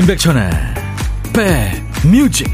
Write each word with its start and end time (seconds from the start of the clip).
임백천의 0.00 0.50
백뮤직 1.34 2.50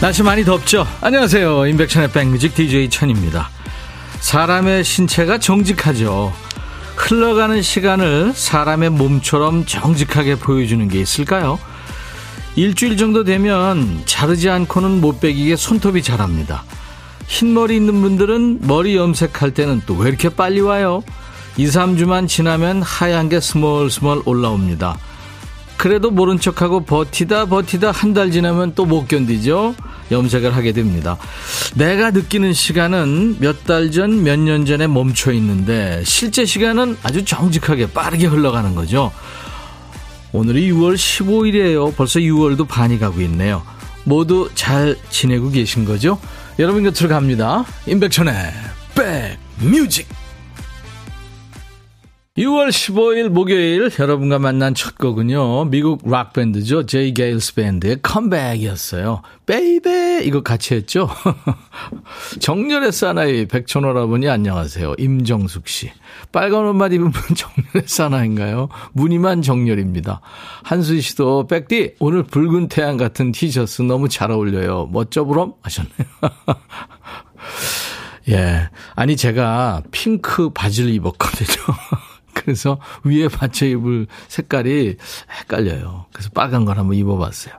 날씨 0.00 0.22
많이 0.22 0.44
덥죠? 0.44 0.86
안녕하세요. 1.00 1.66
임백천의 1.66 2.12
백뮤직 2.12 2.54
DJ 2.54 2.90
천입니다. 2.90 3.50
사람의 4.20 4.84
신체가 4.84 5.38
정직하죠. 5.38 6.32
흘러가는 7.08 7.62
시간을 7.62 8.34
사람의 8.34 8.90
몸처럼 8.90 9.64
정직하게 9.64 10.34
보여주는 10.34 10.86
게 10.88 11.00
있을까요? 11.00 11.58
일주일 12.54 12.98
정도 12.98 13.24
되면 13.24 14.02
자르지 14.04 14.50
않고는 14.50 15.00
못 15.00 15.18
빼기게 15.18 15.56
손톱이 15.56 16.02
자랍니다. 16.02 16.64
흰머리 17.26 17.76
있는 17.76 18.02
분들은 18.02 18.58
머리 18.62 18.94
염색할 18.96 19.52
때는 19.54 19.80
또 19.86 19.94
왜 19.94 20.10
이렇게 20.10 20.28
빨리 20.28 20.60
와요? 20.60 21.02
2, 21.56 21.66
3주만 21.68 22.28
지나면 22.28 22.82
하얀 22.82 23.30
게 23.30 23.40
스멀스멀 23.40 24.22
올라옵니다. 24.26 24.98
그래도 25.78 26.10
모른 26.10 26.38
척하고 26.40 26.84
버티다 26.84 27.46
버티다 27.46 27.92
한 27.92 28.12
달 28.12 28.30
지나면 28.30 28.74
또 28.74 28.84
못 28.84 29.06
견디죠. 29.06 29.74
염색을 30.10 30.54
하게 30.56 30.72
됩니다. 30.72 31.16
내가 31.76 32.10
느끼는 32.10 32.52
시간은 32.52 33.36
몇 33.38 33.64
달 33.64 33.90
전, 33.90 34.22
몇 34.24 34.38
년 34.38 34.66
전에 34.66 34.86
멈춰 34.86 35.32
있는데 35.32 36.02
실제 36.04 36.44
시간은 36.44 36.96
아주 37.02 37.24
정직하게 37.24 37.92
빠르게 37.92 38.26
흘러가는 38.26 38.74
거죠. 38.74 39.12
오늘이 40.32 40.70
6월 40.72 40.94
15일이에요. 40.94 41.94
벌써 41.96 42.18
6월도 42.20 42.66
반이 42.66 42.98
가고 42.98 43.20
있네요. 43.22 43.62
모두 44.04 44.50
잘 44.54 44.96
지내고 45.10 45.50
계신 45.50 45.84
거죠? 45.84 46.18
여러분 46.58 46.82
곁으로 46.82 47.08
갑니다. 47.08 47.64
임백천의 47.86 48.34
백뮤직 48.94 50.08
6월 52.38 52.68
15일 52.68 53.30
목요일 53.30 53.90
여러분과 53.98 54.38
만난 54.38 54.72
첫 54.72 54.96
곡은요. 54.96 55.64
미국 55.64 56.08
락 56.08 56.32
밴드죠. 56.32 56.86
제이 56.86 57.12
게일스 57.12 57.56
밴드의 57.56 57.98
Come 58.00 58.27
Back이었어요. 58.27 59.22
Baby 59.44 60.20
이거 60.22 60.44
같이 60.44 60.74
했죠. 60.74 61.10
정렬의 62.38 62.92
사나이 62.92 63.46
백천호라보니 63.46 64.28
안녕하세요. 64.28 64.94
임정숙 64.98 65.66
씨. 65.66 65.90
빨간 66.30 66.64
옷만 66.64 66.92
입은 66.92 67.10
분 67.10 67.22
정렬의 67.34 67.88
사나인가요? 67.88 68.68
무늬만 68.92 69.42
정렬입니다. 69.42 70.20
한수희 70.62 71.00
씨도 71.00 71.48
백디 71.48 71.94
오늘 71.98 72.22
붉은 72.22 72.68
태양 72.68 72.96
같은 72.96 73.32
티셔츠 73.32 73.82
너무 73.82 74.08
잘 74.08 74.30
어울려요. 74.30 74.90
멋져 74.92 75.24
보럼 75.24 75.54
하셨네요. 75.62 76.06
예. 78.30 78.70
아니 78.94 79.16
제가 79.16 79.82
핑크 79.90 80.50
바지를 80.50 80.90
입었거든요. 80.90 81.74
그래서 82.38 82.78
위에 83.04 83.28
받쳐 83.28 83.66
입을 83.66 84.06
색깔이 84.28 84.96
헷갈려요. 85.40 86.06
그래서 86.12 86.30
빨간 86.34 86.64
걸 86.64 86.78
한번 86.78 86.96
입어봤어요. 86.96 87.54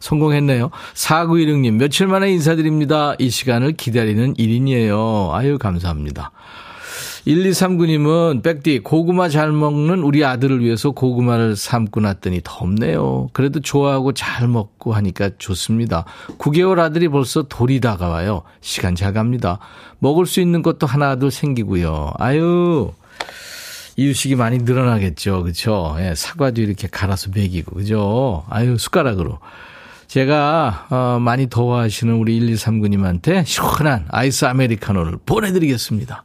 성공했네요. 0.00 0.70
4916님, 0.94 1.72
며칠 1.72 2.06
만에 2.06 2.30
인사드립니다. 2.30 3.14
이 3.18 3.30
시간을 3.30 3.72
기다리는 3.72 4.34
1인이에요. 4.34 5.32
아유, 5.32 5.58
감사합니다. 5.58 6.32
1239님은 7.26 8.42
백디 8.42 8.80
고구마 8.80 9.28
잘 9.28 9.50
먹는 9.50 10.00
우리 10.00 10.24
아들을 10.24 10.62
위해서 10.62 10.92
고구마를 10.92 11.56
삶고 11.56 12.00
났더니 12.00 12.40
덥네요. 12.44 13.30
그래도 13.32 13.60
좋아하고 13.60 14.12
잘 14.12 14.46
먹고 14.46 14.92
하니까 14.92 15.30
좋습니다. 15.36 16.04
9개월 16.38 16.78
아들이 16.78 17.08
벌써 17.08 17.42
돌이 17.42 17.80
다가와요. 17.80 18.42
시간 18.60 18.94
잘 18.94 19.12
갑니다. 19.12 19.58
먹을 19.98 20.26
수 20.26 20.40
있는 20.40 20.62
것도 20.62 20.86
하나둘 20.86 21.32
생기고요. 21.32 22.12
아유 22.18 22.92
이유식이 23.96 24.36
많이 24.36 24.58
늘어나겠죠. 24.58 25.42
그렇죠? 25.42 25.96
예, 25.98 26.14
사과도 26.14 26.60
이렇게 26.60 26.86
갈아서 26.86 27.30
먹이고 27.34 27.76
그죠? 27.76 28.44
아유 28.48 28.76
숟가락으로. 28.78 29.38
제가 30.06 30.86
어, 30.90 31.18
많이 31.20 31.48
더워하시는 31.48 32.14
우리 32.14 32.38
1239님한테 32.38 33.44
시원한 33.44 34.06
아이스 34.08 34.44
아메리카노를 34.44 35.18
보내드리겠습니다. 35.26 36.24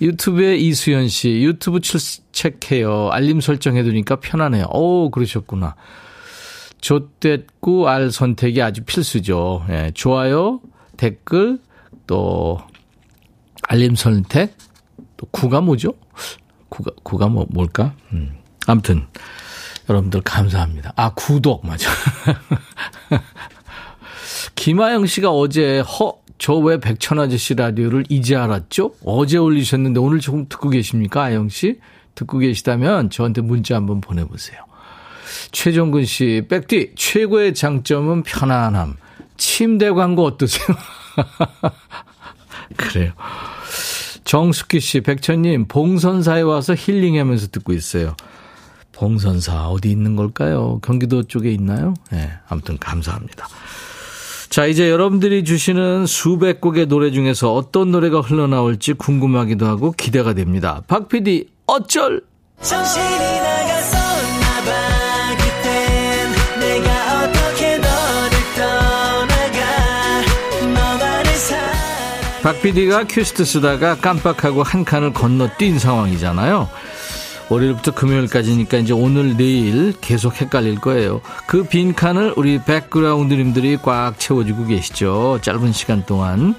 유튜브에 0.00 0.56
이수연 0.56 1.08
씨, 1.08 1.42
유튜브 1.42 1.80
출첵해요. 1.80 3.10
알림 3.12 3.40
설정해두니까 3.40 4.16
편하네요. 4.16 4.66
오, 4.70 5.10
그러셨구나. 5.10 5.76
조댓구 6.80 7.88
알 7.88 8.10
선택이 8.10 8.60
아주 8.60 8.82
필수죠. 8.84 9.64
예, 9.70 9.90
좋아요, 9.94 10.60
댓글, 10.96 11.58
또 12.06 12.58
알림 13.62 13.94
선택, 13.94 14.54
또 15.16 15.26
구가 15.30 15.60
뭐죠? 15.60 15.94
구가, 16.74 16.90
구가 17.04 17.28
뭐, 17.28 17.46
뭘까? 17.50 17.94
음. 18.12 18.36
아무튼, 18.66 19.06
여러분들 19.88 20.22
감사합니다. 20.22 20.92
아, 20.96 21.12
구독, 21.14 21.64
맞아. 21.66 21.88
김하영 24.56 25.06
씨가 25.06 25.30
어제 25.30 25.80
허, 25.80 26.14
저 26.38 26.54
왜 26.56 26.80
백천 26.80 27.20
아저씨 27.20 27.54
라디오를 27.54 28.04
이제 28.08 28.34
알았죠? 28.34 28.94
어제 29.04 29.38
올리셨는데 29.38 30.00
오늘 30.00 30.18
조금 30.20 30.48
듣고 30.48 30.70
계십니까, 30.70 31.22
아영 31.22 31.48
씨? 31.48 31.78
듣고 32.14 32.38
계시다면 32.38 33.10
저한테 33.10 33.40
문자 33.40 33.76
한번 33.76 34.00
보내보세요. 34.00 34.60
최종근 35.52 36.04
씨, 36.04 36.44
백디, 36.48 36.94
최고의 36.96 37.54
장점은 37.54 38.24
편안함. 38.24 38.96
침대 39.36 39.90
광고 39.90 40.24
어떠세요? 40.24 40.66
그래요. 42.76 43.12
정숙기 44.24 44.80
씨, 44.80 45.00
백천님, 45.00 45.66
봉선사에 45.68 46.42
와서 46.42 46.74
힐링하면서 46.76 47.48
듣고 47.48 47.72
있어요. 47.72 48.16
봉선사, 48.92 49.68
어디 49.68 49.90
있는 49.90 50.16
걸까요? 50.16 50.78
경기도 50.82 51.22
쪽에 51.24 51.50
있나요? 51.50 51.94
예, 52.12 52.16
네, 52.16 52.32
아무튼 52.48 52.78
감사합니다. 52.78 53.48
자, 54.48 54.66
이제 54.66 54.88
여러분들이 54.88 55.42
주시는 55.44 56.06
수백 56.06 56.60
곡의 56.60 56.86
노래 56.86 57.10
중에서 57.10 57.52
어떤 57.52 57.90
노래가 57.90 58.20
흘러나올지 58.20 58.92
궁금하기도 58.92 59.66
하고 59.66 59.92
기대가 59.92 60.32
됩니다. 60.32 60.82
박 60.86 61.08
PD, 61.08 61.48
어쩔! 61.66 62.22
정신이 62.62 63.53
박 72.44 72.60
PD가 72.60 73.04
퀴스트 73.04 73.42
쓰다가 73.42 73.96
깜빡하고 73.96 74.62
한 74.62 74.84
칸을 74.84 75.14
건너뛴 75.14 75.80
상황이잖아요. 75.80 76.68
월요일부터 77.48 77.92
금요일까지니까 77.94 78.76
이제 78.78 78.92
오늘 78.92 79.34
내일 79.38 79.94
계속 80.02 80.38
헷갈릴 80.38 80.82
거예요. 80.82 81.22
그 81.46 81.64
빈 81.64 81.94
칸을 81.94 82.34
우리 82.36 82.62
백그라운드님들이 82.62 83.78
꽉 83.82 84.18
채워주고 84.18 84.66
계시죠. 84.66 85.38
짧은 85.40 85.72
시간 85.72 86.04
동안 86.04 86.54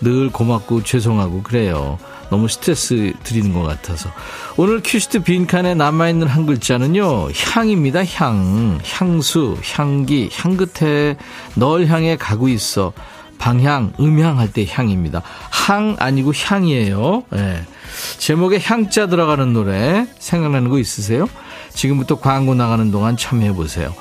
늘 0.00 0.28
고맙고 0.30 0.82
죄송하고 0.82 1.44
그래요. 1.44 1.98
너무 2.30 2.48
스트레스 2.48 3.12
드리는 3.22 3.52
것 3.52 3.62
같아서. 3.62 4.10
오늘 4.56 4.80
퀴스트 4.80 5.22
빈칸에 5.22 5.74
남아있는 5.76 6.26
한 6.26 6.46
글자는요, 6.46 7.28
향입니다, 7.30 8.04
향. 8.04 8.80
향수, 8.84 9.56
향기, 9.72 10.30
향긋해. 10.32 11.16
널 11.54 11.86
향해 11.86 12.16
가고 12.16 12.48
있어. 12.48 12.92
방향, 13.38 13.92
음향 14.00 14.38
할 14.38 14.52
때 14.52 14.66
향입니다. 14.68 15.22
항 15.50 15.96
아니고 15.98 16.32
향이에요. 16.34 17.24
네. 17.30 17.62
제목에 18.18 18.58
향자 18.62 19.06
들어가는 19.06 19.52
노래 19.52 20.06
생각나는 20.18 20.68
거 20.70 20.78
있으세요? 20.78 21.28
지금부터 21.72 22.18
광고 22.18 22.54
나가는 22.54 22.90
동안 22.90 23.16
참여해 23.16 23.52
보세요. 23.52 23.94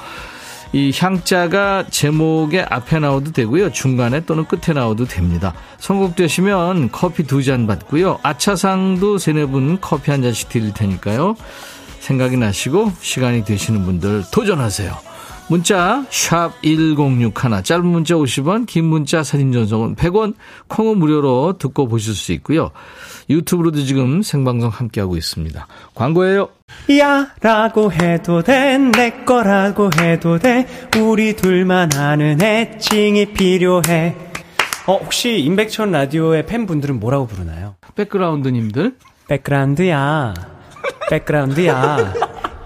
이 0.73 0.91
향자가 0.95 1.85
제목의 1.89 2.65
앞에 2.69 2.99
나오도 2.99 3.31
되고요. 3.31 3.71
중간에 3.71 4.25
또는 4.25 4.45
끝에 4.45 4.73
나오도 4.73 5.05
됩니다. 5.05 5.53
선곡되시면 5.79 6.91
커피 6.91 7.23
두 7.23 7.41
잔 7.41 7.67
받고요. 7.67 8.19
아차상도 8.23 9.17
세네 9.17 9.45
분 9.45 9.77
커피 9.79 10.11
한 10.11 10.21
잔씩 10.21 10.49
드릴 10.49 10.73
테니까요. 10.73 11.35
생각이 12.01 12.35
나시고 12.37 12.91
시간이 13.01 13.45
되시는 13.45 13.85
분들 13.85 14.25
도전하세요. 14.31 14.97
문자 15.49 16.03
1061, 16.09 17.31
짧은 17.63 17.85
문자 17.85 18.15
50원, 18.15 18.65
긴 18.65 18.85
문자 18.85 19.23
사진 19.23 19.53
전송은 19.53 19.95
100원, 19.95 20.33
콩은 20.67 20.97
무료로 20.97 21.57
듣고 21.57 21.88
보실 21.88 22.13
수 22.15 22.33
있고요. 22.33 22.71
유튜브로도 23.29 23.83
지금 23.83 24.21
생방송 24.21 24.69
함께하고 24.69 25.15
있습니다. 25.15 25.65
광고예요. 25.95 26.49
야 26.99 27.29
라고 27.41 27.91
해도 27.94 28.41
돼 28.44 28.77
내 28.77 29.23
거라고 29.23 29.89
해도 30.01 30.38
돼 30.38 30.67
우리 30.99 31.33
둘만 31.33 31.94
아는 31.95 32.41
애칭이 32.41 33.27
필요해 33.27 34.15
어 34.88 34.97
혹시 34.97 35.39
임백천 35.39 35.91
라디오의 35.91 36.45
팬분들은 36.45 36.99
뭐라고 36.99 37.25
부르나요? 37.27 37.75
백그라운드님들? 37.95 38.95
백그라운드야 39.27 40.33
백그라운드야. 41.09 42.26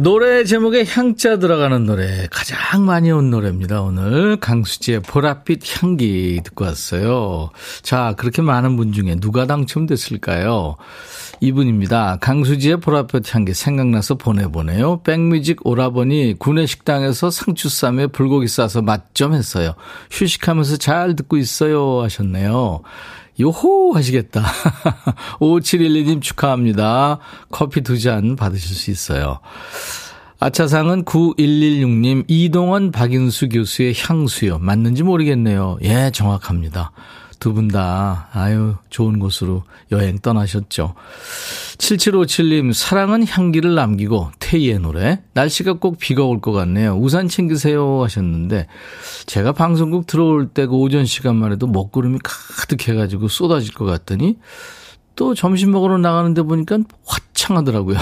노래 0.00 0.44
제목에 0.44 0.84
향자 0.84 1.40
들어가는 1.40 1.84
노래 1.84 2.28
가장 2.30 2.86
많이 2.86 3.10
온 3.10 3.30
노래입니다. 3.32 3.82
오늘 3.82 4.36
강수지의 4.36 5.00
보랏빛 5.00 5.82
향기 5.82 6.40
듣고 6.44 6.66
왔어요. 6.66 7.50
자, 7.82 8.14
그렇게 8.16 8.40
많은 8.40 8.76
분 8.76 8.92
중에 8.92 9.16
누가 9.16 9.44
당첨됐을까요? 9.46 10.76
이분입니다. 11.40 12.18
강수지의 12.20 12.76
보랏빛 12.76 13.34
향기 13.34 13.54
생각나서 13.54 14.14
보내보네요. 14.14 15.02
백뮤직 15.02 15.66
오라버니 15.66 16.36
구내식당에서 16.38 17.32
상추쌈에 17.32 18.06
불고기 18.08 18.46
싸서 18.46 18.82
맛 18.82 19.14
좀 19.14 19.34
했어요. 19.34 19.74
휴식하면서 20.12 20.76
잘 20.76 21.16
듣고 21.16 21.38
있어요 21.38 22.02
하셨네요. 22.02 22.82
요호 23.40 23.92
하시겠다. 23.94 24.42
5712님 25.40 26.20
축하합니다. 26.22 27.18
커피 27.50 27.82
두 27.82 27.98
잔 27.98 28.36
받으실 28.36 28.74
수 28.76 28.90
있어요. 28.90 29.38
아차상은 30.40 31.04
9116님 31.04 32.24
이동원 32.28 32.92
박인수 32.92 33.48
교수의 33.48 33.94
향수요. 33.96 34.58
맞는지 34.58 35.02
모르겠네요. 35.02 35.78
예, 35.82 36.10
정확합니다. 36.12 36.92
두 37.38 37.52
분 37.54 37.68
다, 37.68 38.28
아유, 38.32 38.74
좋은 38.90 39.18
곳으로 39.18 39.62
여행 39.92 40.18
떠나셨죠. 40.18 40.94
7757님, 41.78 42.72
사랑은 42.72 43.26
향기를 43.26 43.74
남기고, 43.74 44.32
태희의 44.40 44.80
노래. 44.80 45.22
날씨가 45.34 45.74
꼭 45.74 45.98
비가 45.98 46.24
올 46.24 46.40
것 46.40 46.52
같네요. 46.52 46.96
우산 46.96 47.28
챙기세요 47.28 48.02
하셨는데, 48.02 48.66
제가 49.26 49.52
방송국 49.52 50.06
들어올 50.06 50.48
때 50.48 50.66
그 50.66 50.74
오전 50.74 51.04
시간만 51.06 51.52
해도 51.52 51.66
먹구름이 51.66 52.18
가득 52.24 52.88
해가지고 52.88 53.28
쏟아질 53.28 53.72
것 53.74 53.84
같더니, 53.84 54.38
또 55.14 55.34
점심 55.34 55.70
먹으러 55.72 55.98
나가는데 55.98 56.42
보니까 56.42 56.78
화창하더라고요. 57.04 57.98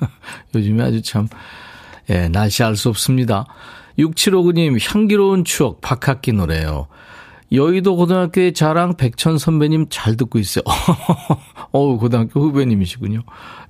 요즘에 0.54 0.82
아주 0.84 1.02
참, 1.02 1.28
예, 2.08 2.28
날씨 2.28 2.62
알 2.62 2.76
수 2.76 2.88
없습니다. 2.88 3.46
6759님, 3.98 4.78
향기로운 4.82 5.44
추억, 5.44 5.80
박학기 5.82 6.32
노래요. 6.32 6.86
여의도 7.52 7.96
고등학교의 7.96 8.52
자랑 8.54 8.96
백천 8.96 9.38
선배님 9.38 9.86
잘 9.90 10.16
듣고 10.16 10.38
있어요. 10.38 10.62
어우, 11.72 11.98
고등학교 11.98 12.40
후배님이시군요. 12.40 13.22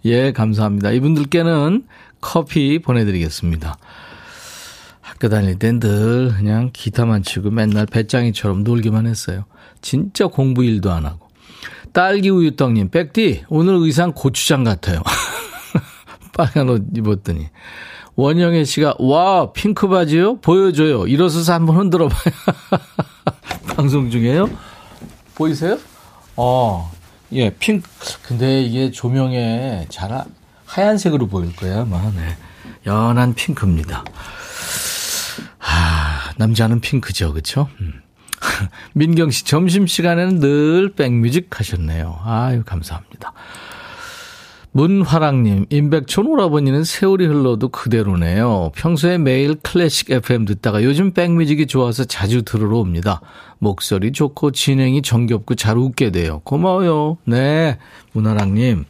예, 0.04 0.32
감사합니다. 0.32 0.90
이분들께는 0.90 1.84
커피 2.20 2.78
보내드리겠습니다. 2.80 3.76
학교 5.00 5.28
다닐 5.28 5.58
땐 5.58 5.80
늘 5.80 6.32
그냥 6.36 6.70
기타만 6.72 7.22
치고 7.22 7.50
맨날 7.50 7.86
배짱이처럼 7.86 8.64
놀기만 8.64 9.06
했어요. 9.06 9.44
진짜 9.80 10.26
공부 10.26 10.62
일도 10.64 10.90
안 10.92 11.06
하고. 11.06 11.28
딸기 11.92 12.28
우유떡님, 12.30 12.90
백디, 12.90 13.44
오늘 13.48 13.74
의상 13.74 14.12
고추장 14.12 14.62
같아요. 14.62 15.02
빨간 16.36 16.68
옷 16.68 16.84
입었더니. 16.94 17.48
원영애 18.14 18.64
씨가, 18.64 18.96
와, 18.98 19.52
핑크 19.52 19.88
바지요? 19.88 20.40
보여줘요. 20.40 21.06
일어서서 21.06 21.54
한번 21.54 21.76
흔들어 21.76 22.08
봐요. 22.08 22.34
방송 23.76 24.10
중에요? 24.10 24.48
보이세요? 25.34 25.78
어, 26.36 26.90
예, 27.32 27.50
핑크. 27.50 27.88
근데 28.22 28.62
이게 28.62 28.90
조명에 28.90 29.86
잘 29.88 30.24
하얀색으로 30.66 31.28
보일 31.28 31.54
거야, 31.56 31.82
아마. 31.82 32.10
네. 32.10 32.36
연한 32.86 33.34
핑크입니다. 33.34 34.04
아, 35.60 36.32
남자는 36.36 36.80
핑크죠, 36.80 37.32
그쵸? 37.32 37.68
음. 37.80 38.02
민경 38.94 39.30
씨, 39.30 39.44
점심시간에는 39.44 40.40
늘 40.40 40.92
백뮤직 40.94 41.58
하셨네요. 41.58 42.20
아유, 42.24 42.62
감사합니다. 42.64 43.32
문화랑님, 44.72 45.66
임백촌 45.68 46.26
오라버니는 46.26 46.84
세월이 46.84 47.26
흘러도 47.26 47.70
그대로네요. 47.70 48.70
평소에 48.76 49.18
매일 49.18 49.56
클래식 49.56 50.10
FM 50.10 50.44
듣다가 50.44 50.84
요즘 50.84 51.12
백뮤직이 51.12 51.66
좋아서 51.66 52.04
자주 52.04 52.42
들으러 52.42 52.78
옵니다. 52.78 53.20
목소리 53.58 54.12
좋고 54.12 54.52
진행이 54.52 55.02
정겹고 55.02 55.56
잘 55.56 55.76
웃게 55.76 56.10
돼요. 56.12 56.40
고마워요. 56.44 57.18
네, 57.24 57.78
문화랑님. 58.12 58.84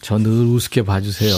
저 0.00 0.18
늘 0.18 0.32
우습게 0.32 0.82
봐주세요. 0.82 1.34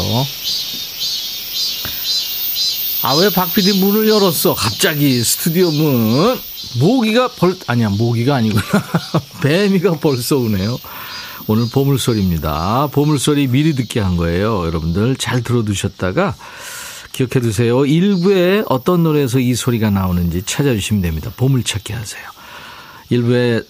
아, 3.02 3.14
왜 3.20 3.28
박PD 3.28 3.80
문을 3.80 4.08
열었어? 4.08 4.54
갑자기 4.54 5.22
스튜디오 5.22 5.70
문. 5.70 6.38
모기가 6.80 7.28
벌, 7.28 7.54
아니야, 7.66 7.90
모기가 7.90 8.36
아니구나. 8.36 8.62
뱀이가 9.44 9.98
벌써 9.98 10.38
오네요. 10.38 10.78
오늘 11.46 11.66
보물소리입니다. 11.70 12.88
보물소리 12.92 13.48
미리 13.48 13.74
듣게 13.74 14.00
한 14.00 14.16
거예요. 14.16 14.64
여러분들 14.66 15.16
잘 15.16 15.42
들어두셨다가 15.42 16.34
기억해 17.12 17.40
두세요. 17.40 17.84
일부에 17.84 18.64
어떤 18.66 19.02
노래에서 19.02 19.38
이 19.38 19.54
소리가 19.54 19.90
나오는지 19.90 20.42
찾아주시면 20.42 21.02
됩니다. 21.02 21.30
보물찾기 21.36 21.92
하세요. 21.92 22.22
일부에 23.10 23.62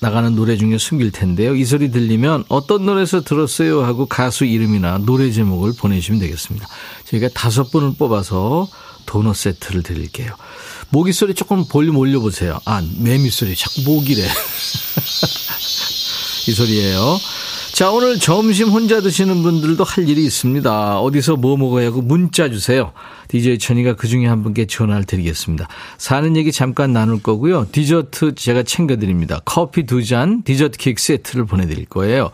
나가는 0.00 0.34
노래 0.34 0.56
중에 0.56 0.76
숨길 0.78 1.12
텐데요. 1.12 1.54
이 1.54 1.64
소리 1.64 1.90
들리면 1.90 2.44
어떤 2.48 2.84
노래에서 2.84 3.22
들었어요 3.22 3.82
하고 3.84 4.06
가수 4.06 4.44
이름이나 4.44 4.98
노래 4.98 5.30
제목을 5.30 5.74
보내주시면 5.78 6.20
되겠습니다. 6.20 6.66
저희가 7.06 7.28
다섯 7.34 7.70
분을 7.70 7.94
뽑아서 7.96 8.68
도넛 9.06 9.36
세트를 9.36 9.82
드릴게요. 9.82 10.34
모기 10.88 11.12
소리 11.12 11.34
조금 11.34 11.64
볼륨 11.68 11.96
올려보세요. 11.96 12.58
아, 12.64 12.82
매미 12.98 13.30
소리. 13.30 13.54
자꾸 13.54 13.82
모기래. 13.82 14.26
이 16.48 16.52
소리예요. 16.52 17.18
자, 17.72 17.90
오늘 17.90 18.18
점심 18.18 18.68
혼자 18.68 19.00
드시는 19.00 19.42
분들도 19.42 19.84
할 19.84 20.08
일이 20.08 20.24
있습니다. 20.24 21.00
어디서 21.00 21.36
뭐 21.36 21.56
먹어야 21.56 21.86
하고 21.86 22.02
문자 22.02 22.50
주세요. 22.50 22.92
DJ 23.28 23.58
천이가 23.58 23.94
그 23.94 24.08
중에 24.08 24.26
한 24.26 24.42
분께 24.42 24.66
전화를 24.66 25.04
드리겠습니다. 25.04 25.68
사는 25.96 26.36
얘기 26.36 26.52
잠깐 26.52 26.92
나눌 26.92 27.22
거고요. 27.22 27.68
디저트 27.70 28.34
제가 28.34 28.64
챙겨드립니다. 28.64 29.40
커피 29.44 29.86
두 29.86 30.04
잔, 30.04 30.42
디저트 30.42 30.78
케이크 30.78 31.00
세트를 31.00 31.46
보내드릴 31.46 31.86
거예요. 31.86 32.30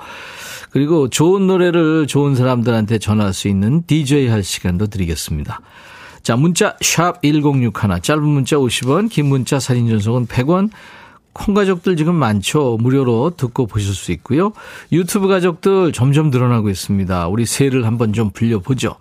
그리고 0.70 1.08
좋은 1.08 1.46
노래를 1.46 2.06
좋은 2.06 2.34
사람들한테 2.34 2.98
전할 2.98 3.32
수 3.32 3.48
있는 3.48 3.82
DJ 3.86 4.28
할 4.28 4.42
시간도 4.42 4.88
드리겠습니다. 4.88 5.60
자, 6.22 6.34
문자 6.34 6.76
샵 6.80 7.22
1061, 7.22 8.00
짧은 8.02 8.22
문자 8.22 8.56
50원, 8.56 9.08
긴 9.08 9.26
문자 9.26 9.60
사진 9.60 9.88
전송은 9.88 10.26
100원, 10.26 10.70
콩 11.36 11.52
가족들 11.52 11.96
지금 11.96 12.14
많죠. 12.14 12.78
무료로 12.80 13.32
듣고 13.36 13.66
보실 13.66 13.92
수 13.92 14.10
있고요. 14.12 14.52
유튜브 14.90 15.28
가족들 15.28 15.92
점점 15.92 16.30
늘어나고 16.30 16.70
있습니다. 16.70 17.28
우리 17.28 17.44
세를 17.44 17.84
한번 17.84 18.14
좀 18.14 18.30
불려보죠. 18.30 18.96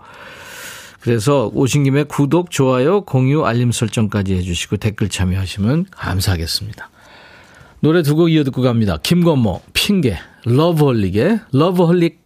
그래서 0.99 1.49
오신 1.53 1.85
김에 1.85 2.03
구독, 2.03 2.51
좋아요, 2.51 3.01
공유, 3.01 3.45
알림 3.45 3.71
설정까지 3.71 4.33
해주시고 4.35 4.77
댓글 4.77 5.07
참여하시면 5.07 5.85
감사하겠습니다. 5.91 6.89
노래 7.79 8.01
두 8.03 8.15
곡 8.15 8.29
이어 8.31 8.43
듣고 8.43 8.61
갑니다. 8.63 8.97
김건모, 9.01 9.61
핑계, 9.73 10.17
러브홀릭의 10.45 11.39
러브홀릭. 11.53 12.25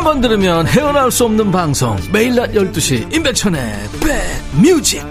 한 0.00 0.04
번 0.04 0.20
들으면 0.22 0.66
헤어나올 0.66 1.10
수 1.10 1.26
없는 1.26 1.52
방송 1.52 1.94
매일 2.10 2.34
낮 2.34 2.52
12시 2.52 3.14
임백천의 3.14 3.60
백뮤직 4.00 5.04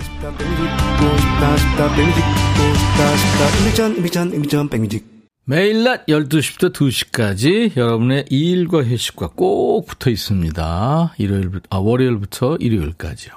매일 5.45 5.83
낮 5.83 6.07
12시부터 6.07 6.73
2시까지 6.73 7.77
여러분의 7.77 8.25
일과 8.31 8.83
회식과 8.83 9.29
꼭 9.35 9.85
붙어 9.85 10.09
있습니다. 10.09 11.13
일요일, 11.19 11.51
아, 11.69 11.77
월요일부터 11.77 12.57
일요일까지요. 12.59 13.33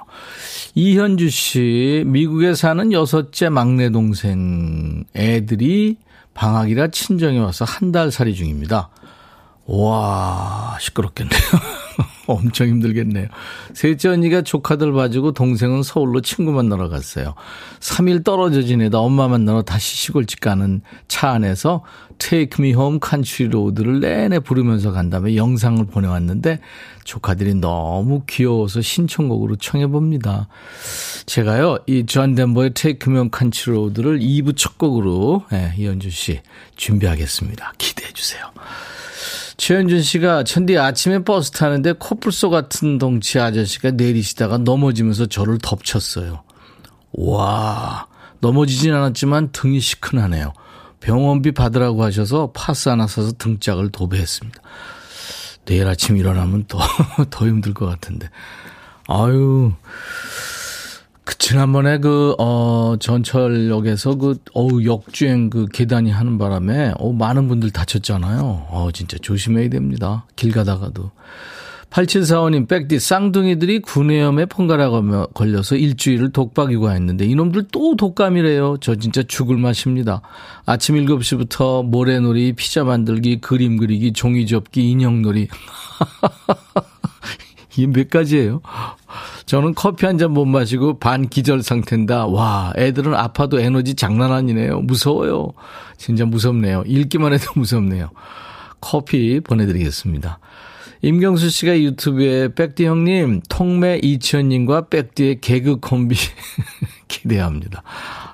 이현주 0.73 1.29
씨, 1.29 2.03
미국에 2.07 2.55
사는 2.55 2.91
여섯째 2.91 3.49
막내 3.49 3.91
동생 3.91 5.03
애들이 5.15 5.97
방학이라 6.33 6.87
친정에 6.89 7.37
와서 7.37 7.63
한 7.63 7.91
달 7.91 8.11
살이 8.11 8.33
중입니다. 8.33 8.89
와, 9.65 10.77
시끄럽겠네요. 10.79 11.41
엄청 12.27 12.67
힘들겠네요. 12.67 13.27
셋째 13.73 14.09
언니가 14.09 14.41
조카들 14.41 14.93
봐주고 14.93 15.33
동생은 15.33 15.83
서울로 15.83 16.21
친구 16.21 16.51
만나러 16.51 16.87
갔어요. 16.89 17.35
3일 17.79 18.23
떨어져 18.23 18.61
지내다 18.63 18.99
엄마 18.99 19.27
만나러 19.27 19.61
다시 19.61 19.95
시골집 19.97 20.39
가는 20.39 20.81
차 21.07 21.31
안에서 21.31 21.83
Take 22.19 22.63
Me 22.63 22.69
Home 22.71 22.99
Country 23.05 23.49
Road를 23.49 23.99
내내 23.99 24.39
부르면서 24.39 24.91
간 24.91 25.09
다음에 25.09 25.35
영상을 25.35 25.85
보내왔는데 25.85 26.59
조카들이 27.03 27.55
너무 27.55 28.23
귀여워서 28.27 28.81
신청곡으로 28.81 29.57
청해봅니다. 29.57 30.47
제가요, 31.25 31.77
이 31.87 32.05
존 32.05 32.35
덴버의 32.35 32.73
Take 32.73 32.99
Me 33.11 33.15
Home 33.17 33.31
Country 33.37 33.77
Road를 33.77 34.19
2부 34.19 34.55
첫 34.55 34.77
곡으로, 34.77 35.43
네, 35.51 35.73
이현주 35.77 36.09
씨 36.09 36.41
준비하겠습니다. 36.77 37.73
기대해 37.77 38.11
주세요. 38.13 38.43
최현준 39.57 40.01
씨가 40.01 40.43
천디 40.43 40.77
아침에 40.77 41.23
버스 41.23 41.51
타는데 41.51 41.93
코뿔소 41.93 42.49
같은 42.49 42.97
덩치 42.97 43.39
아저씨가 43.39 43.91
내리시다가 43.91 44.57
넘어지면서 44.57 45.27
저를 45.27 45.57
덮쳤어요. 45.61 46.43
와, 47.11 48.07
넘어지진 48.39 48.93
않았지만 48.93 49.51
등이 49.51 49.79
시큰하네요. 49.79 50.53
병원비 50.99 51.51
받으라고 51.51 52.03
하셔서 52.03 52.51
파스 52.53 52.89
하나 52.89 53.07
사서 53.07 53.33
등짝을 53.37 53.91
도배했습니다. 53.91 54.61
내일 55.65 55.87
아침 55.87 56.17
일어나면 56.17 56.65
더, 56.67 56.79
더 57.29 57.45
힘들 57.45 57.73
것 57.73 57.85
같은데. 57.85 58.29
아유, 59.07 59.73
그 59.81 60.32
지난번에 61.53 61.99
그 61.99 62.33
어 62.39 62.95
전철역에서 62.99 64.15
그 64.15 64.39
어우 64.55 64.85
역주행 64.85 65.51
그 65.51 65.67
계단이 65.71 66.09
하는 66.09 66.39
바람에 66.39 66.95
어 66.97 67.13
많은 67.13 67.47
분들 67.47 67.69
다쳤잖아요. 67.69 68.69
어 68.71 68.89
진짜 68.91 69.17
조심해야 69.21 69.69
됩니다. 69.69 70.25
길 70.35 70.51
가다가도. 70.51 71.11
8745님, 71.91 72.67
백디, 72.67 72.97
쌍둥이들이 72.99 73.81
구내염에 73.81 74.47
번갈아 74.47 74.89
걸려서 75.35 75.75
일주일을 75.75 76.31
독박 76.31 76.71
육아했는데, 76.71 77.23
이놈들 77.25 77.67
또 77.71 77.95
독감이래요. 77.95 78.77
저 78.81 78.95
진짜 78.95 79.21
죽을 79.21 79.57
맛입니다. 79.57 80.21
아침 80.65 80.95
7시부터 80.95 81.85
모래놀이, 81.85 82.53
피자 82.53 82.83
만들기, 82.83 83.41
그림 83.41 83.77
그리기, 83.77 84.13
종이 84.13 84.47
접기, 84.47 84.89
인형 84.89 85.21
놀이. 85.21 85.47
이게 87.75 87.87
몇 87.87 88.09
가지예요? 88.09 88.61
저는 89.45 89.73
커피 89.73 90.05
한 90.05 90.17
잔 90.17 90.31
못 90.31 90.45
마시고 90.45 90.99
반 90.99 91.27
기절 91.27 91.63
상태인다. 91.63 92.27
와, 92.27 92.71
애들은 92.77 93.13
아파도 93.15 93.59
에너지 93.59 93.95
장난 93.95 94.31
아니네요. 94.31 94.79
무서워요. 94.81 95.53
진짜 95.97 96.25
무섭네요. 96.25 96.83
읽기만 96.85 97.33
해도 97.33 97.51
무섭네요. 97.55 98.09
커피 98.79 99.39
보내드리겠습니다. 99.39 100.39
임경수 101.01 101.49
씨가 101.49 101.77
유튜브에 101.79 102.53
백디 102.53 102.85
형님, 102.85 103.41
통매 103.49 103.99
이치현님과 104.01 104.87
백디의 104.87 105.41
개그 105.41 105.77
콤비 105.81 106.15
기대합니다. 107.09 107.83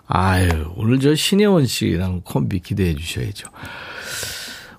아유, 0.06 0.72
오늘 0.76 1.00
저 1.00 1.16
신혜원 1.16 1.66
씨랑 1.66 2.22
콤비 2.24 2.60
기대해 2.60 2.94
주셔야죠. 2.96 3.48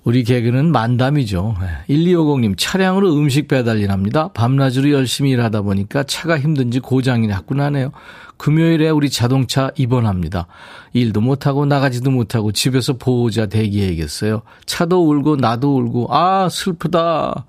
우리 0.02 0.24
개그는 0.24 0.72
만담이죠. 0.72 1.56
1250님, 1.88 2.54
차량으로 2.56 3.14
음식 3.14 3.48
배달일 3.48 3.90
합니다. 3.90 4.28
밤낮으로 4.32 4.90
열심히 4.92 5.30
일하다 5.30 5.62
보니까 5.62 6.04
차가 6.04 6.38
힘든지 6.38 6.80
고장이 6.80 7.28
자꾸 7.28 7.54
나네요. 7.54 7.92
금요일에 8.38 8.88
우리 8.88 9.10
자동차 9.10 9.70
입원합니다. 9.76 10.46
일도 10.94 11.20
못하고 11.20 11.66
나가지도 11.66 12.10
못하고 12.10 12.52
집에서 12.52 12.94
보호자 12.94 13.46
대기해야겠어요. 13.46 14.40
차도 14.64 15.06
울고 15.06 15.36
나도 15.36 15.76
울고, 15.76 16.14
아, 16.14 16.48
슬프다. 16.48 17.44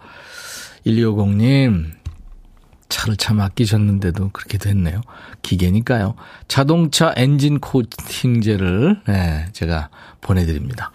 1250님, 0.85 1.85
차를 2.89 3.15
참 3.15 3.39
아끼셨는데도 3.39 4.31
그렇게 4.33 4.57
됐네요. 4.57 5.01
기계니까요. 5.41 6.15
자동차 6.49 7.13
엔진 7.15 7.59
코팅제를, 7.59 9.03
네, 9.07 9.45
제가 9.53 9.89
보내드립니다. 10.19 10.91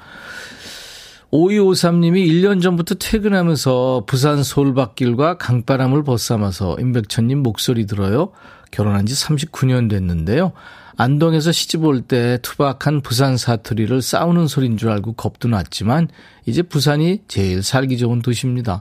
5253님이 1.36 2.26
1년 2.26 2.62
전부터 2.62 2.94
퇴근하면서 2.94 4.04
부산 4.06 4.42
서울밭길과 4.42 5.36
강바람을 5.36 6.02
벗삼아서 6.02 6.76
임백천님 6.80 7.42
목소리 7.42 7.86
들어요. 7.86 8.30
결혼한 8.70 9.06
지 9.06 9.14
39년 9.14 9.90
됐는데요. 9.90 10.52
안동에서 10.96 11.52
시집 11.52 11.84
올 11.84 12.00
때 12.00 12.38
투박한 12.40 13.02
부산 13.02 13.36
사투리를 13.36 14.00
싸우는 14.00 14.46
소린 14.46 14.78
줄 14.78 14.90
알고 14.90 15.12
겁도 15.12 15.48
났지만 15.48 16.08
이제 16.46 16.62
부산이 16.62 17.22
제일 17.28 17.62
살기 17.62 17.98
좋은 17.98 18.22
도시입니다. 18.22 18.80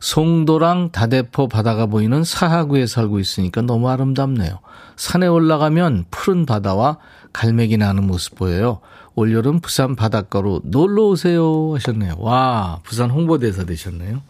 송도랑 0.00 0.90
다대포 0.92 1.48
바다가 1.48 1.86
보이는 1.86 2.22
사하구에 2.22 2.86
살고 2.86 3.18
있으니까 3.18 3.62
너무 3.62 3.88
아름답네요. 3.88 4.58
산에 4.96 5.26
올라가면 5.26 6.04
푸른 6.10 6.44
바다와 6.44 6.98
갈매기 7.32 7.78
나는 7.78 8.06
모습 8.06 8.34
보여요. 8.34 8.80
올여름 9.16 9.60
부산 9.60 9.96
바닷가로 9.96 10.60
놀러 10.64 11.04
오세요 11.04 11.74
하셨네요. 11.74 12.16
와, 12.18 12.80
부산 12.82 13.10
홍보대사 13.10 13.64
되셨네요. 13.64 14.20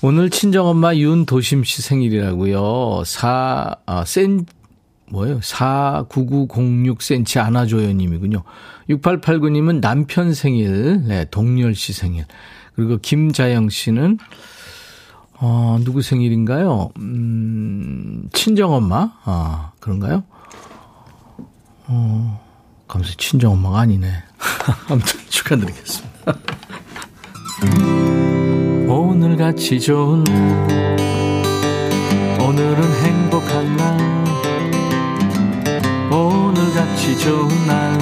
오늘 0.00 0.30
친정엄마 0.30 0.94
윤도심 0.94 1.64
씨 1.64 1.82
생일이라고요. 1.82 3.02
4, 3.04 3.76
아, 3.84 4.04
센, 4.04 4.46
뭐예요? 5.10 5.40
49906cm 5.40 7.40
안아줘요 7.40 7.92
님이군요. 7.92 8.44
6889님은 8.90 9.80
남편 9.80 10.34
생일, 10.34 11.02
네, 11.04 11.24
동열 11.30 11.74
씨 11.74 11.92
생일. 11.92 12.26
그리고 12.76 12.98
김자영 12.98 13.70
씨는, 13.70 14.18
어, 15.40 15.80
누구 15.82 16.02
생일인가요? 16.02 16.90
음, 16.98 18.28
친정엄마? 18.32 19.14
아, 19.24 19.72
그런가요? 19.80 20.22
어, 21.88 22.47
감사 22.88 23.12
친정 23.18 23.52
엄마가 23.52 23.80
아니네. 23.80 24.08
아무튼 24.88 25.20
축하드리겠습니다. 25.28 26.34
오늘같이 28.88 29.78
좋은 29.78 30.24
오늘은 32.40 33.04
행복한 33.04 33.76
날. 33.76 33.98
오늘같이 36.10 37.18
좋은 37.18 37.66
날. 37.66 37.98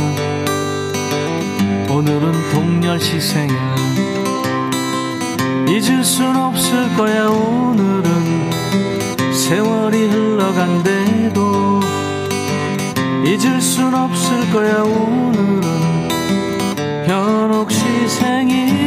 오늘은 1.90 2.50
동렬시 2.52 3.20
생일 3.20 3.56
잊을 5.68 6.04
순 6.04 6.36
없을 6.36 6.94
거야 6.96 7.26
오늘은. 7.26 8.06
세월이 9.32 10.08
흘러간대도 10.08 11.45
잊을 13.26 13.60
순 13.60 13.92
없을 13.92 14.52
거야 14.52 14.82
오늘은. 14.84 15.60
현옥시 17.08 17.80
생일. 18.08 18.86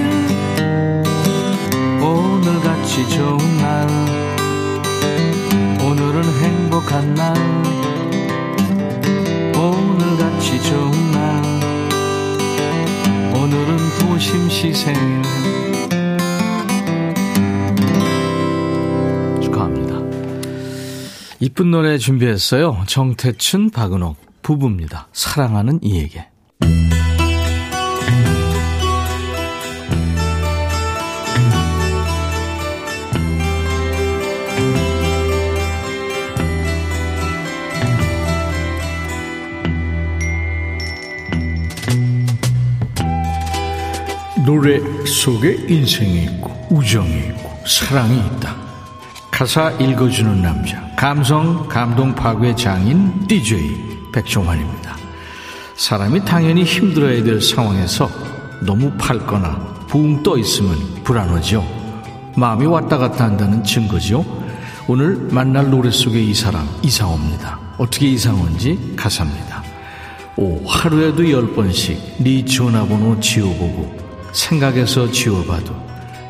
오늘같이 2.02 3.10
좋은 3.10 3.38
날. 3.58 3.88
오늘은 5.84 6.24
행복한 6.24 7.14
날. 7.16 7.34
오늘같이 9.58 10.64
좋은 10.64 11.12
날. 11.12 11.44
오늘은 13.36 13.78
도심 14.00 14.50
시 14.50 14.74
생일. 14.74 15.22
축하합니다. 19.42 20.00
이쁜 21.42 21.72
노래 21.72 21.98
준비했어요. 21.98 22.84
정태춘 22.88 23.72
박은옥 23.72 24.29
부부입니다. 24.42 25.08
사랑하는 25.14 25.80
이에게. 25.82 26.28
노래 44.46 44.80
속에 45.06 45.58
인생이 45.68 46.24
있고 46.24 46.68
우정이 46.72 47.20
있고 47.20 47.64
사랑이 47.68 48.18
있다. 48.18 48.56
가사 49.30 49.70
읽어주는 49.72 50.42
남자 50.42 50.82
감성 50.98 51.68
감동 51.68 52.14
파괴 52.16 52.56
장인 52.56 53.28
DJ 53.28 53.89
백종환입니다. 54.12 54.98
사람이 55.76 56.26
당연히 56.26 56.64
힘들어야 56.64 57.24
될 57.24 57.42
상황에서 57.42 58.10
너무 58.62 58.92
밝거나 58.98 59.86
붕 59.88 60.22
떠 60.22 60.38
있으면 60.38 60.78
불안하죠. 61.04 61.66
마음이 62.36 62.66
왔다 62.66 62.98
갔다 62.98 63.26
한다는 63.26 63.64
증거죠. 63.64 64.26
오늘 64.88 65.16
만날 65.32 65.70
노래 65.70 65.90
속의 65.90 66.30
이 66.30 66.34
사람 66.34 66.68
이상호입니다. 66.84 67.60
어떻게 67.78 68.08
이상호인지 68.08 68.94
가사입니다. 68.96 69.64
오 70.36 70.66
하루에도 70.68 71.30
열 71.32 71.54
번씩 71.54 72.24
네 72.24 72.44
전화번호 72.46 73.20
지워보고 73.20 73.98
생각에서 74.32 75.12
지워봐도 75.12 75.76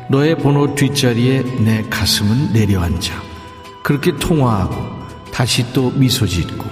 너의 0.08 0.36
번호 0.38 0.74
뒷자리에 0.74 1.42
내 1.60 1.82
가슴은 1.88 2.52
내려앉아 2.52 3.22
그렇게 3.82 4.16
통화하고 4.16 4.74
다시 5.32 5.72
또 5.72 5.90
미소 5.90 6.26
짓고 6.26 6.69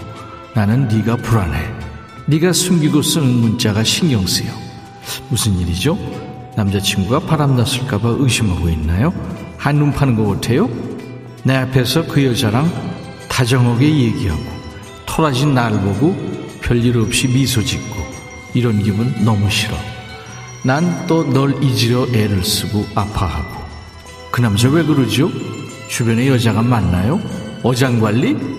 나는 0.59 0.89
네가 0.89 1.15
불안해 1.15 1.71
네가 2.27 2.53
숨기고 2.53 3.01
쓰는 3.01 3.29
문자가 3.29 3.85
신경 3.85 4.27
쓰여 4.27 4.51
무슨 5.29 5.57
일이죠? 5.57 5.97
남자친구가 6.57 7.21
바람났을까봐 7.21 8.17
의심하고 8.19 8.69
있나요? 8.71 9.15
한눈 9.57 9.93
파는 9.93 10.17
것 10.17 10.27
같아요? 10.27 10.69
내 11.45 11.55
앞에서 11.55 12.05
그 12.09 12.25
여자랑 12.25 12.69
다정하게 13.29 13.87
얘기하고 13.87 14.43
토라진 15.07 15.55
나를 15.55 15.79
보고 15.79 16.17
별일 16.61 16.99
없이 16.99 17.29
미소 17.29 17.63
짓고 17.63 17.97
이런 18.53 18.83
기분 18.83 19.15
너무 19.25 19.49
싫어 19.49 19.77
난 20.65 21.07
또 21.07 21.23
널 21.23 21.63
잊으려 21.63 22.05
애를 22.13 22.43
쓰고 22.43 22.85
아파하고 22.97 23.63
그 24.33 24.41
남자 24.41 24.69
왜 24.69 24.83
그러죠? 24.83 25.31
주변에 25.89 26.27
여자가 26.27 26.63
많나요? 26.63 27.21
어장관리? 27.63 28.58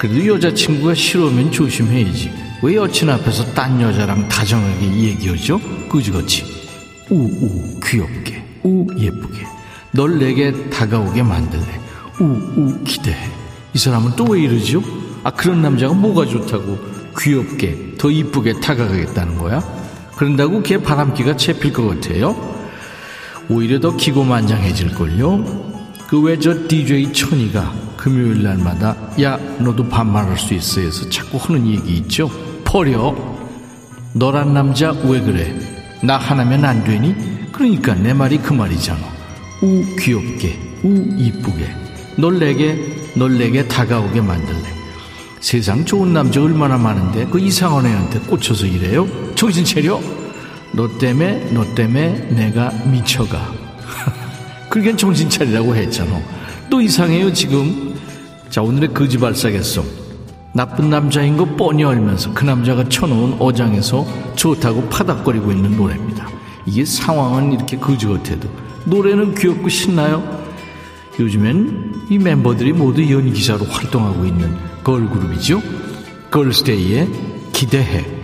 그래도 0.00 0.26
여자친구가 0.28 0.94
싫으면 0.94 1.52
조심해야지 1.52 2.32
왜 2.62 2.74
여친 2.74 3.10
앞에서 3.10 3.44
딴 3.52 3.78
여자랑 3.82 4.26
다정하게 4.28 4.86
얘기하죠? 4.86 5.60
그지같이 5.90 6.42
우우 7.10 7.78
귀엽게 7.84 8.42
우 8.64 8.86
예쁘게 8.98 9.44
널 9.92 10.18
내게 10.18 10.70
다가오게 10.70 11.22
만들래 11.22 11.66
우우 12.18 12.82
기대해 12.84 13.28
이 13.74 13.78
사람은 13.78 14.16
또 14.16 14.24
왜 14.24 14.40
이러죠? 14.40 14.82
아 15.22 15.30
그런 15.30 15.60
남자가 15.60 15.92
뭐가 15.92 16.24
좋다고 16.24 16.78
귀엽게 17.18 17.96
더 17.98 18.10
이쁘게 18.10 18.60
다가가겠다는 18.60 19.36
거야? 19.36 19.60
그런다고 20.16 20.62
걔 20.62 20.78
바람기가 20.78 21.36
채필 21.36 21.74
것 21.74 21.86
같아요? 21.86 22.34
오히려 23.50 23.78
더 23.80 23.94
기고만장해질걸요? 23.96 25.69
그 26.10 26.18
왜 26.24 26.36
저 26.40 26.66
DJ 26.66 27.12
천이가 27.12 27.72
금요일 27.96 28.42
날마다 28.42 28.96
야 29.22 29.36
너도 29.60 29.88
반말할 29.88 30.36
수 30.36 30.54
있어 30.54 30.80
해서 30.80 31.08
자꾸 31.08 31.38
하는 31.38 31.64
얘기 31.68 31.98
있죠? 31.98 32.28
버려 32.64 33.14
너란 34.12 34.52
남자 34.52 34.90
왜 35.04 35.20
그래? 35.20 35.56
나 36.02 36.16
하나면 36.16 36.64
안 36.64 36.82
되니? 36.82 37.14
그러니까 37.52 37.94
내 37.94 38.12
말이 38.12 38.38
그 38.38 38.52
말이잖아 38.52 38.98
우 39.62 39.84
귀엽게 40.00 40.58
우 40.82 40.88
이쁘게 41.16 41.68
널 42.16 42.40
내게 42.40 43.12
널 43.14 43.38
내게 43.38 43.68
다가오게 43.68 44.20
만들래 44.20 44.64
세상 45.38 45.84
좋은 45.84 46.12
남자 46.12 46.42
얼마나 46.42 46.76
많은데 46.76 47.26
그 47.26 47.38
이상한 47.38 47.86
애한테 47.86 48.18
꽂혀서 48.20 48.66
이래요? 48.66 49.06
정신 49.36 49.64
차려 49.64 50.00
너 50.72 50.88
때문에 50.98 51.52
너 51.52 51.64
때문에 51.76 52.30
내가 52.30 52.70
미쳐가 52.86 53.59
그러니까 54.70 54.96
정신 54.96 55.28
차리라고 55.28 55.74
했잖아. 55.74 56.18
또 56.70 56.80
이상해요 56.80 57.32
지금. 57.32 57.94
자 58.48 58.62
오늘의 58.62 58.94
거지 58.94 59.18
발사겠어 59.18 59.84
나쁜 60.52 60.90
남자인 60.90 61.36
거 61.36 61.44
뻔히 61.44 61.84
알면서 61.84 62.32
그 62.32 62.44
남자가 62.44 62.88
쳐놓은 62.88 63.36
어장에서 63.38 64.04
좋다고 64.34 64.88
파닥거리고 64.88 65.52
있는 65.52 65.76
노래입니다. 65.76 66.28
이게 66.66 66.84
상황은 66.84 67.52
이렇게 67.52 67.76
거지 67.76 68.06
같아도. 68.06 68.48
노래는 68.86 69.34
귀엽고 69.34 69.68
신나요? 69.68 70.40
요즘엔 71.18 72.06
이 72.08 72.18
멤버들이 72.18 72.72
모두 72.72 73.08
연기자로 73.08 73.66
활동하고 73.66 74.24
있는 74.24 74.56
걸그룹이죠. 74.82 75.62
걸스데이의 76.30 77.08
기대해. 77.52 78.19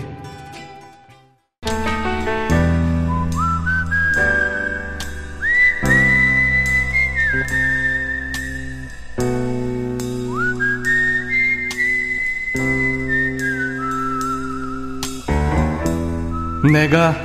내가 16.87 17.17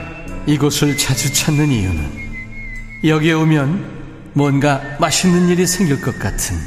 이곳을 0.47 0.97
자주 0.97 1.31
찾는 1.33 1.69
이유는 1.69 2.09
여기에 3.03 3.33
오면 3.33 4.31
뭔가 4.33 4.81
맛있는 4.99 5.49
일이 5.49 5.67
생길 5.67 6.01
것 6.01 6.17
같은 6.17 6.57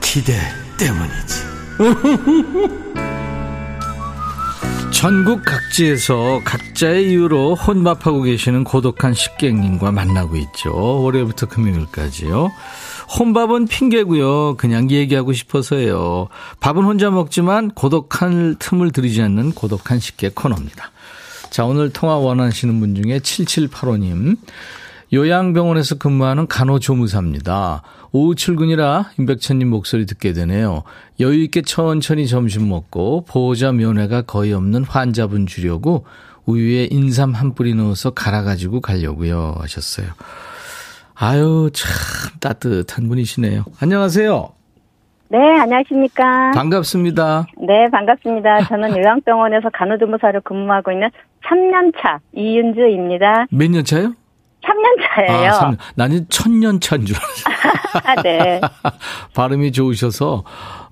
기대 0.00 0.34
때문이지. 0.78 1.46
전국 4.92 5.44
각지에서 5.44 6.42
각자의 6.44 7.10
이유로 7.10 7.54
혼밥하고 7.54 8.22
계시는 8.22 8.64
고독한 8.64 9.14
식객님과 9.14 9.92
만나고 9.92 10.36
있죠. 10.36 11.02
월요일부터 11.02 11.46
금요일까지요. 11.46 12.50
혼밥은 13.18 13.66
핑계고요. 13.66 14.56
그냥 14.56 14.90
얘기하고 14.90 15.32
싶어서요. 15.32 16.28
밥은 16.60 16.82
혼자 16.82 17.10
먹지만 17.10 17.70
고독한 17.70 18.56
틈을 18.58 18.90
들이지 18.90 19.22
않는 19.22 19.52
고독한 19.52 20.00
식객 20.00 20.34
코너입니다. 20.34 20.90
자, 21.50 21.64
오늘 21.64 21.90
통화 21.90 22.16
원하시는 22.16 22.80
분 22.80 22.94
중에 22.94 23.18
7785님. 23.18 24.36
요양병원에서 25.12 25.96
근무하는 25.96 26.46
간호조무사입니다. 26.48 27.82
오후 28.12 28.34
출근이라 28.34 29.10
임백천님 29.18 29.68
목소리 29.68 30.06
듣게 30.06 30.32
되네요. 30.32 30.82
여유있게 31.20 31.62
천천히 31.62 32.26
점심 32.26 32.68
먹고 32.68 33.24
보호자 33.26 33.72
면회가 33.72 34.22
거의 34.22 34.52
없는 34.52 34.84
환자분 34.84 35.46
주려고 35.46 36.04
우유에 36.44 36.88
인삼 36.90 37.32
한 37.34 37.54
뿌리 37.54 37.74
넣어서 37.74 38.10
갈아가지고 38.10 38.80
가려고요. 38.80 39.56
하셨어요. 39.58 40.08
아유, 41.14 41.70
참 41.72 41.90
따뜻한 42.40 43.08
분이시네요. 43.08 43.64
안녕하세요. 43.80 44.55
네, 45.28 45.38
안녕하십니까. 45.60 46.52
반갑습니다. 46.52 47.46
네, 47.66 47.90
반갑습니다. 47.90 48.64
저는 48.68 48.90
요양병원에서 48.96 49.70
간호조무사로 49.72 50.40
근무하고 50.42 50.92
있는 50.92 51.08
3년차 51.48 52.18
이윤주입니다. 52.34 53.46
몇 53.50 53.68
년 53.70 53.84
차요? 53.84 54.12
3년 54.62 54.96
차예요. 55.00 55.50
아, 55.52 55.60
3년. 55.70 55.76
나는 55.96 56.26
천년 56.28 56.80
차인 56.80 57.04
줄 57.06 57.16
알았어요. 57.16 57.72
아, 58.18 58.22
네. 58.22 58.60
발음이 59.34 59.72
좋으셔서 59.72 60.44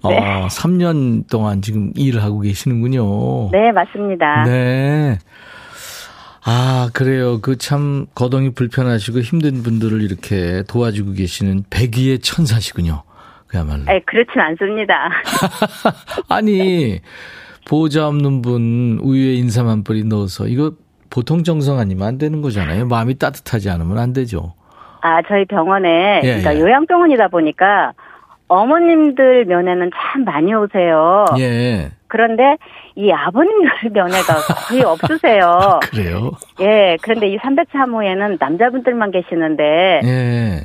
어, 0.03 0.09
네. 0.11 0.19
어, 0.19 0.47
3년 0.49 1.29
동안 1.31 1.63
지금 1.63 1.93
일을 1.97 2.23
하고 2.23 2.41
계시는군요. 2.41 3.51
네, 3.53 3.73
맞습니다. 3.73 4.45
네. 4.45 5.19
아, 6.45 6.91
그래요. 6.93 7.41
그 7.41 7.57
참 7.57 8.07
거동이 8.15 8.51
불편하시고 8.51 9.21
힘든 9.21 9.63
분들을 9.63 10.03
이렇게 10.03 10.63
도와주고 10.69 11.13
계시는 11.13 11.65
백위의 11.71 12.19
천사시군요. 12.21 13.03
그야말로. 13.55 13.85
네, 13.85 14.01
그렇진 14.05 14.41
않습니다. 14.41 15.11
아니, 16.29 16.99
보호자 17.69 18.09
없는 18.09 18.43
분 18.43 18.99
우유에 19.01 19.35
인삼 19.35 19.69
한 19.69 19.85
뿌리 19.85 20.03
넣어서 20.05 20.49
이거 20.49 20.73
보통 21.09 21.45
정성 21.45 21.79
아니면 21.79 22.09
안 22.09 22.19
되는 22.19 22.43
거잖아요. 22.43 22.87
마음이 22.87 23.17
따뜻하지 23.17 23.71
않으면 23.71 23.99
안 23.99 24.13
되죠. 24.13 24.55
아, 25.03 25.23
저희 25.29 25.45
병원에 25.45 26.21
예, 26.25 26.41
그러니까 26.41 26.57
예. 26.57 26.61
요양병원이다 26.61 27.29
보니까 27.29 27.93
어머님들 28.49 29.45
면회는 29.45 29.91
참 29.95 30.25
많이 30.25 30.53
오세요. 30.53 31.25
예. 31.39 31.93
그런데 32.09 32.57
이 32.97 33.13
아버님들 33.13 33.91
면회가 33.95 34.35
거의 34.69 34.83
없으세요. 34.83 35.47
아, 35.47 35.79
그래요? 35.81 36.33
예. 36.61 36.97
그런데 37.03 37.29
이 37.29 37.39
303호에는 37.39 38.39
남자분들만 38.41 39.13
계시는데 39.13 40.01
예. 40.05 40.61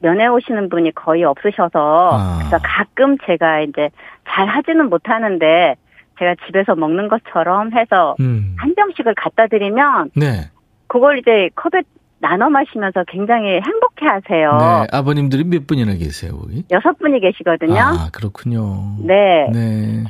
면회 0.00 0.26
오시는 0.26 0.68
분이 0.68 0.94
거의 0.94 1.24
없으셔서 1.24 2.10
아. 2.12 2.38
그래서 2.38 2.58
가끔 2.62 3.16
제가 3.26 3.60
이제 3.60 3.90
잘 4.28 4.46
하지는 4.46 4.88
못하는데 4.88 5.76
제가 6.18 6.34
집에서 6.46 6.74
먹는 6.74 7.08
것처럼 7.08 7.72
해서 7.72 8.16
음. 8.20 8.54
한 8.58 8.74
병씩을 8.74 9.14
갖다 9.14 9.46
드리면 9.46 10.10
네. 10.16 10.50
그걸 10.86 11.18
이제 11.18 11.50
컵에 11.54 11.82
나눠 12.20 12.48
마시면서 12.48 13.04
굉장히 13.06 13.60
행복해 13.60 14.06
하세요. 14.06 14.56
네, 14.58 14.86
아버님들이 14.90 15.44
몇 15.44 15.66
분이나 15.66 15.94
계세요, 15.94 16.36
거기? 16.36 16.64
여섯 16.70 16.98
분이 16.98 17.20
계시거든요. 17.20 17.78
아, 17.78 18.08
그렇군요. 18.12 18.96
네. 19.00 19.48
네. 19.52 20.04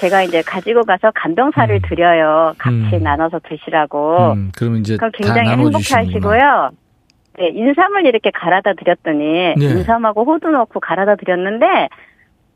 제가 0.00 0.22
이제 0.22 0.42
가지고 0.42 0.82
가서 0.84 1.10
간병사를 1.14 1.74
음. 1.74 1.80
드려요. 1.88 2.54
같이 2.58 2.96
음. 2.96 3.02
나눠서 3.02 3.40
드시라고. 3.48 4.32
음, 4.32 4.52
그러면 4.56 4.80
이제 4.80 4.96
그럼 4.96 5.10
굉장히 5.14 5.50
행복해 5.50 5.94
하시고요. 5.94 6.70
네, 7.40 7.48
인삼을 7.54 8.04
이렇게 8.04 8.30
갈아다 8.30 8.74
드렸더니 8.74 9.54
네. 9.56 9.64
인삼하고 9.64 10.24
호두 10.24 10.50
넣고 10.50 10.78
갈아다 10.80 11.16
드렸는데 11.16 11.88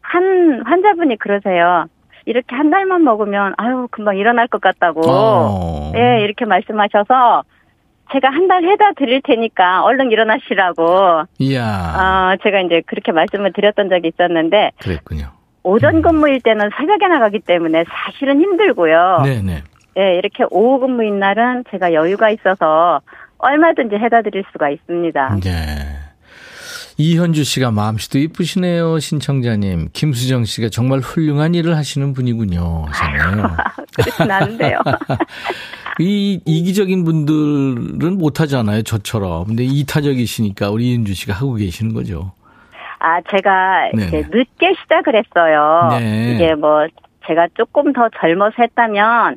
한 0.03 0.63
환자분이 0.67 1.17
그러세요. 1.17 1.87
이렇게 2.27 2.55
한 2.55 2.71
달만 2.71 3.03
먹으면 3.03 3.55
아유 3.57 3.89
금방 3.91 4.17
일어날 4.17 4.47
것 4.47 4.61
같다고 4.61 5.01
어. 5.07 5.93
예 5.97 6.23
이렇게 6.23 6.45
말씀하셔서 6.45 7.43
제가 8.13 8.29
한 8.29 8.47
달 8.49 8.63
해다 8.65 8.93
드릴 8.93 9.23
테니까 9.23 9.83
얼른 9.85 10.11
일어나시라고 10.11 11.23
이야 11.39 11.63
어, 11.65 12.37
제가 12.43 12.61
이제 12.61 12.83
그렇게 12.87 13.11
말씀을 13.13 13.53
드렸던 13.55 13.89
적이 13.89 14.09
있었는데 14.09 14.73
그랬군요. 14.83 15.29
오전 15.63 15.97
음. 15.97 16.03
근무일 16.03 16.43
때는 16.43 16.69
새벽에 16.77 17.09
나가기 17.09 17.41
때문에 17.41 17.85
사실은 17.89 18.39
힘들고요. 18.41 19.23
네네. 19.25 19.63
예, 19.97 20.17
이렇게 20.17 20.45
오후 20.51 20.81
근무인 20.81 21.19
날은 21.19 21.65
제가 21.71 21.95
여유가 21.95 22.29
있어서 22.29 23.01
얼마든지 23.45 23.97
해다 23.97 24.23
드릴 24.23 24.45
수가 24.53 24.71
있습니다. 24.71 25.41
네. 25.43 25.51
이현주 26.97 27.45
씨가 27.45 27.73
마음씨도 27.73 28.19
이쁘시네요, 28.19 28.99
신청자님. 29.01 29.89
김수정 29.93 30.45
씨가 30.45 30.69
정말 30.69 31.01
훌륭한 31.01 31.55
일을 31.55 31.77
하시는 31.77 32.13
분이군요. 32.15 32.87
하셨네요. 32.87 33.57
그렇진 33.97 34.31
않은데요. 34.31 34.79
이 35.99 36.41
이기적인 36.45 37.05
분들은 37.05 38.17
못하잖아요, 38.17 38.83
저처럼. 38.83 39.47
근데 39.47 39.65
이타적이시니까 39.65 40.71
우리 40.71 40.93
이현주 40.93 41.15
씨가 41.15 41.35
하고 41.35 41.55
계시는 41.55 41.95
거죠. 41.95 42.33
아, 43.01 43.21
제가 43.31 43.91
네네. 43.95 44.07
이제 44.07 44.29
늦게 44.31 44.75
시작을 44.83 45.15
했어요. 45.17 45.89
네. 45.99 46.33
이게 46.35 46.55
뭐 46.55 46.87
제가 47.27 47.49
조금 47.55 47.93
더 47.93 48.09
젊어서 48.21 48.55
했다면 48.61 49.37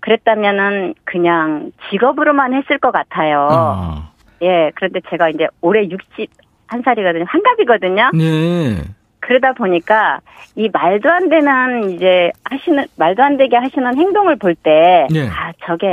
그랬다면은 0.00 0.94
그냥 1.04 1.72
직업으로만 1.90 2.54
했을 2.54 2.78
것 2.78 2.90
같아요. 2.90 3.48
어. 3.50 3.94
예, 4.42 4.70
그런데 4.74 5.00
제가 5.10 5.28
이제 5.28 5.46
올해 5.60 5.86
61살이거든요. 5.88 7.24
한갑이거든요. 7.26 8.10
네. 8.14 8.82
그러다 9.20 9.52
보니까 9.52 10.20
이 10.56 10.68
말도 10.72 11.10
안 11.10 11.28
되는 11.28 11.90
이제 11.90 12.30
하시는 12.44 12.86
말도 12.96 13.22
안 13.22 13.36
되게 13.36 13.56
하시는 13.56 13.96
행동을 13.96 14.36
볼 14.36 14.54
때, 14.54 15.06
네. 15.10 15.28
아 15.28 15.52
저게 15.66 15.86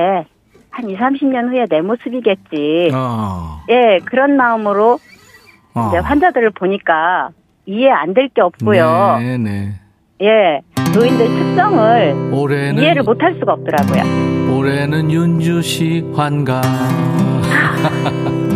한 0.71 0.89
2, 0.89 0.95
30년 0.97 1.49
후에 1.49 1.65
내 1.69 1.81
모습이겠지. 1.81 2.91
어. 2.93 3.61
예, 3.69 3.99
그런 4.05 4.37
마음으로 4.37 4.99
어. 5.73 5.87
이제 5.89 5.97
환자들을 5.97 6.51
보니까 6.51 7.29
이해 7.65 7.89
안 7.91 8.13
될 8.13 8.29
게 8.29 8.41
없고요. 8.41 9.17
네, 9.19 9.37
네. 9.37 9.73
예, 10.21 10.61
노인들 10.93 11.27
특성을 11.27 12.31
올해는, 12.33 12.81
이해를 12.81 13.03
못할 13.03 13.35
수가 13.39 13.53
없더라고요. 13.53 14.55
올해는 14.57 15.11
윤주 15.11 15.61
씨 15.61 16.03
환가. 16.15 16.61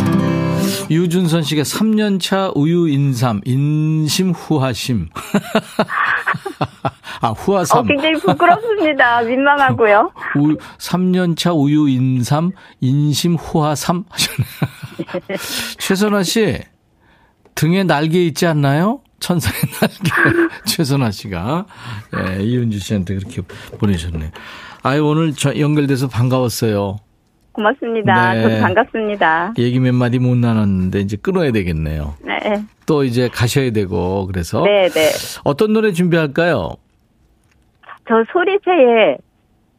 유준선 0.89 1.43
씨가 1.43 1.61
3년차 1.61 2.51
우유 2.55 2.87
인삼, 2.89 3.41
인심 3.45 4.31
후하심. 4.31 5.07
아, 7.21 7.29
후하삼. 7.29 7.79
어, 7.79 7.83
굉장히 7.83 8.15
부끄럽습니다. 8.15 9.21
민망하고요. 9.21 10.11
우, 10.37 10.57
3년차 10.79 11.55
우유 11.57 11.87
인삼, 11.87 12.51
인심 12.81 13.35
후하삼 13.35 14.05
하셨네요. 14.09 15.37
최선아 15.77 16.23
씨, 16.23 16.59
등에 17.55 17.83
날개 17.83 18.25
있지 18.25 18.47
않나요? 18.47 19.01
천사의 19.21 19.55
날개. 19.79 20.49
최선아 20.65 21.11
씨가. 21.11 21.65
예, 22.17 22.43
이은주 22.43 22.79
씨한테 22.79 23.15
그렇게 23.15 23.41
보내셨네요. 23.79 24.31
아유, 24.83 25.05
오늘 25.05 25.33
저 25.33 25.57
연결돼서 25.57 26.09
반가웠어요. 26.09 26.97
고맙습니다. 27.53 28.33
네. 28.33 28.41
저도 28.41 28.61
반갑습니다. 28.61 29.53
얘기 29.57 29.79
몇 29.79 29.93
마디 29.93 30.19
못 30.19 30.35
나눴는데 30.37 30.99
이제 31.01 31.17
끊어야 31.17 31.51
되겠네요. 31.51 32.15
네. 32.25 32.63
또 32.85 33.03
이제 33.03 33.29
가셔야 33.29 33.71
되고 33.71 34.25
그래서. 34.27 34.63
네, 34.63 34.89
네. 34.89 35.09
어떤 35.43 35.73
노래 35.73 35.91
준비할까요? 35.93 36.75
저 38.07 38.15
소리새의 38.31 39.17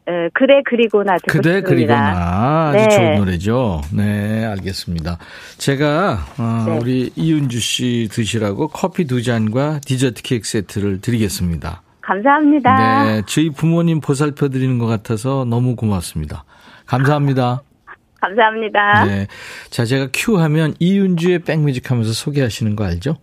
에, 0.07 0.29
그래 0.33 0.61
그리고나 0.65 1.17
듣고 1.17 1.39
그래 1.39 1.61
그리고나 1.61 2.69
아주 2.69 2.77
네. 2.77 2.89
좋은 2.89 3.15
노래죠. 3.15 3.81
네, 3.93 4.45
알겠습니다. 4.45 5.17
제가 5.57 6.25
어, 6.37 6.65
네. 6.67 6.77
우리 6.77 7.11
이윤주 7.15 7.59
씨 7.59 8.09
드시라고 8.11 8.67
커피 8.67 9.05
두 9.05 9.23
잔과 9.23 9.79
디저트 9.85 10.21
케이크 10.23 10.47
세트를 10.47 10.99
드리겠습니다. 11.01 11.81
감사합니다. 12.01 13.03
네, 13.05 13.21
저희 13.27 13.49
부모님 13.49 14.01
보살펴 14.01 14.49
드리는 14.49 14.77
것 14.77 14.87
같아서 14.87 15.45
너무 15.45 15.75
고맙습니다. 15.77 16.43
감사합니다. 16.85 17.61
감사합니다. 18.19 19.05
네. 19.05 19.27
자, 19.69 19.85
제가 19.85 20.07
큐 20.13 20.37
하면 20.39 20.73
이윤주의 20.79 21.39
백뮤직 21.39 21.91
하면서 21.91 22.11
소개하시는 22.13 22.75
거 22.75 22.85
알죠? 22.85 23.17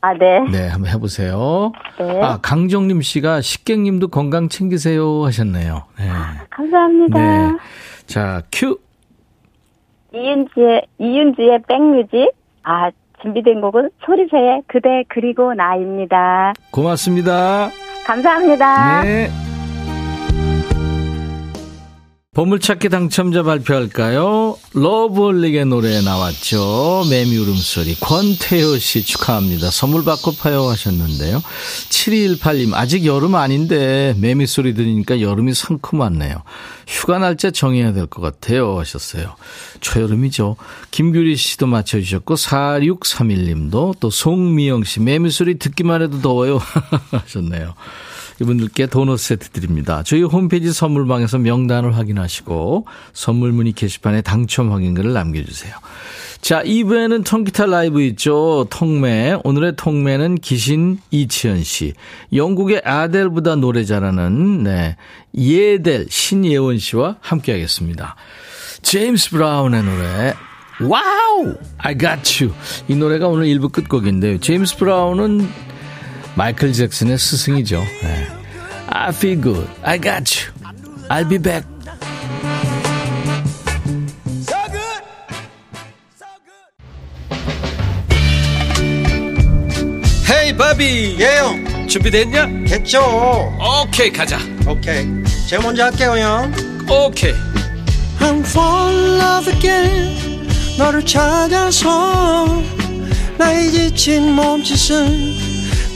아, 0.00 0.14
네. 0.14 0.40
네, 0.50 0.68
한번 0.68 0.92
해보세요. 0.92 1.72
네. 1.98 2.22
아, 2.22 2.38
강정림 2.40 3.02
씨가 3.02 3.40
식객님도 3.40 4.08
건강 4.08 4.48
챙기세요 4.48 5.24
하셨네요. 5.24 5.82
네. 5.98 6.08
감사합니다. 6.50 7.18
네. 7.18 7.56
자, 8.06 8.42
큐. 8.52 8.78
이윤주의, 10.14 10.82
이윤주의 10.98 11.62
백뮤직. 11.68 12.30
아, 12.62 12.90
준비된 13.22 13.60
곡은 13.60 13.90
소리새의 14.06 14.62
그대 14.68 15.04
그리고 15.08 15.52
나입니다. 15.54 16.52
고맙습니다. 16.70 17.70
감사합니다. 18.06 19.02
네. 19.02 19.47
보물찾기 22.38 22.88
당첨자 22.88 23.42
발표할까요? 23.42 24.56
러브홀릭의 24.72 25.66
노래 25.66 26.00
나왔죠. 26.02 27.02
매미 27.10 27.36
울음소리. 27.36 27.96
권태효 27.98 28.78
씨 28.78 29.02
축하합니다. 29.02 29.72
선물 29.72 30.04
받고 30.04 30.36
파요 30.36 30.68
하셨는데요. 30.68 31.42
7218님, 31.88 32.74
아직 32.74 33.04
여름 33.06 33.34
아닌데 33.34 34.14
매미 34.20 34.46
소리 34.46 34.74
들으니까 34.74 35.20
여름이 35.20 35.52
상큼 35.52 35.98
왔네요. 35.98 36.44
휴가 36.86 37.18
날짜 37.18 37.50
정해야 37.50 37.92
될 37.92 38.06
것 38.06 38.22
같아요. 38.22 38.78
하셨어요. 38.78 39.34
초여름이죠. 39.80 40.54
김규리 40.92 41.34
씨도 41.34 41.66
맞춰주셨고, 41.66 42.36
4631님도 42.36 43.98
또 43.98 44.10
송미영 44.10 44.84
씨, 44.84 45.00
매미 45.00 45.30
소리 45.30 45.58
듣기만 45.58 46.02
해도 46.02 46.20
더워요. 46.22 46.60
하셨네요. 47.10 47.74
이분들께 48.40 48.86
도넛 48.86 49.18
세트 49.18 49.50
드립니다. 49.50 50.02
저희 50.04 50.22
홈페이지 50.22 50.72
선물방에서 50.72 51.38
명단을 51.38 51.96
확인하시고 51.96 52.86
선물 53.12 53.52
문의 53.52 53.72
게시판에 53.72 54.22
당첨 54.22 54.72
확인글을 54.72 55.12
남겨주세요. 55.12 55.74
자, 56.40 56.62
2부에는 56.62 57.24
통기타 57.26 57.66
라이브 57.66 58.00
있죠. 58.02 58.66
통매. 58.70 59.36
오늘의 59.42 59.74
통매는 59.76 60.36
기신 60.36 60.98
이치현 61.10 61.64
씨. 61.64 61.94
영국의 62.32 62.82
아델보다 62.84 63.56
노래 63.56 63.84
잘하는, 63.84 64.62
네. 64.62 64.96
예델 65.36 66.06
신예원 66.08 66.78
씨와 66.78 67.16
함께 67.20 67.52
하겠습니다. 67.52 68.14
제임스 68.82 69.30
브라운의 69.30 69.82
노래. 69.82 70.34
와우! 70.80 71.54
I 71.78 71.98
got 71.98 72.44
you. 72.44 72.54
이 72.86 72.94
노래가 72.94 73.26
오늘 73.26 73.46
1부 73.46 73.72
끝곡인데요. 73.72 74.38
제임스 74.38 74.76
브라운은 74.76 75.48
마이클 76.38 76.72
잭슨의 76.72 77.18
스승이죠. 77.18 77.84
네. 78.00 78.28
I 78.90 79.08
feel 79.08 79.42
good. 79.42 79.68
I 79.82 80.00
got 80.00 80.38
you. 80.38 80.52
I'll 81.10 81.28
be 81.28 81.36
back. 81.36 81.66
헤이 90.30 90.56
바비 90.56 91.16
예영 91.18 91.88
준비됐냐? 91.88 92.46
됐죠 92.68 93.02
오케이 93.82 94.12
가자 94.12 94.38
오케이 94.64 95.06
제가 95.48 95.62
먼저 95.64 95.86
할게요 95.86 96.16
형 96.18 96.52
오케이 96.88 97.34
I'm 98.20 98.46
fall 98.46 98.94
in 98.94 99.20
love 99.20 99.52
again 99.52 100.48
너를 100.78 101.04
찾아서 101.04 102.62
나의 103.38 103.72
지친 103.72 104.34
몸짓은 104.34 105.47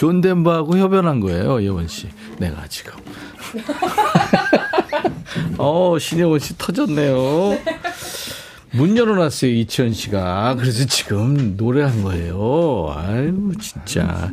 존 0.00 0.22
덴버하고 0.22 0.78
협연한 0.78 1.20
거예요, 1.20 1.62
예원 1.62 1.86
씨. 1.86 2.08
내가 2.38 2.66
지금. 2.68 2.94
어, 5.58 5.98
신예원 6.00 6.38
씨 6.38 6.56
터졌네요. 6.56 7.58
문 8.70 8.96
열어놨어요, 8.96 9.50
이치현 9.50 9.92
씨가. 9.92 10.56
그래서 10.58 10.86
지금 10.86 11.54
노래한 11.58 12.02
거예요. 12.02 12.94
아유, 12.96 13.52
진짜. 13.60 14.30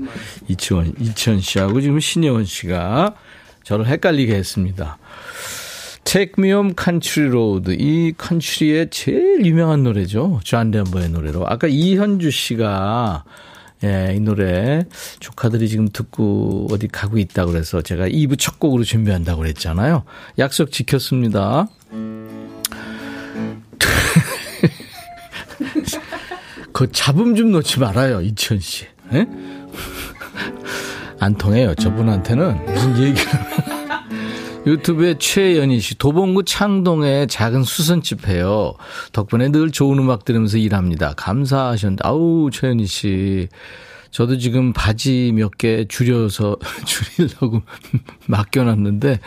이치원, 0.48 0.94
이치현 1.02 1.42
씨하고 1.42 1.82
지금 1.82 2.00
신예원 2.00 2.46
씨가 2.46 3.16
저를 3.66 3.88
헷갈리게 3.88 4.36
했습니다. 4.36 4.98
Take 6.06 6.36
Me 6.38 6.48
Home 6.48 6.76
Country 6.82 7.30
Road. 7.30 7.76
이 7.78 8.14
country의 8.18 8.90
제일 8.90 9.46
유명한 9.46 9.84
노래죠. 9.84 10.40
존 10.46 10.72
덴버의 10.72 11.10
노래로. 11.10 11.46
아까 11.46 11.68
이현주 11.68 12.32
씨가 12.32 13.26
예, 13.84 14.14
이 14.16 14.20
노래 14.20 14.84
조카들이 15.20 15.70
지금 15.70 15.88
듣고 15.90 16.68
어디 16.72 16.88
가고 16.88 17.20
있다 17.20 17.46
그래서 17.46 17.82
제가 17.82 18.08
2부 18.08 18.40
첫 18.40 18.60
곡으로 18.60 18.84
준비한다고 18.84 19.42
그랬잖아요. 19.42 20.04
약속 20.40 20.72
지켰습니다. 20.72 21.68
그 26.74 26.92
잡음 26.92 27.36
좀 27.36 27.52
놓지 27.52 27.80
말아요, 27.80 28.22
이천 28.22 28.60
씨. 28.60 28.86
예? 29.14 29.28
안 31.20 31.36
통해요. 31.36 31.76
저분한테는 31.76 32.66
무슨 32.66 32.98
얘기를. 32.98 33.32
유튜브에 34.68 35.16
최연희 35.18 35.80
씨, 35.80 35.98
도봉구 35.98 36.44
창동에 36.44 37.26
작은 37.28 37.64
수선집 37.64 38.28
해요. 38.28 38.74
덕분에 39.14 39.48
늘 39.50 39.72
좋은 39.72 39.98
음악 39.98 40.26
들으면서 40.26 40.58
일합니다. 40.58 41.14
감사하셨는데, 41.16 42.02
아우, 42.06 42.50
최연희 42.52 42.86
씨. 42.86 43.48
저도 44.12 44.38
지금 44.38 44.74
바지 44.74 45.32
몇 45.34 45.52
개 45.58 45.86
줄여서 45.88 46.58
줄이려고 46.86 47.62
맡겨놨는데, 48.28 49.20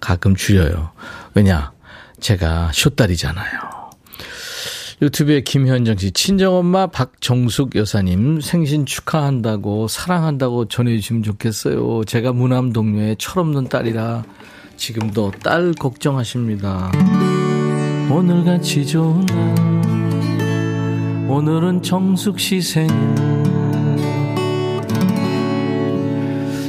가끔 0.00 0.34
줄여요. 0.34 0.90
왜냐? 1.34 1.72
제가 2.20 2.70
쇼딸이잖아요. 2.72 3.73
유튜브에 5.04 5.42
김현정 5.42 5.98
씨, 5.98 6.12
친정엄마 6.12 6.86
박정숙 6.86 7.76
여사님 7.76 8.40
생신 8.40 8.86
축하한다고 8.86 9.86
사랑한다고 9.86 10.68
전해주시면 10.68 11.22
좋겠어요. 11.22 12.04
제가 12.04 12.32
무남 12.32 12.72
동료의 12.72 13.16
철없는 13.18 13.68
딸이라 13.68 14.24
지금도 14.78 15.32
딸 15.42 15.74
걱정하십니다. 15.74 16.90
오늘같이 18.10 18.86
좋은 18.86 19.26
날 19.26 19.54
오늘은 21.28 21.82
정숙 21.82 22.40
씨 22.40 22.62
생일 22.62 23.33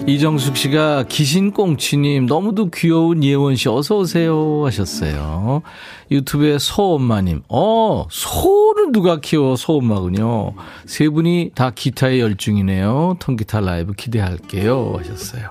이정숙 0.07 0.55
씨가 0.55 1.05
기신꽁치님 1.09 2.27
너무도 2.27 2.69
귀여운 2.69 3.23
예원 3.23 3.55
씨 3.55 3.69
어서 3.69 3.97
오세요 3.97 4.63
하셨어요. 4.65 5.63
유튜브에 6.11 6.59
소엄마님 6.59 7.41
어 7.49 8.05
소를 8.11 8.91
누가 8.91 9.19
키워 9.19 9.55
소엄마군요. 9.55 10.53
세 10.85 11.09
분이 11.09 11.51
다 11.55 11.71
기타의 11.71 12.19
열중이네요. 12.19 13.17
통기타 13.19 13.61
라이브 13.61 13.93
기대할게요 13.93 14.93
하셨어요. 14.99 15.49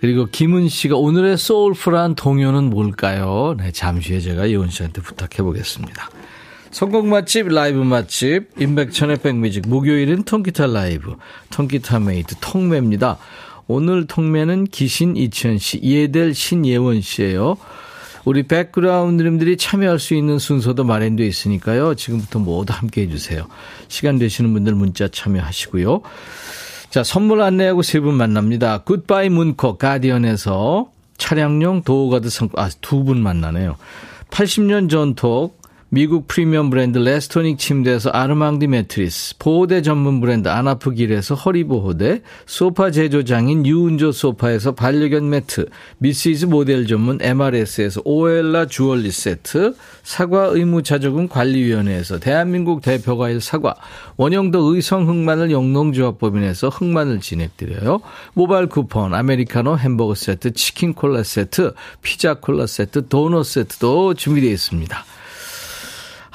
그리고 0.00 0.26
김은 0.26 0.68
씨가 0.68 0.96
오늘의 0.96 1.36
soulful한 1.36 2.14
동요는 2.14 2.70
뭘까요? 2.70 3.54
네, 3.58 3.70
잠시 3.70 4.12
후에 4.12 4.20
제가 4.20 4.48
예원 4.48 4.70
씨한테 4.70 5.02
부탁해 5.02 5.42
보겠습니다. 5.42 6.08
선곡 6.76 7.08
맛집, 7.08 7.48
라이브 7.48 7.78
맛집, 7.78 8.50
임백천의 8.60 9.16
백뮤직, 9.22 9.66
목요일은 9.66 10.24
통기타 10.24 10.66
라이브, 10.66 11.16
통기타 11.48 12.00
mate 12.00 12.34
통매입니다. 12.42 13.16
오늘 13.66 14.06
통매는 14.06 14.64
기신 14.64 15.16
이치현 15.16 15.56
씨, 15.56 15.80
예델 15.82 16.34
신예원 16.34 17.00
씨예요. 17.00 17.56
우리 18.26 18.42
백그라운드님들이 18.42 19.56
참여할 19.56 19.98
수 19.98 20.12
있는 20.12 20.38
순서도 20.38 20.84
마련되어 20.84 21.24
있으니까요. 21.24 21.94
지금부터 21.94 22.40
모두 22.40 22.74
함께 22.74 23.00
해주세요. 23.04 23.46
시간 23.88 24.18
되시는 24.18 24.52
분들 24.52 24.74
문자 24.74 25.08
참여하시고요. 25.08 26.02
자, 26.90 27.02
선물 27.02 27.40
안내하고 27.40 27.80
세 27.80 28.00
분 28.00 28.16
만납니다. 28.16 28.82
굿바이 28.82 29.30
문코 29.30 29.78
가디언에서 29.78 30.90
차량용 31.16 31.84
door 31.84 32.04
guard 32.04 32.28
상품, 32.28 32.60
아, 32.62 32.68
두 32.82 33.02
분 33.02 33.22
만나네요. 33.22 33.76
80년 34.28 34.90
전통 34.90 35.52
미국 35.96 36.28
프리미엄 36.28 36.68
브랜드 36.68 36.98
레스토닉 36.98 37.58
침대에서 37.58 38.10
아르망디 38.10 38.66
매트리스, 38.66 39.38
보호대 39.38 39.80
전문 39.80 40.20
브랜드 40.20 40.50
아나프길에서 40.50 41.34
허리보호대, 41.36 42.20
소파 42.44 42.90
제조장인 42.90 43.64
유운조 43.64 44.12
소파에서 44.12 44.74
반려견 44.74 45.30
매트, 45.30 45.70
미시즈 45.96 46.44
모델 46.44 46.86
전문 46.86 47.18
MRS에서 47.22 48.02
오엘라 48.04 48.66
주얼리 48.66 49.10
세트, 49.10 49.74
사과 50.02 50.50
의무자조금 50.52 51.28
관리위원회에서 51.28 52.18
대한민국 52.18 52.82
대표과일 52.82 53.40
사과, 53.40 53.74
원형도 54.18 54.74
의성 54.74 55.08
흑마늘 55.08 55.50
영농조합법인에서 55.50 56.68
흑마늘 56.68 57.20
진행드려요. 57.20 58.02
모바일 58.34 58.66
쿠폰, 58.66 59.14
아메리카노 59.14 59.78
햄버거 59.78 60.14
세트, 60.14 60.52
치킨 60.52 60.92
콜라 60.92 61.22
세트, 61.22 61.72
피자 62.02 62.34
콜라 62.34 62.66
세트, 62.66 63.08
도넛 63.08 63.46
세트도 63.46 64.12
준비되어 64.12 64.50
있습니다. 64.50 65.06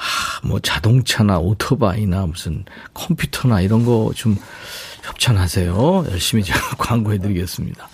하, 0.02 0.46
뭐 0.46 0.58
자동차나 0.60 1.38
오토바이나 1.38 2.26
무슨 2.26 2.64
컴퓨터나 2.94 3.60
이런 3.60 3.84
거 3.84 4.10
좀 4.14 4.36
협찬하세요. 5.02 6.06
열심히 6.10 6.42
제가 6.42 6.58
광고해 6.78 7.18
드리겠습니다. 7.18 7.88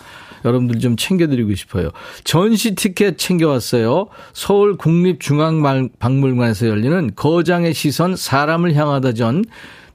여러분들 0.44 0.78
좀 0.78 0.96
챙겨드리고 0.96 1.54
싶어요. 1.56 1.90
전시 2.22 2.74
티켓 2.74 3.18
챙겨왔어요. 3.18 4.06
서울 4.32 4.76
국립중앙박물관에서 4.76 6.68
열리는 6.68 7.10
거장의 7.16 7.74
시선 7.74 8.14
사람을 8.14 8.74
향하다 8.74 9.14
전 9.14 9.44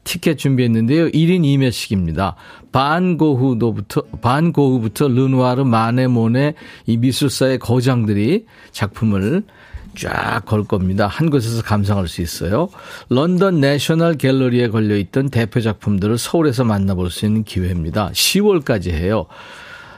티켓 0.04 0.38
준비했는데요. 0.38 1.10
1인 1.10 1.44
2매씩입니다. 1.44 2.34
반고흐도부터, 2.74 4.02
반고흐부터 4.22 5.08
르누아르, 5.08 5.64
마네, 5.64 6.08
모네, 6.08 6.56
이 6.88 6.98
미술사의 6.98 7.60
거장들이 7.60 8.46
작품을 8.72 9.44
쫙 9.96 10.42
걸 10.46 10.64
겁니다. 10.64 11.08
한 11.08 11.30
곳에서 11.30 11.62
감상할 11.62 12.08
수 12.08 12.22
있어요. 12.22 12.70
런던 13.10 13.60
내셔널 13.60 14.16
갤러리에 14.16 14.70
걸려있던 14.70 15.30
대표 15.30 15.62
작품들을 15.62 16.18
서울에서 16.18 16.64
만나볼 16.64 17.10
수 17.10 17.26
있는 17.26 17.44
기회입니다. 17.44 18.10
10월까지 18.12 18.92
해요. 18.92 19.26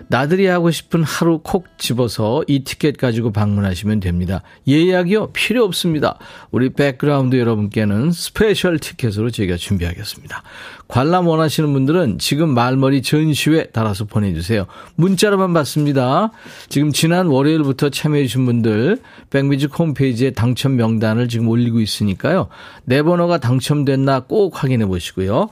나들이 0.08 0.46
하고 0.48 0.72
싶은 0.72 1.04
하루 1.04 1.40
콕 1.44 1.78
집어서 1.78 2.44
이 2.48 2.64
티켓 2.64 2.98
가지고 2.98 3.32
방문하시면 3.32 4.00
됩니다. 4.00 4.42
예약이요? 4.68 5.32
필요 5.34 5.64
없습니다. 5.64 6.18
우리 6.52 6.70
백그라운드 6.70 7.36
여러분께는 7.38 8.12
special 8.12 8.80
티켓으로 8.80 9.32
저희가 9.32 9.58
준비하겠습니다. 9.58 10.44
관람 10.88 11.28
원하시는 11.28 11.72
분들은 11.74 12.20
지금 12.20 12.50
말머리 12.54 13.02
전시회 13.02 13.66
달아서 13.66 14.06
보내주세요. 14.06 14.68
문자로만 14.96 15.54
받습니다. 15.54 16.32
지금 16.70 16.92
지난 16.92 17.28
월요일부터 17.28 17.90
참여해주신 17.90 18.46
분들 18.46 19.00
백뮤직 19.32 19.78
홈페이지에 19.78 20.32
당첨 20.32 20.76
명단을 20.76 21.28
지금 21.28 21.48
올리고 21.48 21.82
있으니까요. 21.82 22.50
내 22.84 23.02
번호가 23.02 23.40
당첨됐나 23.40 24.22
꼭 24.22 24.62
확인해 24.62 24.86
보시고요. 24.86 25.50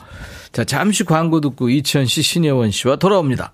자, 0.51 0.63
잠시 0.63 1.03
광고 1.03 1.41
듣고 1.41 1.69
이치현 1.69 2.05
씨, 2.05 2.21
신예원 2.21 2.69
씨와 2.69 2.97
돌아옵니다. 2.97 3.53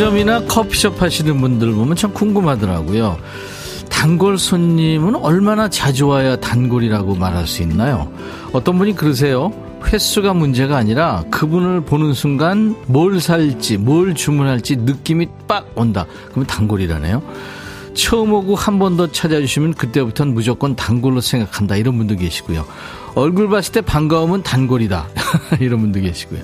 상점이나 0.00 0.44
커피숍 0.44 1.00
하시는 1.00 1.40
분들 1.40 1.72
보면 1.72 1.96
참 1.96 2.12
궁금하더라고요. 2.12 3.16
단골 3.88 4.36
손님은 4.36 5.14
얼마나 5.16 5.70
자주 5.70 6.06
와야 6.08 6.36
단골이라고 6.36 7.14
말할 7.14 7.46
수 7.46 7.62
있나요? 7.62 8.12
어떤 8.52 8.76
분이 8.76 8.94
그러세요. 8.94 9.52
횟수가 9.86 10.34
문제가 10.34 10.76
아니라 10.76 11.24
그분을 11.30 11.80
보는 11.80 12.12
순간 12.12 12.76
뭘 12.86 13.20
살지, 13.20 13.78
뭘 13.78 14.14
주문할지 14.14 14.76
느낌이 14.76 15.28
빡 15.48 15.66
온다. 15.76 16.04
그러면 16.28 16.46
단골이라네요. 16.46 17.22
처음 17.94 18.34
오고 18.34 18.54
한 18.54 18.78
번 18.78 18.98
더 18.98 19.10
찾아주시면 19.10 19.74
그때부터는 19.74 20.34
무조건 20.34 20.76
단골로 20.76 21.22
생각한다. 21.22 21.76
이런 21.76 21.96
분도 21.96 22.16
계시고요. 22.16 22.66
얼굴 23.14 23.48
봤을 23.48 23.72
때 23.72 23.80
반가우면 23.80 24.42
단골이다. 24.42 25.06
이런 25.60 25.80
분도 25.80 26.00
계시고요. 26.00 26.40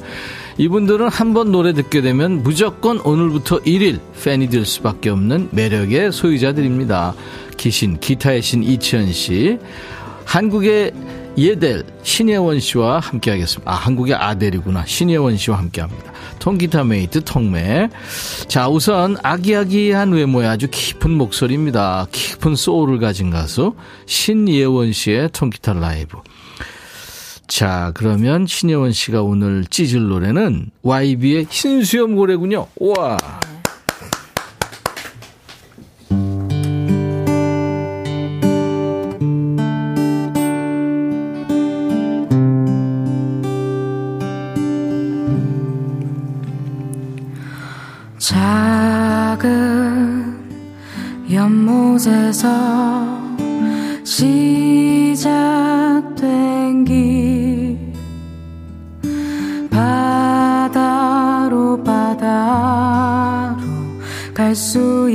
이분들은 0.58 1.08
한 1.08 1.32
번 1.32 1.50
노래 1.50 1.72
듣게 1.72 2.02
되면 2.02 2.42
무조건 2.42 3.00
오늘부터 3.00 3.60
1일 3.60 4.00
팬이 4.22 4.48
될 4.50 4.66
수밖에 4.66 5.08
없는 5.08 5.48
매력의 5.52 6.12
소유자들입니다. 6.12 7.14
기신, 7.56 7.98
기타의 7.98 8.42
신 8.42 8.62
이치현 8.62 9.12
씨. 9.12 9.58
한국의 10.26 10.92
예델 11.38 11.84
신예원 12.02 12.60
씨와 12.60 13.00
함께 13.00 13.30
하겠습니다. 13.30 13.72
아, 13.72 13.74
한국의 13.74 14.14
아델이구나. 14.14 14.84
신예원 14.84 15.38
씨와 15.38 15.56
함께 15.56 15.80
합니다. 15.80 16.12
통기타 16.38 16.84
메이트 16.84 17.24
통매. 17.24 17.88
자, 18.48 18.68
우선 18.68 19.16
아기아기한 19.22 20.12
외모에 20.12 20.46
아주 20.46 20.68
깊은 20.70 21.10
목소리입니다. 21.12 22.06
깊은 22.12 22.56
소울을 22.56 22.98
가진 22.98 23.30
가수 23.30 23.74
신예원 24.04 24.92
씨의 24.92 25.30
통기타 25.32 25.72
라이브. 25.74 26.18
자, 27.54 27.92
그러면 27.94 28.46
신예원 28.46 28.92
씨가 28.92 29.20
오늘 29.22 29.66
찢을 29.66 30.08
노래는 30.08 30.70
YB의 30.80 31.48
흰 31.50 31.84
수염 31.84 32.16
고래군요. 32.16 32.66
우와. 32.80 33.18
연못에서 51.30 52.48
시작 54.04 55.51
갈수 64.52 65.08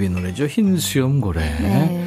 YB 0.00 0.08
노래죠. 0.08 0.46
흰 0.46 0.78
수염 0.78 1.20
고래. 1.20 1.40
네. 1.60 2.06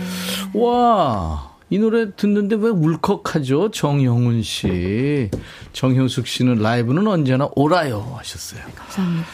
와, 0.53 1.53
이 1.69 1.77
노래 1.77 2.11
듣는데 2.15 2.55
왜 2.55 2.69
울컥하죠? 2.69 3.71
정영훈 3.71 4.41
씨. 4.41 5.29
정효숙 5.73 6.27
씨는 6.27 6.55
라이브는 6.55 7.07
언제나 7.07 7.47
오라요 7.55 8.15
하셨어요. 8.17 8.61
감사합니다. 8.75 9.27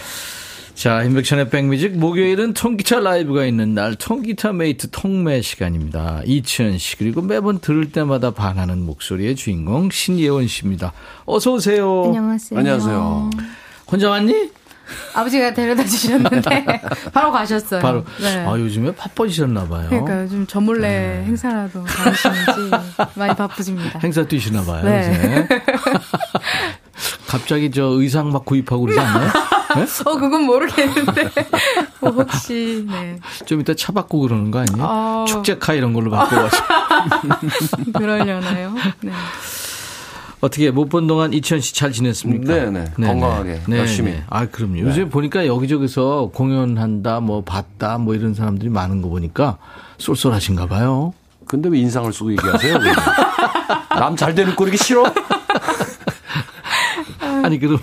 자, 0.76 1.04
임백천의 1.04 1.50
백뮤직 1.50 1.98
목요일은 1.98 2.54
통기타 2.54 3.00
라이브가 3.00 3.46
있는 3.46 3.74
날 3.74 3.96
통기타 3.96 4.54
메이트 4.54 4.92
통매 4.92 5.42
시간입니다. 5.42 6.22
이치현 6.26 6.78
씨 6.78 6.98
그리고 6.98 7.22
매번 7.22 7.60
들을 7.60 7.92
때마다 7.92 8.32
반하는 8.32 8.86
목소리의 8.86 9.36
주인공 9.36 9.90
신예원 9.90 10.48
씨입니다. 10.48 10.94
어서 11.26 11.54
오세요. 11.54 12.04
안녕하세요. 12.06 12.60
안녕하세요. 12.60 13.30
혼자 13.92 14.10
왔니? 14.10 14.59
아버지가 15.20 15.54
데려다 15.54 15.84
주셨는데 15.84 16.82
바로 17.14 17.32
가셨어요. 17.32 17.82
바로. 17.82 18.04
네. 18.22 18.46
아, 18.46 18.52
요즘에 18.58 18.94
바빠지셨나 18.96 19.68
봐요. 19.68 19.88
그러니까 19.90 20.24
요즘 20.24 20.46
저 20.48 20.60
몰래 20.62 21.24
행사라도 21.26 21.84
다니시는지 21.84 22.72
많이 23.16 23.36
바쁘십니다. 23.36 24.00
행사 24.04 24.24
뛰시나 24.26 24.64
봐요. 24.64 24.84
네. 24.84 25.10
요새. 25.10 25.48
갑자기 27.28 27.70
저 27.72 27.84
의상 27.86 28.32
막 28.32 28.44
구입하고 28.46 28.82
그러지 28.84 29.00
않나요? 29.00 29.30
네? 29.76 29.86
어 30.06 30.18
그건 30.18 30.44
모르겠는데 30.46 31.30
뭐 32.00 32.10
혹시 32.12 32.86
네 32.90 33.20
좀 33.46 33.62
이따 33.62 33.74
차 33.76 33.92
바꾸고 33.92 34.22
그러는 34.28 34.50
거 34.52 34.60
아니에요? 34.60 34.84
어. 34.86 35.26
축제카 35.28 35.74
이런 35.74 35.94
걸로 35.94 36.10
바꿔가지고. 36.12 36.66
그러려나요? 37.94 38.74
네. 39.02 39.12
어떻게 40.42 40.72
못 40.72 40.88
본 40.90 41.06
동안 41.08 41.34
이천 41.34 41.60
씨 41.60 41.74
잘 41.76 41.92
지냈습니까? 41.92 42.54
네, 42.72 42.86
네. 42.98 43.08
건강하게 43.08 43.62
열심히. 43.70 44.12
네. 44.14 44.24
아, 44.30 44.46
그럼요. 44.46 44.80
요새 44.80 45.08
보니까 45.10 45.46
여기저기서 45.46 46.32
공연한다, 46.34 47.20
뭐 47.20 47.44
봤다, 47.44 47.98
뭐 47.98 48.16
이런 48.16 48.34
사람들이 48.34 48.70
많은 48.70 49.02
거 49.02 49.10
보니까 49.10 49.58
쏠쏠하신가 49.98 50.68
봐요. 50.68 51.14
근데 51.46 51.68
왜 51.68 51.80
인상을 51.80 52.12
쓰고 52.14 52.32
얘기하세요? 52.34 52.78
남 54.00 54.16
잘 54.16 54.34
되는 54.34 54.56
꼴이기 54.56 54.78
싫어? 54.78 55.04
아니, 57.44 57.60
그럼 57.60 57.78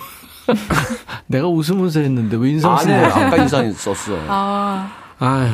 내가 1.27 1.49
웃으면서 1.49 2.01
했는데 2.01 2.37
왜 2.37 2.51
인상 2.51 2.77
쓰는. 2.79 3.11
거야? 3.11 3.27
아까 3.27 3.37
인상 3.37 3.71
썼어. 3.73 4.17
아 4.29 4.91
아휴, 5.19 5.49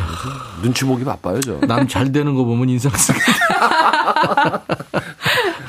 눈치 0.62 0.84
보기 0.84 1.04
바빠요, 1.04 1.40
저. 1.40 1.58
남 1.66 1.88
잘 1.88 2.12
되는 2.12 2.34
거 2.34 2.44
보면 2.44 2.68
인상 2.68 2.92
쓰게. 2.92 3.18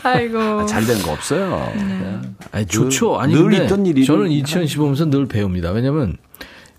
아이고 0.04 0.66
잘 0.66 0.86
되는 0.86 1.02
거 1.02 1.12
없어요. 1.12 1.72
아니, 2.52 2.66
좋죠. 2.66 3.20
아니, 3.20 3.34
늘 3.34 3.54
있던 3.54 3.86
일이 3.86 4.06
저는 4.06 4.30
이치현 4.30 4.68
씨 4.68 4.78
보면서 4.78 5.06
늘 5.06 5.28
배웁니다. 5.28 5.72
왜냐면 5.72 6.18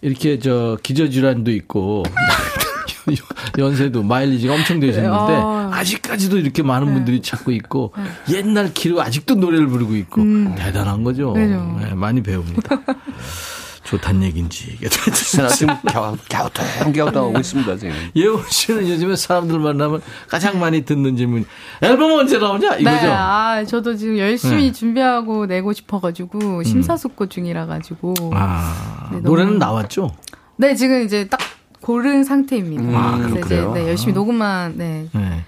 이렇게 0.03 0.39
저 0.39 0.77
기저질환도 0.83 1.51
있고 1.53 2.03
연세도 3.59 4.03
마일리지가 4.03 4.55
엄청 4.55 4.81
되셨는데 4.81 5.35
어. 5.35 5.71
아직까지도 5.73 6.39
이렇게 6.39 6.63
많은 6.63 6.93
분들이 6.93 7.23
찾고 7.23 7.53
있고 7.53 7.93
옛날 8.31 8.73
기로 8.73 9.01
아직도 9.03 9.37
노래를 9.37 9.67
부르고 9.67 9.97
있고 9.97 10.23
대단한 10.57 11.05
거죠. 11.05 11.33
네, 11.35 11.57
많이 11.95 12.23
배웁니다. 12.23 12.81
좋단 13.95 14.23
얘기인지 14.25 14.73
이게 14.75 14.89
제가 14.89 15.49
지금 15.49 15.77
갸우, 15.87 16.17
갸우뚱 16.29 16.93
갸우뚱하고 16.93 17.39
있습니다, 17.39 17.77
지금. 17.77 17.95
예원 18.17 18.43
씨는 18.49 18.89
요즘에 18.89 19.15
사람들 19.15 19.59
만나면 19.59 20.03
가장 20.29 20.59
많이 20.59 20.85
듣는 20.85 21.17
질문이 21.17 21.45
앨범 21.81 22.13
언제 22.13 22.39
나오냐 22.39 22.77
이거죠. 22.77 23.07
네, 23.07 23.13
아, 23.13 23.65
저도 23.65 23.97
지금 23.97 24.19
열심히 24.19 24.65
네. 24.65 24.73
준비하고 24.73 25.47
내고 25.47 25.73
싶어가지고 25.73 26.63
심사숙고 26.65 27.29
중이라 27.29 27.67
가지고. 27.67 28.15
아, 28.35 29.11
네, 29.13 29.21
노래는 29.21 29.59
나왔죠. 29.59 30.15
네, 30.57 30.75
지금 30.75 31.05
이제 31.05 31.29
딱 31.29 31.41
고른 31.81 32.25
상태입니다. 32.25 32.99
아, 32.99 33.17
그래서 33.19 33.39
이제 33.39 33.57
그렇군요. 33.57 33.75
네, 33.75 33.89
열심히 33.89 34.13
녹음만, 34.13 34.75
네. 34.77 35.09
네. 35.13 35.45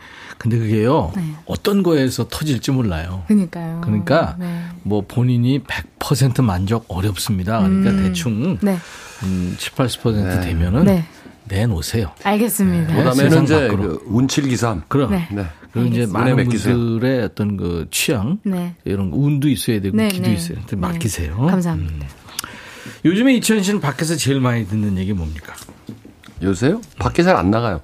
근데 0.46 0.58
그게요 0.58 1.12
네. 1.16 1.22
어떤 1.46 1.82
거에서 1.82 2.28
터질지 2.28 2.70
몰라요. 2.70 3.24
그니까요. 3.26 3.80
그러니까 3.82 4.36
네. 4.38 4.62
뭐 4.84 5.04
본인이 5.06 5.60
100% 5.64 6.40
만족 6.44 6.84
어렵습니다. 6.86 7.58
그러니까 7.58 7.90
음. 7.90 8.02
대충 8.04 8.58
네. 8.62 8.78
음, 9.24 9.56
7, 9.58 9.72
80% 9.72 10.42
되면은 10.44 10.84
네. 10.84 11.04
내놓으세요. 11.48 12.12
알겠습니다. 12.22 12.94
네. 12.94 13.02
그다음에는 13.02 13.42
이제. 13.42 13.68
그 13.68 14.02
운칠기삼. 14.06 14.82
그럼 14.86 15.10
네. 15.10 15.28
네. 15.32 15.46
그리고 15.72 15.88
이제. 15.88 16.06
많은. 16.06 16.36
분들의 16.36 17.24
어떤 17.24 17.56
그 17.56 17.88
취향 17.90 18.38
네. 18.44 18.76
이런 18.84 19.10
거 19.10 19.16
운도 19.16 19.48
있어야 19.48 19.80
되고 19.80 19.96
네, 19.96 20.08
기도 20.08 20.28
네. 20.28 20.34
있어야 20.34 20.54
되는데 20.58 20.76
네. 20.76 20.80
맡기세요. 20.80 21.36
감사합니다. 21.38 22.06
음. 22.06 22.10
요즘에 23.04 23.34
이천 23.34 23.64
씨는 23.64 23.80
밖에서 23.80 24.14
제일 24.14 24.38
많이 24.38 24.64
듣는 24.68 24.96
얘기 24.96 25.12
뭡니까? 25.12 25.54
요새요? 26.42 26.82
밖에 26.98 27.22
잘 27.22 27.34
안 27.36 27.50
나가요. 27.50 27.80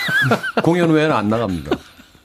공연 0.62 0.90
외에는 0.90 1.14
안 1.14 1.28
나갑니다. 1.28 1.76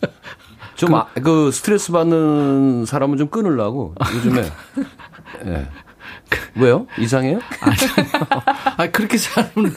좀, 0.75 0.89
그, 0.91 0.95
아, 0.97 1.07
그 1.23 1.51
스트레스 1.51 1.91
받는 1.91 2.85
사람은 2.85 3.17
좀 3.17 3.27
끊으려고 3.29 3.95
요즘에. 4.15 4.43
예. 5.45 5.67
왜요? 6.55 6.87
이상해요? 6.97 7.39
아 8.77 8.87
그렇게 8.91 9.17
살면 9.17 9.75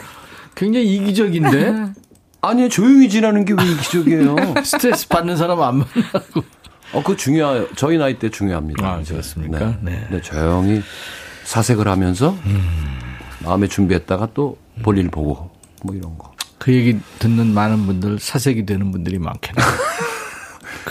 굉장히 0.55 0.95
이기적인데 0.95 1.93
아니, 2.41 2.69
조용히 2.69 3.09
지나는 3.09 3.43
게 3.45 3.53
왜 3.53 3.63
이기적이에요? 3.65 4.35
스트레스 4.63 5.07
받는 5.09 5.35
사람 5.37 5.61
안 5.61 5.77
만나고. 5.79 6.43
어, 6.93 7.01
그거 7.03 7.15
중요해요. 7.15 7.67
저희 7.75 7.97
나이 7.97 8.17
때 8.17 8.29
중요합니다. 8.29 8.87
아, 8.87 9.01
그렇습니까? 9.05 9.59
네. 9.59 9.77
네. 9.81 10.07
네, 10.09 10.21
조용히 10.21 10.81
사색을 11.43 11.87
하면서 11.87 12.35
마음에 13.43 13.67
준비했다가 13.67 14.29
또 14.33 14.57
볼일 14.83 15.09
보고 15.09 15.51
뭐 15.83 15.93
이런 15.95 16.17
거. 16.17 16.33
그 16.57 16.73
얘기 16.73 16.97
듣는 17.19 17.53
많은 17.53 17.85
분들 17.85 18.19
사색이 18.19 18.65
되는 18.65 18.91
분들이 18.91 19.19
많겠네요. 19.19 19.65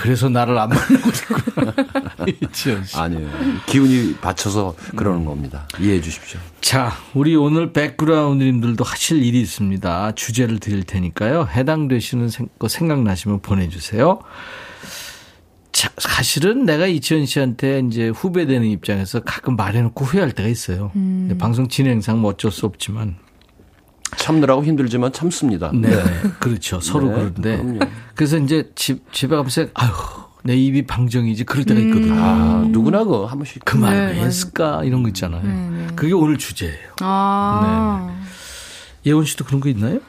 그래서 0.01 0.29
나를 0.29 0.57
안 0.59 0.69
만나고 0.69 1.11
있구나. 1.11 1.75
이치현 2.43 2.85
씨. 2.85 2.97
아니에요. 2.97 3.29
기운이 3.67 4.17
받쳐서 4.17 4.75
그러는 4.97 5.25
겁니다. 5.25 5.67
이해해 5.81 6.01
주십시오. 6.01 6.39
자, 6.61 6.93
우리 7.15 7.35
오늘 7.37 7.73
백그라운드님들도 7.73 8.85
하실 8.85 9.23
일이 9.25 9.41
있습니다. 9.41 10.13
주제를 10.13 10.59
드릴 10.61 10.85
테니까요. 10.85 11.49
해당되시는 11.51 12.29
생- 12.29 12.49
거 12.59 12.69
생각나시면 12.69 13.41
보내주세요. 13.41 14.21
자, 15.73 15.91
사실은 15.99 16.65
내가 16.65 16.87
이치현 16.87 17.27
씨한테 17.27 17.83
이제 17.89 18.09
후배 18.09 18.47
되는 18.47 18.67
입장에서 18.67 19.21
가끔 19.21 19.57
말해놓고 19.57 20.05
후회할 20.05 20.33
때가 20.33 20.49
있어요. 20.49 20.91
근데 20.93 21.37
방송 21.39 21.69
진행상 21.69 22.21
뭐 22.21 22.31
어쩔 22.33 22.51
수 22.51 22.67
없지만. 22.67 23.17
참느라고 24.17 24.65
힘들지만 24.65 25.13
참습니다. 25.13 25.71
네. 25.75 25.91
그렇죠. 26.41 26.81
서로 26.81 27.09
네, 27.09 27.15
그런데. 27.15 27.57
그럼요. 27.59 27.79
그래서 28.15 28.39
이제 28.39 28.71
집, 28.75 29.13
집에 29.13 29.37
가면서, 29.37 29.67
아휴, 29.75 29.93
내 30.45 30.57
입이 30.57 30.87
방정이지. 30.87 31.45
그럴 31.45 31.65
때가 31.65 31.79
있거든요. 31.81 32.15
아, 32.17 32.65
누구나 32.69 33.05
그 33.05 33.27
한 33.27 33.39
번씩. 33.39 33.65
그말 33.65 33.95
네, 33.95 34.13
왜. 34.21 34.25
했을까? 34.25 34.83
이런 34.85 35.03
거 35.03 35.09
있잖아요. 35.09 35.43
네, 35.43 35.49
네. 35.53 35.87
그게 35.95 36.13
오늘 36.13 36.39
주제예요. 36.39 36.93
아. 37.01 38.15
예원 39.07 39.25
씨도 39.25 39.45
그런 39.45 39.61
거 39.61 39.69
있나요? 39.69 40.01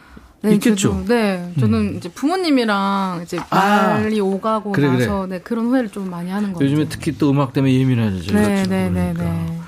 네, 0.41 0.54
있겠죠. 0.54 0.91
저도, 0.91 1.06
네, 1.06 1.54
저는 1.60 1.97
이제 1.97 2.08
부모님이랑 2.10 3.22
이제 3.24 3.38
아. 3.50 3.97
빨리 4.00 4.20
오가고 4.22 4.72
그래, 4.72 4.88
그래. 4.88 5.00
나서 5.00 5.28
네, 5.28 5.39
그런 5.39 5.66
후회를 5.66 5.89
좀 5.89 6.10
많이 6.10 6.30
하는 6.30 6.54
거죠. 6.54 6.66
요즘에 6.66 6.86
특히 6.89 7.18
또 7.18 7.30
음악 7.32 7.52
때문에 7.54 7.74
예민해져요. 7.74 8.39
네, 8.39 8.64
네, 8.64 8.89
네, 8.89 9.14
그러니까. 9.14 9.24
네. 9.24 9.60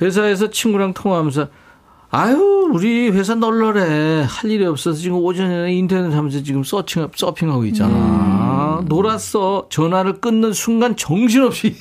회사에서 0.00 0.50
친구랑 0.50 0.94
통화하면서 0.94 1.48
아유 2.10 2.70
우리 2.72 3.10
회사 3.10 3.34
널널해 3.34 4.24
할 4.26 4.50
일이 4.50 4.64
없어서 4.64 4.98
지금 4.98 5.18
오전에 5.18 5.72
인터넷 5.74 6.14
하면서 6.14 6.42
지금 6.42 6.64
서칭 6.64 7.08
서핑하고 7.14 7.66
있잖아 7.66 8.82
놀았어 8.86 9.66
전화를 9.68 10.20
끊는 10.20 10.52
순간 10.52 10.96
정신없이 10.96 11.76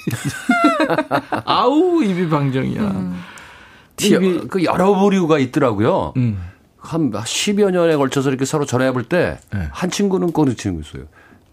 아우 1.46 2.04
입이 2.04 2.28
방정이야 2.30 3.14
TV 3.98 4.48
그 4.48 4.64
여러 4.64 4.94
부류가 4.96 5.40
있더라고요. 5.40 6.14
음. 6.18 6.40
한 6.78 7.12
10여 7.12 7.72
년에 7.72 7.98
걸쳐서 7.98 8.30
이렇게 8.30 8.46
서로 8.46 8.66
전화해 8.66 8.94
볼때한 8.94 9.38
네. 9.52 9.90
친구는 9.90 10.32
꺼내치는 10.32 10.76
거 10.76 10.82
있어요. 10.82 11.04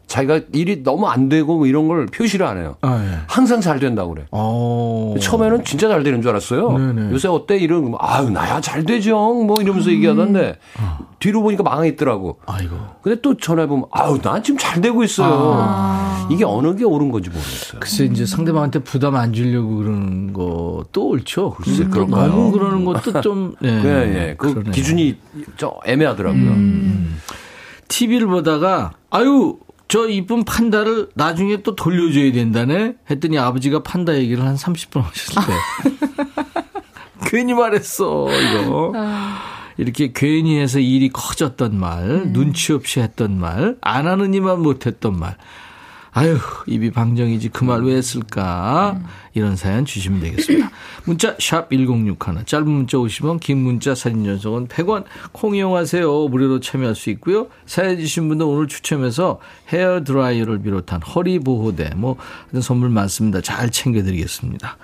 자기가 0.07 0.41
일이 0.53 0.83
너무 0.83 1.09
안 1.09 1.29
되고 1.29 1.57
뭐 1.57 1.67
이런 1.67 1.89
걸 1.89 2.07
표시를 2.07 2.47
안 2.47 2.59
해요. 2.59 2.77
아, 2.83 3.03
예. 3.05 3.19
항상 3.27 3.61
잘 3.61 3.81
된다고 3.81 4.15
그래. 4.15 4.27
어. 4.31 5.15
처음에는 5.21 5.65
진짜 5.65 5.89
잘 5.89 6.03
되는 6.03 6.21
줄 6.23 6.31
알았어요. 6.31 6.79
네네. 6.79 7.11
요새 7.13 7.29
어때? 7.29 7.57
이런 7.57 7.91
거, 7.91 7.99
아유, 8.01 8.31
나야 8.31 8.61
잘 8.61 8.85
되죠. 8.85 9.17
뭐 9.17 9.57
이러면서 9.61 9.91
얘기하던데, 9.91 10.59
뒤로 11.19 11.43
보니까 11.43 11.63
망했더라고. 11.63 12.39
아이고 12.47 12.77
근데 13.03 13.21
또 13.23 13.37
전화해보면, 13.37 13.87
아유, 13.91 14.19
난 14.23 14.43
지금 14.43 14.59
잘 14.59 14.81
되고 14.81 15.03
있어요. 15.03 15.55
아. 15.57 16.29
이게 16.31 16.45
어느 16.45 16.75
게 16.75 16.85
옳은 16.85 17.11
건지 17.11 17.29
모르겠어요. 17.31 17.81
글쎄 17.81 18.05
이제 18.05 18.25
상대방한테 18.25 18.79
부담 18.81 19.15
안 19.17 19.33
주려고 19.33 19.77
그러는 19.77 20.33
것도 20.33 21.09
옳죠 21.09 21.51
글쎄, 21.59 21.83
음, 21.85 21.91
그런가요? 21.91 22.29
너무 22.29 22.51
그러는 22.53 22.85
것도 22.85 23.21
좀 23.21 23.55
예, 23.63 23.69
예, 23.69 23.75
예. 24.31 24.35
그 24.39 24.51
그러네요. 24.53 24.73
기준이 24.73 25.17
좀 25.57 25.71
애매하더라고요. 25.85 26.55
TV를 27.89 28.27
보다가 28.27 28.93
아유 29.11 29.57
저 29.89 30.09
이쁜 30.09 30.45
판다를 30.45 31.09
나중에 31.14 31.62
또 31.62 31.76
돌려줘야 31.76 32.32
된다네? 32.32 32.95
했더니 33.11 33.39
아버지가 33.39 33.82
판다 33.82 34.14
얘기를 34.16 34.45
한 34.45 34.57
30분 34.57 35.03
하셨을 35.03 35.43
때. 35.47 35.53
괜히 37.30 37.55
말했어 37.55 38.26
이거. 38.30 38.93
이렇게 39.76 40.12
괜히 40.14 40.59
해서 40.59 40.78
일이 40.78 41.09
커졌던 41.09 41.76
말 41.78 42.32
눈치 42.32 42.72
없이 42.72 43.01
했던 43.01 43.39
말 43.41 43.76
안 43.80 44.07
하느니만 44.07 44.62
못했던 44.62 45.18
말 45.18 45.37
아유, 46.17 46.39
입이 46.69 46.93
방정이지 46.93 47.49
그 47.49 47.65
말 47.65 47.83
왜 47.83 47.97
했을까? 47.97 49.01
이런 49.35 49.57
사연 49.57 49.85
주시면 49.85 50.21
되겠습니다. 50.21 50.71
문자 51.05 51.35
샵 51.41 51.69
1061, 51.71 52.45
짧은 52.47 52.69
문자 52.69 52.99
50원, 52.99 53.41
긴 53.41 53.59
문자 53.59 53.97
사진 53.97 54.25
전송은 54.25 54.69
100원, 54.69 55.05
콩 55.33 55.57
이용하세요. 55.57 56.29
무료로 56.29 56.61
참여할 56.61 56.95
수 56.95 57.11
있고요. 57.11 57.49
사연 57.67 57.99
주신 57.99 58.29
분들 58.29 58.47
오늘 58.47 58.69
추첨해서 58.69 59.41
헤어 59.73 60.05
드라이어를 60.05 60.62
비롯한 60.62 61.03
허리 61.03 61.41
보호대, 61.41 61.91
뭐, 61.97 62.17
선물 62.62 62.91
많습니다. 62.91 63.41
잘 63.41 63.71
챙겨 63.71 64.03
드리겠습니다. 64.05 64.77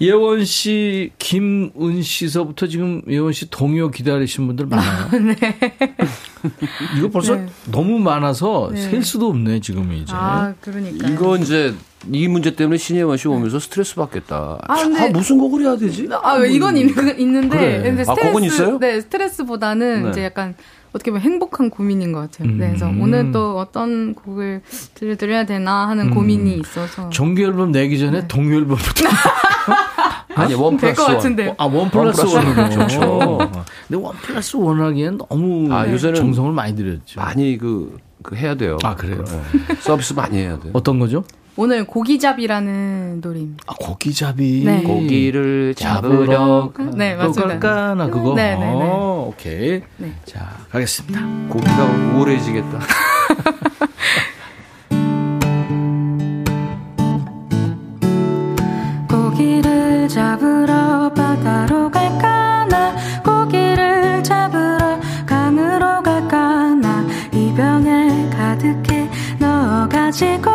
예원 0.00 0.44
씨, 0.44 1.10
김은 1.18 2.02
씨서부터 2.02 2.68
지금 2.68 3.02
예원 3.08 3.32
씨 3.32 3.50
동요 3.50 3.90
기다리신 3.90 4.46
분들 4.46 4.66
많아요. 4.66 5.08
네. 5.10 5.34
이거 6.96 7.10
벌써 7.10 7.34
네. 7.34 7.46
너무 7.70 7.98
많아서 7.98 8.70
네. 8.72 8.80
셀 8.80 9.02
수도 9.02 9.28
없네, 9.28 9.60
지금 9.60 9.92
이제. 9.92 10.12
아, 10.14 10.54
그러니까. 10.60 11.08
이거 11.08 11.36
이제 11.36 11.74
이 12.12 12.28
문제 12.28 12.54
때문에 12.54 12.78
신예원 12.78 13.16
씨 13.16 13.26
오면서 13.26 13.58
스트레스 13.58 13.96
받겠다. 13.96 14.58
아, 14.62 14.76
근데, 14.76 15.00
아 15.00 15.08
무슨 15.08 15.38
곡을 15.38 15.62
해야 15.62 15.76
되지? 15.76 16.08
아, 16.22 16.34
왜 16.34 16.52
이건 16.52 16.76
있, 16.76 16.90
있는데. 17.18 17.58
그래. 17.58 17.82
근데 17.82 18.04
스트레스, 18.04 18.10
아, 18.10 18.30
곡은 18.30 18.44
있어요? 18.44 18.78
네, 18.78 19.00
스트레스보다는 19.00 20.04
네. 20.04 20.10
이제 20.10 20.24
약간 20.24 20.54
어떻게 20.92 21.10
보면 21.10 21.22
행복한 21.22 21.70
고민인 21.70 22.12
것 22.12 22.20
같아요. 22.20 22.50
네, 22.50 22.68
그래서 22.68 22.88
음. 22.88 23.00
오늘 23.02 23.30
또 23.32 23.58
어떤 23.58 24.14
곡을 24.14 24.62
들려드려야 24.94 25.44
되나 25.46 25.88
하는 25.88 26.08
음. 26.08 26.14
고민이 26.14 26.58
있어서. 26.58 27.10
정규 27.10 27.42
앨범 27.42 27.72
내기 27.72 27.98
전에 27.98 28.20
네. 28.22 28.28
동요 28.28 28.56
앨범부터. 28.56 29.08
아니 30.34 30.54
one 30.54 30.76
plus 30.76 31.00
one. 31.00 31.14
같은데. 31.14 31.54
아 31.58 31.66
one 31.66 31.90
plus 31.90 32.22
one은 32.24 32.70
좋죠. 32.70 33.38
근데 33.88 34.02
one 34.02 34.14
plus 34.16 34.56
one 34.56 34.80
하기엔 34.80 35.18
너무 35.18 35.72
아, 35.72 35.90
요새는 35.90 36.14
정성을 36.14 36.52
많이 36.52 36.76
들였죠. 36.76 37.20
많이 37.20 37.58
그, 37.58 37.96
그 38.22 38.36
해야 38.36 38.54
돼요. 38.54 38.78
아 38.84 38.94
그래요. 38.94 39.24
네. 39.24 39.76
서비스 39.80 40.12
많이 40.12 40.38
해야 40.38 40.58
돼요. 40.58 40.70
어떤 40.74 40.98
거죠? 40.98 41.24
오늘 41.60 41.84
고기잡이라는 41.84 43.20
노래입니다. 43.20 43.64
아, 43.66 43.74
고기잡이. 43.80 44.62
네. 44.64 44.82
고기를 44.84 45.74
잡으려. 45.74 46.70
네, 46.94 47.16
맞습니다. 47.16 47.54
그까나 47.54 48.06
그거. 48.06 48.34
네, 48.36 48.54
네, 48.54 48.60
네. 48.60 48.66
어, 48.72 49.26
오케이. 49.28 49.82
네. 49.96 50.12
자, 50.24 50.56
가겠습니다. 50.70 51.20
고기가 51.48 51.84
우울해지겠다. 52.14 52.78
고기를 59.08 60.08
잡으러 60.08 61.12
바다로 61.14 61.90
갈까 61.90 62.64
나 62.66 62.94
고기를 63.24 64.22
잡으러 64.22 64.98
강으로 65.26 66.02
갈까 66.02 66.74
나 66.74 67.04
이 67.32 67.52
병에 67.54 68.28
가득해 68.30 69.08
넣어가지고 69.38 70.50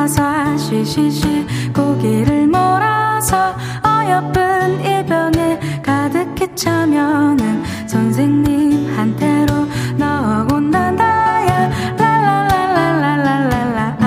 사사사 0.00 0.56
시시시 0.56 1.46
고기를 1.74 2.46
몰아서 2.46 3.54
어여쁜 3.84 4.80
이 4.80 5.04
병에 5.04 5.60
가득히 5.82 6.48
차면은 6.54 7.62
선생님한테로 7.86 9.52
넣어온단다야 9.98 11.68
라라라라라라라 11.98 13.98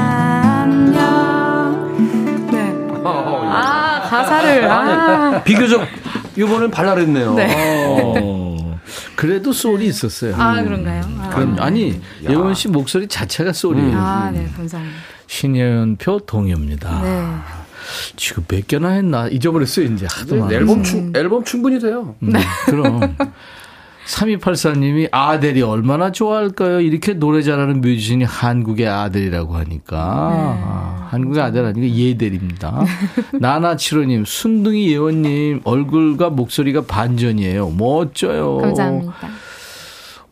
안녕 0.63 1.95
네. 2.51 2.73
아 3.05 4.01
가사를 4.09 4.71
아. 4.71 5.43
비교적 5.43 5.87
이번엔 6.35 6.71
발랄했네요. 6.71 7.35
네. 7.35 7.85
어. 7.87 8.79
그래도 9.15 9.53
소울이 9.53 9.85
있었어요. 9.85 10.35
아, 10.35 10.59
그런가요? 10.63 11.03
아, 11.19 11.29
그럼, 11.29 11.55
아니, 11.59 12.01
야. 12.25 12.31
예원 12.31 12.55
씨 12.55 12.67
목소리 12.67 13.07
자체가 13.07 13.53
소울이에요. 13.53 13.89
음. 13.89 13.95
아, 13.95 14.31
네, 14.33 14.49
감사합니다. 14.57 15.12
신예원표 15.33 16.19
동요입니다. 16.27 17.01
네. 17.01 17.25
지금 18.15 18.45
몇 18.47 18.67
개나 18.67 18.89
했나 18.89 19.27
잊어버렸어요, 19.27 19.87
이제. 19.87 20.05
하도 20.07 20.35
많 20.35 20.51
앨범, 20.51 20.83
충, 20.83 21.11
앨범 21.15 21.43
충분히 21.43 21.79
돼요. 21.79 22.15
음, 22.21 22.29
네. 22.29 22.39
그럼. 22.65 23.15
3284님이 24.05 25.07
아델이 25.11 25.61
얼마나 25.63 26.11
좋아할까요? 26.11 26.81
이렇게 26.81 27.13
노래 27.13 27.41
잘하는 27.41 27.81
뮤지션이 27.81 28.25
한국의 28.25 28.87
아델이라고 28.87 29.55
하니까. 29.55 29.97
네. 29.97 30.61
아, 30.65 31.07
한국의 31.09 31.41
아델 31.41 31.65
아니고 31.65 31.87
예델입니다. 31.87 32.83
나나치로님, 33.39 34.25
순둥이 34.25 34.91
예원님, 34.91 35.61
얼굴과 35.63 36.29
목소리가 36.29 36.81
반전이에요. 36.81 37.71
멋져요. 37.71 38.57
감사합니다. 38.57 39.13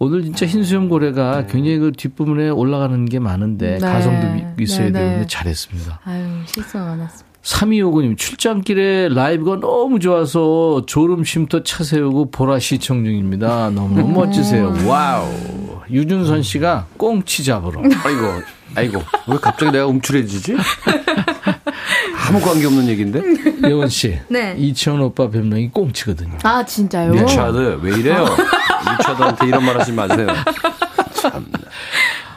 오늘 0.04 0.24
진짜 0.24 0.48
흰수염 0.48 0.90
고래가 0.90 1.46
굉장히 1.46 1.78
그 1.78 1.92
뒷부분에 1.92 2.50
올라가는 2.50 3.06
게 3.06 3.20
많은데, 3.20 3.74
네. 3.74 3.80
가성도 3.80 4.36
있어야 4.60 4.86
네, 4.88 4.92
네. 4.92 5.00
되는데 5.00 5.28
잘했습니다. 5.28 6.00
아유, 6.04 6.26
실수가 6.48 6.84
많았습니다. 6.86 7.28
3259님, 7.44 8.18
출장길에 8.18 9.10
라이브가 9.10 9.60
너무 9.60 10.00
좋아서 10.00 10.88
졸음 10.88 11.24
쉼터 11.24 11.62
차 11.62 11.84
세우고 11.84 12.32
보라 12.32 12.58
시청 12.58 13.06
중입니다. 13.06 13.70
너무 13.70 14.00
음. 14.00 14.14
멋지세요. 14.14 14.76
와우. 14.88 15.30
유준선 15.92 16.42
씨가 16.42 16.88
꽁치 16.98 17.44
잡으러. 17.44 17.84
아이고, 18.04 18.42
아이고. 18.74 19.04
왜 19.28 19.38
갑자기 19.40 19.72
내가 19.72 19.86
움츠려지지? 19.86 20.58
아무 22.28 22.40
관계 22.40 22.66
없는 22.66 22.88
얘기인데? 22.88 23.22
예원 23.70 23.90
씨. 23.90 24.20
네. 24.28 24.56
이치원 24.58 25.02
오빠 25.02 25.30
별명이 25.30 25.70
꽁치거든요. 25.72 26.38
아, 26.44 26.64
진짜요? 26.66 27.12
리차드, 27.12 27.80
왜 27.82 27.98
이래요? 27.98 28.26
리차드한테 28.98 29.48
이런 29.48 29.66
말 29.66 29.80
하지 29.80 29.92
마세요. 29.92 30.28
참. 31.14 31.46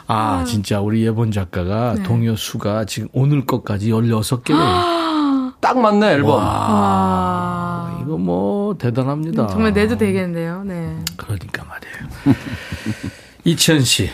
아, 0.07 0.43
진짜 0.45 0.81
우리 0.81 1.03
예본 1.05 1.31
작가가 1.31 1.95
네. 1.95 2.03
동요 2.03 2.35
수가 2.35 2.85
지금 2.85 3.09
오늘 3.11 3.45
것까지 3.45 3.89
16개를 3.91 4.55
딱 5.59 5.79
맞네, 5.79 6.13
앨범. 6.13 6.35
와, 6.37 6.43
와. 6.45 7.99
이거 8.03 8.17
뭐 8.17 8.77
대단합니다. 8.77 9.43
음, 9.43 9.47
정말 9.47 9.73
내도 9.73 9.97
되겠네요. 9.97 10.63
네. 10.63 10.95
그러니까 11.17 11.63
말이에요. 11.63 12.35
이치현 13.45 13.81
씨. 13.83 14.09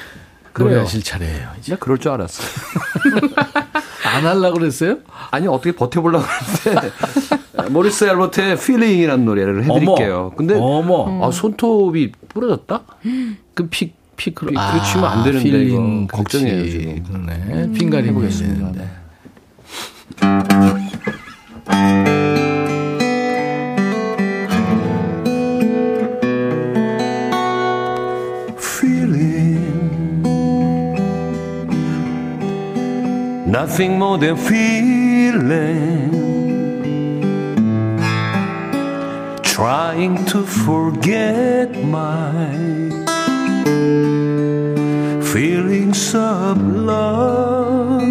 노래하실 0.58 1.04
차례예요. 1.04 1.50
이제 1.60 1.76
그럴 1.80 1.98
줄 1.98 2.12
알았어. 2.12 2.44
안 4.04 4.26
하려고 4.26 4.60
그랬어요? 4.60 4.98
아니, 5.32 5.48
어떻게 5.48 5.72
버텨보려고 5.72 6.26
했는데. 6.64 6.92
모리스 7.72 8.06
앨버트의 8.06 8.58
Feeling이라는 8.58 9.24
노래를 9.26 9.64
해드릴게요. 9.64 10.18
어머. 10.18 10.36
근데 10.36 10.56
어머. 10.58 11.26
아, 11.26 11.32
손톱이 11.32 12.12
부러졌다? 12.30 12.82
그 13.54 13.68
피, 13.70 13.94
피크로. 14.18 14.52
아, 14.60 14.72
그렇게 14.72 14.92
치면 14.92 15.06
안 15.06 15.24
되는데 15.24 15.44
Feeling, 15.44 16.08
걱정이에요 16.08 16.70
지금. 16.70 17.26
네, 17.26 17.34
음. 17.34 17.74
finger로 17.74 18.10
해보겠습니다. 18.10 18.72
네. 18.74 18.88
Nothing 33.52 34.00
more 34.00 34.18
than 34.18 34.38
feeling 34.38 36.12
Trying 39.44 40.24
to 40.28 40.44
forget 40.44 41.70
my 41.84 42.42
feelings 45.22 46.16
of 46.16 46.58
love. 46.62 48.02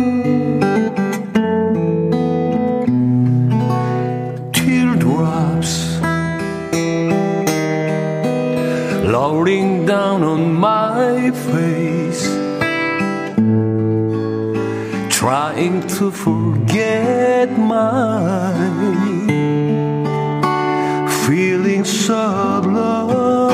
Teardrops 4.53 6.01
lowering 9.11 9.87
down 9.87 10.23
on 10.23 10.55
my 10.55 11.31
face, 11.31 12.29
trying 15.21 15.87
to 15.87 16.11
forget 16.11 17.51
my 17.59 18.55
feelings 21.27 22.09
of 22.09 22.65
love. 22.65 23.51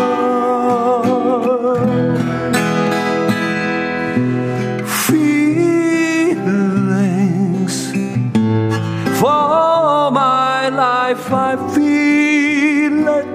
For 9.18 10.10
my 10.12 10.68
life 10.68 11.32
I 11.32 11.56
feel 11.74 13.08
it. 13.18 13.26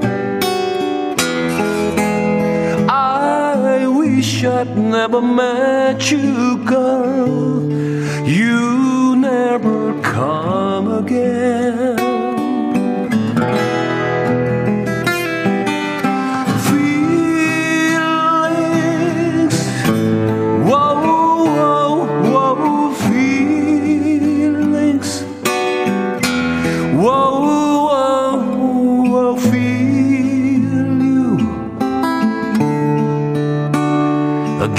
I 2.89 3.87
wish 3.87 4.45
I'd 4.45 4.77
never 4.77 5.21
met 5.21 6.09
you, 6.09 6.63
girl. 6.63 7.60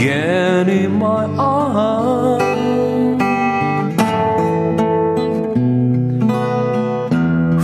Again 0.03 0.69
in 0.69 0.93
my 0.99 1.25
arms. 1.39 2.43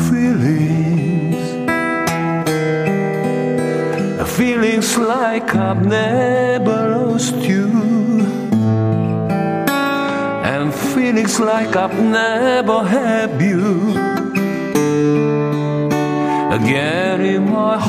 Feelings, 0.09 1.41
feelings 4.36 4.97
like 4.99 5.53
I've 5.57 5.84
never 5.84 6.78
lost 6.97 7.34
you, 7.34 7.70
and 10.53 10.72
feelings 10.95 11.41
like 11.41 11.74
I've 11.74 11.99
never 12.01 12.84
had 12.84 13.43
you 13.43 13.91
again 16.57 17.20
in 17.20 17.51
my 17.51 17.78
heart. 17.78 17.88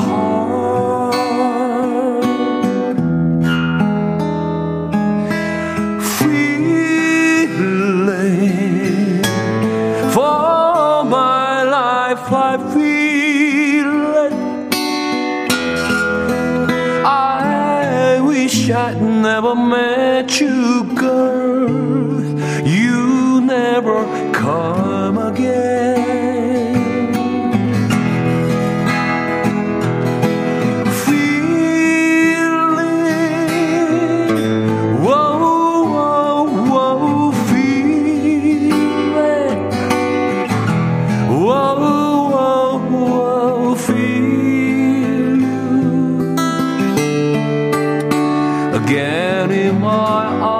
Never 19.32 19.54
met 19.54 20.40
you, 20.40 20.82
girl. 20.96 21.39
my 49.68 49.88
eyes. 49.88 50.59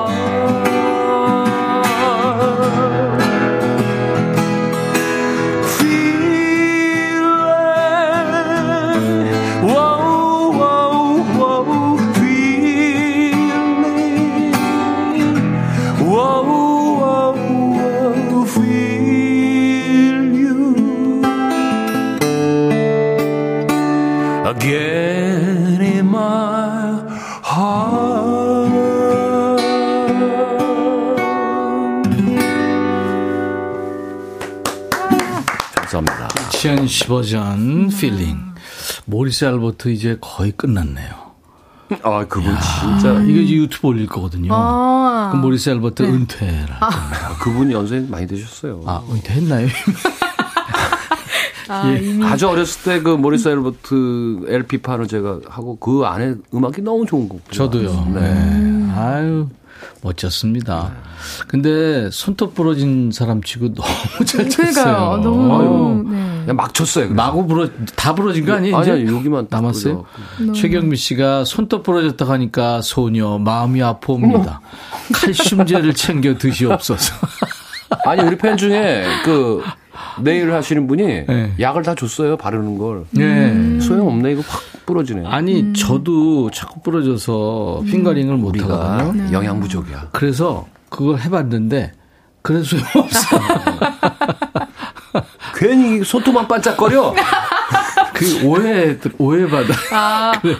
씨 37.00 37.06
버전 37.06 37.88
Feeling. 37.88 38.36
모리스 39.06 39.46
알버트 39.46 39.88
이제 39.88 40.18
거의 40.20 40.52
끝났네요. 40.52 41.30
아, 42.02 42.24
그분 42.26 42.54
진짜. 42.60 43.18
이게 43.22 43.40
이제 43.42 43.54
유튜브 43.54 43.88
올릴 43.88 44.06
거거든요. 44.06 44.52
아. 44.52 45.30
그 45.32 45.38
모리스 45.38 45.70
알버트 45.70 46.02
네. 46.02 46.08
은퇴라. 46.10 46.76
아, 46.80 46.88
그분이 47.40 47.72
연세 47.72 48.00
많이 48.08 48.26
되셨어요. 48.26 48.82
아, 48.86 49.02
은퇴했나요? 49.10 49.66
아, 51.68 51.88
예. 51.90 52.22
아주 52.22 52.48
어렸을 52.48 52.82
때 52.82 53.02
그 53.02 53.10
모리스 53.16 53.48
엘버트 53.48 54.44
LP판을 54.48 55.08
제가 55.08 55.40
하고 55.48 55.76
그 55.78 56.02
안에 56.04 56.34
음악이 56.54 56.82
너무 56.82 57.06
좋은 57.06 57.28
곡. 57.30 57.50
저도요. 57.50 58.08
네. 58.14 58.92
아유, 58.94 59.48
멋졌습니다. 60.02 60.92
근데 61.48 62.08
손톱 62.10 62.54
부러진 62.54 63.10
사람 63.12 63.42
치고 63.42 63.74
너무 63.74 63.88
잘 64.26 64.48
쳤어요. 64.48 64.72
그러니까요. 64.72 65.16
너무 65.22 65.54
아유. 65.54 66.04
네. 66.10 66.40
그냥 66.40 66.56
막 66.56 66.72
쳤어요. 66.74 67.08
그래서. 67.08 67.14
마구 67.22 67.46
부러 67.46 67.68
다 67.96 68.14
부러진 68.14 68.44
거 68.46 68.54
아니에요? 68.54 68.76
아니, 68.76 68.82
이제? 68.84 68.92
아니, 68.92 69.16
여기만 69.16 69.48
딱 69.48 69.60
남았어요? 69.60 70.04
최경미 70.54 70.96
씨가 70.96 71.44
손톱 71.44 71.82
부러졌다고 71.82 72.32
하니까 72.32 72.80
소녀 72.82 73.38
마음이 73.38 73.82
아프옵니다. 73.82 74.60
칼슘제를 75.12 75.94
챙겨 75.94 76.36
드시옵소서. 76.36 77.14
아니, 78.06 78.22
우리 78.22 78.36
팬 78.38 78.56
중에 78.56 79.04
그 79.24 79.62
네일 80.20 80.52
하시는 80.52 80.86
분이 80.86 81.26
네. 81.26 81.52
약을 81.58 81.82
다 81.82 81.94
줬어요. 81.94 82.36
바르는 82.36 82.78
걸. 82.78 83.04
네. 83.10 83.80
소용없네. 83.80 84.32
이거 84.32 84.42
확 84.46 84.62
부러지네. 84.86 85.26
아니 85.26 85.72
저도 85.72 86.50
자꾸 86.50 86.80
부러져서 86.80 87.82
핑거링을 87.86 88.36
못 88.36 88.48
우리가 88.50 88.98
하거든요. 88.98 89.32
영양 89.32 89.60
부족이야. 89.60 90.08
그래서 90.12 90.66
그걸 90.88 91.20
해봤는데 91.20 91.92
그래서 92.42 92.76
소용없어. 92.76 93.38
괜히 95.56 96.02
손톱만 96.04 96.48
반짝거려. 96.48 97.14
그 98.14 98.46
오해 98.46 98.96
오해받아. 99.18 99.74
아, 99.92 100.32
그래. 100.42 100.56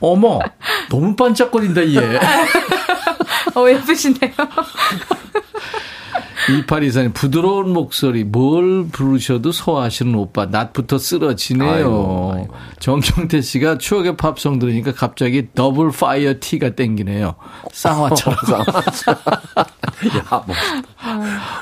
어머 0.00 0.40
너무 0.88 1.14
반짝거린다 1.14 1.86
얘. 1.92 1.98
어, 3.54 3.68
예쁘시네요. 3.68 4.32
2824님 6.50 7.14
부드러운 7.14 7.72
목소리 7.72 8.24
뭘 8.24 8.88
부르셔도 8.90 9.52
소화하시는 9.52 10.14
오빠 10.14 10.46
낮부터 10.46 10.98
쓰러지네요. 10.98 11.70
아이고, 11.70 12.32
아이고. 12.34 12.54
정경태 12.78 13.40
씨가 13.40 13.78
추억의 13.78 14.16
팝송 14.16 14.58
들으니까 14.58 14.92
갑자기 14.92 15.48
double 15.54 15.90
fire 15.90 16.34
tea가 16.40 16.70
땡기네요. 16.70 17.34
쌍화차. 17.72 18.38
야, 20.16 20.44
뭐. 20.46 20.56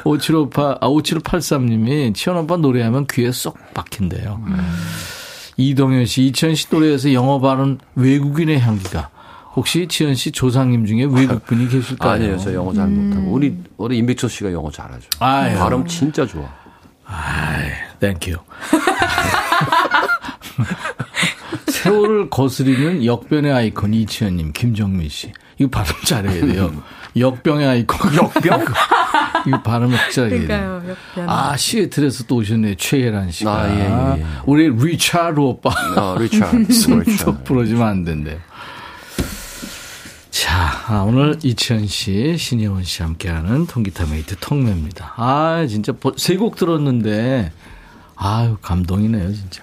5758, 0.05 0.79
아, 0.81 0.89
5783님이 0.89 2.15
치현 2.15 2.37
오빠 2.37 2.57
노래하면 2.57 3.07
귀에 3.11 3.31
쏙 3.33 3.57
박힌대요. 3.75 4.41
이동현 5.57 6.07
씨, 6.07 6.27
이치현 6.27 6.55
씨 6.55 6.69
노래에서 6.71 7.13
영어 7.13 7.41
발음 7.41 7.79
외국인의 7.97 8.61
향기가. 8.61 9.11
혹시 9.59 9.89
치현 9.89 10.15
씨 10.15 10.31
조상님 10.31 10.87
중에 10.87 11.05
외국분이 11.11 11.69
계실까요? 11.69 12.13
아니에요. 12.15 12.39
저 12.39 12.55
영어 12.55 12.73
잘 12.73 12.87
못하고. 12.87 13.33
우리, 13.33 13.57
우리 13.77 13.99
임백천 13.99 14.31
씨가 14.31 14.53
영어 14.53 14.71
잘하죠. 14.71 15.09
아유. 15.19 15.59
발음 15.59 15.85
진짜 15.87 16.25
좋아. 16.25 16.45
아이, 17.05 17.69
thank 17.99 18.20
you. 18.20 18.37
세월을 21.67 22.31
거스리는 22.31 23.05
역변의 23.05 23.53
아이콘 23.53 23.95
이치현님, 23.95 24.53
김정민 24.53 25.09
씨. 25.09 25.33
이거 25.59 25.69
발음 25.71 25.93
잘해야 26.05 26.47
돼요. 26.47 26.73
역병의 27.19 27.67
아이콘. 27.67 28.15
역병? 28.15 28.65
이거 29.49 29.63
발음 29.63 29.91
잘해야 30.15 30.47
돼요. 30.47 30.83
역변. 30.89 31.29
아, 31.29 31.57
시애틀에서 31.57 32.25
또 32.25 32.37
오셨네요. 32.37 32.77
최혜란 32.77 33.33
씨가. 33.33 33.53
아, 33.53 33.69
예, 33.71 33.81
예, 33.81 34.21
예. 34.21 34.25
우리 34.47 34.69
리차드 34.69 35.41
오빠. 35.41 35.71
어, 35.97 36.17
리차드. 36.17 36.73
손톱. 36.73 37.43
부러지면 37.43 37.83
안 37.83 38.05
된대요. 38.05 38.39
자, 40.39 40.71
아, 40.87 41.03
오늘 41.03 41.37
이치현 41.43 41.89
씨, 41.89 42.37
신예원 42.39 42.85
씨 42.85 43.03
함께하는 43.03 43.67
통기타 43.67 44.07
메이트 44.07 44.37
통매입니다. 44.39 45.15
아, 45.17 45.67
진짜 45.69 45.93
세 46.17 46.37
곡 46.37 46.55
들었는데, 46.55 47.51
아유, 48.15 48.57
감동이네요, 48.63 49.33
진짜. 49.35 49.63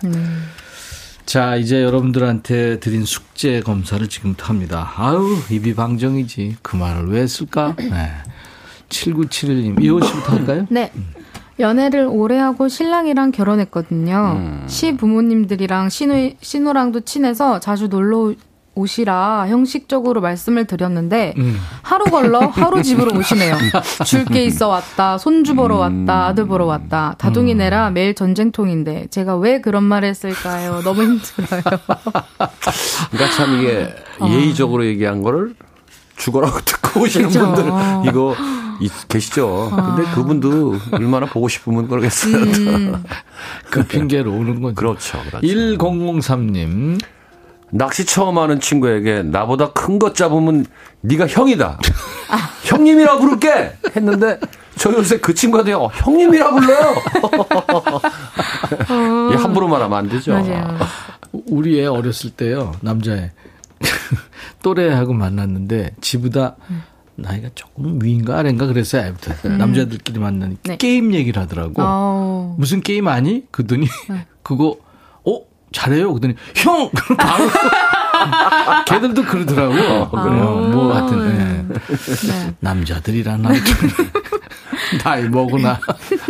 자, 1.25 1.55
이제 1.55 1.81
여러분들한테 1.81 2.81
드린 2.81 3.05
숙제 3.05 3.61
검사를 3.61 4.05
지금부터 4.05 4.47
합니다. 4.47 4.91
아유, 4.97 5.37
입이 5.49 5.75
방정이지. 5.75 6.57
그 6.61 6.75
말을 6.75 7.07
왜 7.09 7.21
했을까? 7.21 7.73
네. 7.77 8.11
7971님, 8.89 9.81
이호 9.81 10.01
씨부터 10.01 10.33
할까요? 10.33 10.67
네. 10.69 10.91
연애를 11.57 12.05
오래 12.11 12.37
하고 12.37 12.67
신랑이랑 12.67 13.31
결혼했거든요. 13.31 14.33
음. 14.35 14.65
시 14.67 14.97
부모님들이랑 14.97 15.87
신우, 15.87 16.31
신우랑도 16.41 17.01
친해서 17.01 17.61
자주 17.61 17.87
놀러 17.87 18.33
오시라 18.75 19.47
형식적으로 19.47 20.21
말씀을 20.21 20.65
드렸는데 20.65 21.33
음. 21.37 21.57
하루 21.81 22.05
걸러 22.05 22.39
하루 22.53 22.83
집으로 22.83 23.17
오시네요. 23.17 23.55
줄 24.05 24.25
게 24.25 24.43
있어 24.45 24.67
왔다, 24.67 25.17
손주 25.17 25.55
보러 25.55 25.77
왔다, 25.77 26.25
아들 26.27 26.45
보러 26.45 26.65
왔다. 26.65 27.15
다둥이네라 27.17 27.91
매일 27.91 28.13
전쟁통인데 28.13 29.07
제가 29.09 29.37
왜 29.37 29.61
그런 29.61 29.83
말을 29.83 30.09
했을까요? 30.09 30.81
너무 30.83 31.03
힘들어요. 31.03 31.61
그러니까 33.11 33.35
참 33.35 33.59
이게 33.61 33.95
예의적으로 34.27 34.85
얘기한 34.85 35.21
거를 35.21 35.55
죽어라고 36.17 36.59
듣고 36.61 37.01
오시는 37.01 37.27
그죠. 37.27 37.39
분들 37.53 38.09
이거 38.09 38.35
있, 38.81 38.91
계시죠. 39.07 39.71
근데 39.95 40.09
그분도 40.13 40.75
얼마나 40.91 41.25
보고 41.25 41.47
싶으면 41.47 41.87
그러겠어요. 41.87 43.01
그 43.69 43.85
핑계로 43.85 44.31
오는 44.31 44.61
거죠. 44.61 44.75
그렇죠. 44.75 45.17
그렇죠. 45.27 45.45
1003님, 45.47 46.99
낚시 47.75 48.05
처음 48.05 48.37
하는 48.37 48.59
친구에게 48.59 49.23
나보다 49.23 49.71
큰 49.73 49.99
것 49.99 50.15
잡으면 50.15 50.65
네가 51.01 51.27
형이다. 51.27 51.79
형님이라 52.63 53.17
부를게 53.19 53.73
했는데 53.95 54.39
저 54.77 54.91
요새 54.93 55.19
그 55.19 55.33
친구한테 55.33 55.73
어, 55.73 55.89
형님이라 55.93 56.51
불러요. 56.51 56.95
이 59.31 59.35
함부로 59.35 59.67
말하면 59.67 59.97
안 59.97 60.09
되죠. 60.09 60.33
맞아요. 60.33 60.77
우리 61.47 61.79
애 61.81 61.85
어렸을 61.85 62.29
때요 62.31 62.73
남자애 62.81 63.31
또래하고 64.63 65.13
만났는데 65.13 65.91
지보다 66.01 66.55
나이가 67.15 67.49
조금 67.55 67.99
위인가 68.01 68.37
아래인가 68.39 68.67
그랬어요 68.67 69.07
애부터 69.07 69.49
남자들끼리 69.49 70.19
만나니 70.19 70.57
네. 70.63 70.77
게임 70.77 71.13
얘기를 71.13 71.41
하더라고 71.41 71.73
어. 71.77 72.55
무슨 72.57 72.79
게임 72.81 73.07
아니? 73.09 73.43
그더니 73.51 73.87
그거 74.43 74.77
어 74.79 74.84
잘해요? 75.75 76.13
그더니 76.13 76.35
형! 76.55 76.89
그럼 76.95 77.17
바로 77.17 77.49
걔들도 78.87 79.23
그러더라고 79.25 79.73
그래요? 80.09 80.69
뭐 80.71 80.95
하여튼 80.95 81.37
예. 81.37 82.53
남자들이란 82.61 83.45
아무튼 83.45 83.63
나이 84.99 85.27
먹으나 85.29 85.79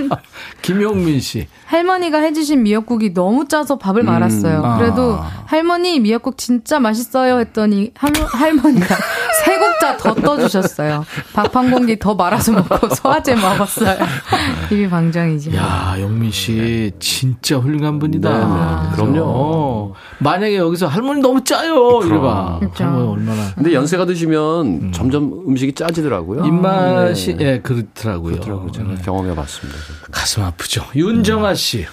김용민 0.62 1.20
씨 1.20 1.48
할머니가 1.66 2.20
해주신 2.20 2.64
미역국이 2.64 3.14
너무 3.14 3.48
짜서 3.48 3.78
밥을 3.78 4.04
말았어요. 4.04 4.64
아. 4.64 4.78
그래도 4.78 5.20
할머니 5.46 6.00
미역국 6.00 6.38
진짜 6.38 6.80
맛있어요 6.80 7.40
했더니 7.40 7.92
할, 7.96 8.12
할머니가 8.14 8.96
세 9.44 9.58
국자 9.58 9.98
더 9.98 10.14
떠주셨어요. 10.14 11.06
밥 11.34 11.56
한 11.56 11.72
공기 11.72 11.98
더 11.98 12.14
말아서 12.14 12.52
먹고 12.52 12.94
소화제 12.94 13.34
먹었어요. 13.36 13.98
입이 14.72 14.90
방정이지. 14.90 15.56
야, 15.56 15.96
영민 16.00 16.32
씨 16.32 16.92
진짜 17.00 17.58
훌륭한 17.58 17.98
분이다. 18.00 18.30
네, 18.30 18.90
네. 18.90 18.96
그럼요. 18.96 19.94
만약에 20.20 20.58
여기서 20.58 20.88
할머니 20.88 21.22
너무 21.22 21.44
짜요. 21.44 22.02
이래 22.06 22.18
봐. 22.18 22.58
그렇죠. 22.60 22.84
할머니 22.84 23.08
얼마나 23.12 23.54
근데 23.56 23.74
연세가 23.74 24.06
드시면 24.06 24.92
점점 24.94 25.44
음식이 25.48 25.74
짜지더라고요. 25.74 26.46
입맛이 26.46 27.36
네. 27.38 27.46
예, 27.46 27.60
그렇더라고요. 27.60 28.34
그렇더라고요. 28.34 28.72
제가 28.72 28.90
네. 28.90 29.02
경험해 29.04 29.36
봤습니다. 29.36 29.80
가슴 30.12 30.44
아프죠. 30.44 30.84
윤정아 30.96 31.54
씨. 31.56 31.86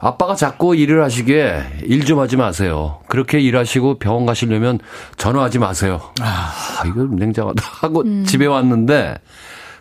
아빠가 0.00 0.36
자꾸 0.36 0.76
일을 0.76 1.02
하시기에 1.02 1.80
일 1.82 2.04
좀 2.04 2.20
하지 2.20 2.36
마세요. 2.36 3.00
그렇게 3.08 3.40
일하시고 3.40 3.98
병원 3.98 4.26
가시려면 4.26 4.78
전화하지 5.16 5.58
마세요. 5.58 6.00
아, 6.20 6.52
이거 6.86 7.02
냉정하다 7.10 7.60
하고 7.80 8.04
집에 8.24 8.46
왔는데 8.46 9.16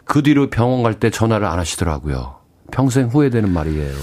그 0.05 0.23
뒤로 0.23 0.49
병원 0.49 0.81
갈 0.81 0.95
때 0.95 1.11
전화를 1.11 1.45
안 1.45 1.59
하시더라고요. 1.59 2.37
평생 2.71 3.07
후회되는 3.09 3.53
말이에요. 3.53 3.93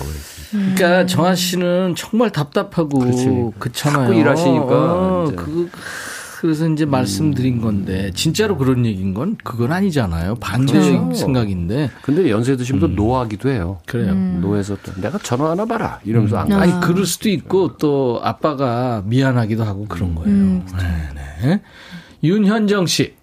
그러니까 0.54 1.06
정아 1.06 1.34
씨는 1.34 1.94
정말 1.96 2.30
답답하고 2.30 2.98
그렇지. 2.98 3.50
그렇잖아요. 3.58 4.06
자꾸 4.06 4.14
일하시니까 4.14 4.66
어. 4.70 5.32
그 5.36 5.70
그래서 6.40 6.68
이제 6.68 6.84
말씀드린 6.84 7.62
건데 7.62 8.10
진짜로 8.14 8.58
그런 8.58 8.84
얘기인 8.84 9.14
건 9.14 9.36
그건 9.42 9.72
아니잖아요. 9.72 10.34
반대 10.36 10.74
그렇죠. 10.74 11.14
생각인데 11.14 11.90
근데 12.02 12.28
연세 12.28 12.54
드시면 12.56 12.80
또 12.80 12.86
노하기도 12.88 13.48
해요. 13.48 13.80
그래요. 13.86 14.14
노에서 14.14 14.76
또 14.82 14.92
내가 15.00 15.16
전화 15.18 15.50
하나 15.50 15.64
봐라 15.64 16.00
이러면서 16.04 16.36
안 16.36 16.52
아니 16.52 16.70
가요. 16.72 16.80
그럴 16.82 17.06
수도 17.06 17.30
있고 17.30 17.78
또 17.78 18.20
아빠가 18.22 19.02
미안하기도 19.06 19.64
하고 19.64 19.86
그런 19.88 20.14
거예요. 20.14 20.34
네 20.36 20.62
네. 21.42 21.60
윤현정 22.22 22.86
씨. 22.86 23.14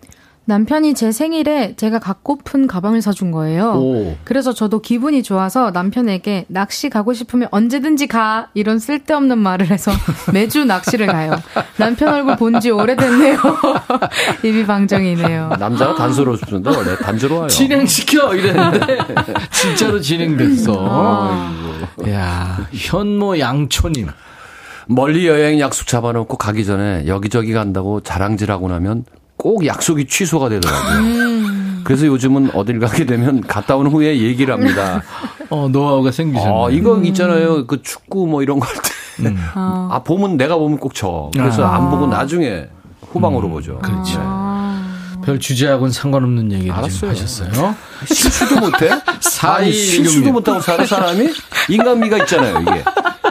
남편이 0.46 0.96
제 0.96 1.12
생일에 1.12 1.76
제가 1.78 2.00
갖고픈 2.00 2.66
가방을 2.68 3.02
사준 3.02 3.32
거예요. 3.32 3.74
오. 3.76 4.16
그래서 4.24 4.54
저도 4.54 4.82
기분이 4.82 5.22
좋아서 5.24 5.70
남편에게 5.72 6.46
낚시 6.48 6.90
가고 6.90 7.14
싶으면 7.14 7.48
언제든지 7.52 8.08
가 8.08 8.48
이런 8.56 8.80
쓸데없는 8.80 9.38
말을 9.38 9.70
해서 9.70 9.92
매주 10.34 10.66
낚시를 10.66 11.06
가요. 11.08 11.34
남편 11.78 12.14
얼굴 12.14 12.36
본 12.38 12.60
지 12.60 12.70
오래됐네요. 12.72 13.38
입이 14.44 14.66
방정이네요. 14.66 15.52
남자가 15.60 15.96
단서로 15.96 16.36
주는데 16.38 16.70
원래 16.76 16.96
단조로 16.98 17.38
와요. 17.38 17.48
진행시켜 17.48 18.36
이랬는데 18.36 18.98
진짜로 19.52 20.02
진행됐어. 20.02 21.52
야 22.10 22.68
현모 22.74 23.40
양초님. 23.40 24.08
멀리 24.88 25.28
여행 25.28 25.60
약속 25.60 25.88
잡아놓고 25.88 26.38
가기 26.38 26.66
전에 26.66 27.06
여기저기 27.08 27.54
간다고 27.54 28.02
자랑질하고 28.02 28.68
나면 28.68 29.06
꼭 29.42 29.66
약속이 29.66 30.06
취소가 30.06 30.50
되더라고요. 30.50 31.82
그래서 31.84 32.06
요즘은 32.06 32.52
어딜 32.54 32.80
가게 32.80 33.06
되면 33.08 33.42
갔다 33.42 33.76
온 33.76 33.88
후에 33.88 34.20
얘기를 34.20 34.54
합니다. 34.54 35.02
어 35.50 35.68
노하우가 35.68 36.12
생기셨네. 36.12 36.54
아, 36.54 36.70
이거 36.70 37.02
있잖아요. 37.02 37.66
그 37.66 37.82
축구 37.82 38.28
뭐 38.28 38.44
이런 38.44 38.60
거 38.60 38.68
할 38.68 38.76
때. 38.76 39.36
아, 39.56 40.00
보면 40.06 40.38
내가 40.38 40.58
보면 40.58 40.78
꼭 40.78 40.94
쳐. 40.94 41.32
그래서 41.34 41.66
아. 41.66 41.76
안 41.76 41.90
보고 41.90 42.06
나중에 42.06 42.68
후방으로 43.12 43.50
보죠. 43.50 43.80
그렇죠. 43.80 44.20
네. 44.20 45.26
별 45.26 45.40
주제하고는 45.40 45.92
상관없는 45.92 46.52
얘기를 46.52 46.74
지금 46.74 46.78
알았어요. 46.78 47.12
하셨어요. 47.12 47.76
실수도 48.06 48.60
못해? 48.60 48.90
아니, 48.92 49.02
4216 49.22 49.74
실수도 49.74 50.32
못하고 50.32 50.60
사는 50.62 50.86
사람이 50.86 51.30
인간미가 51.70 52.18
있잖아요, 52.20 52.60
이게. 52.62 52.84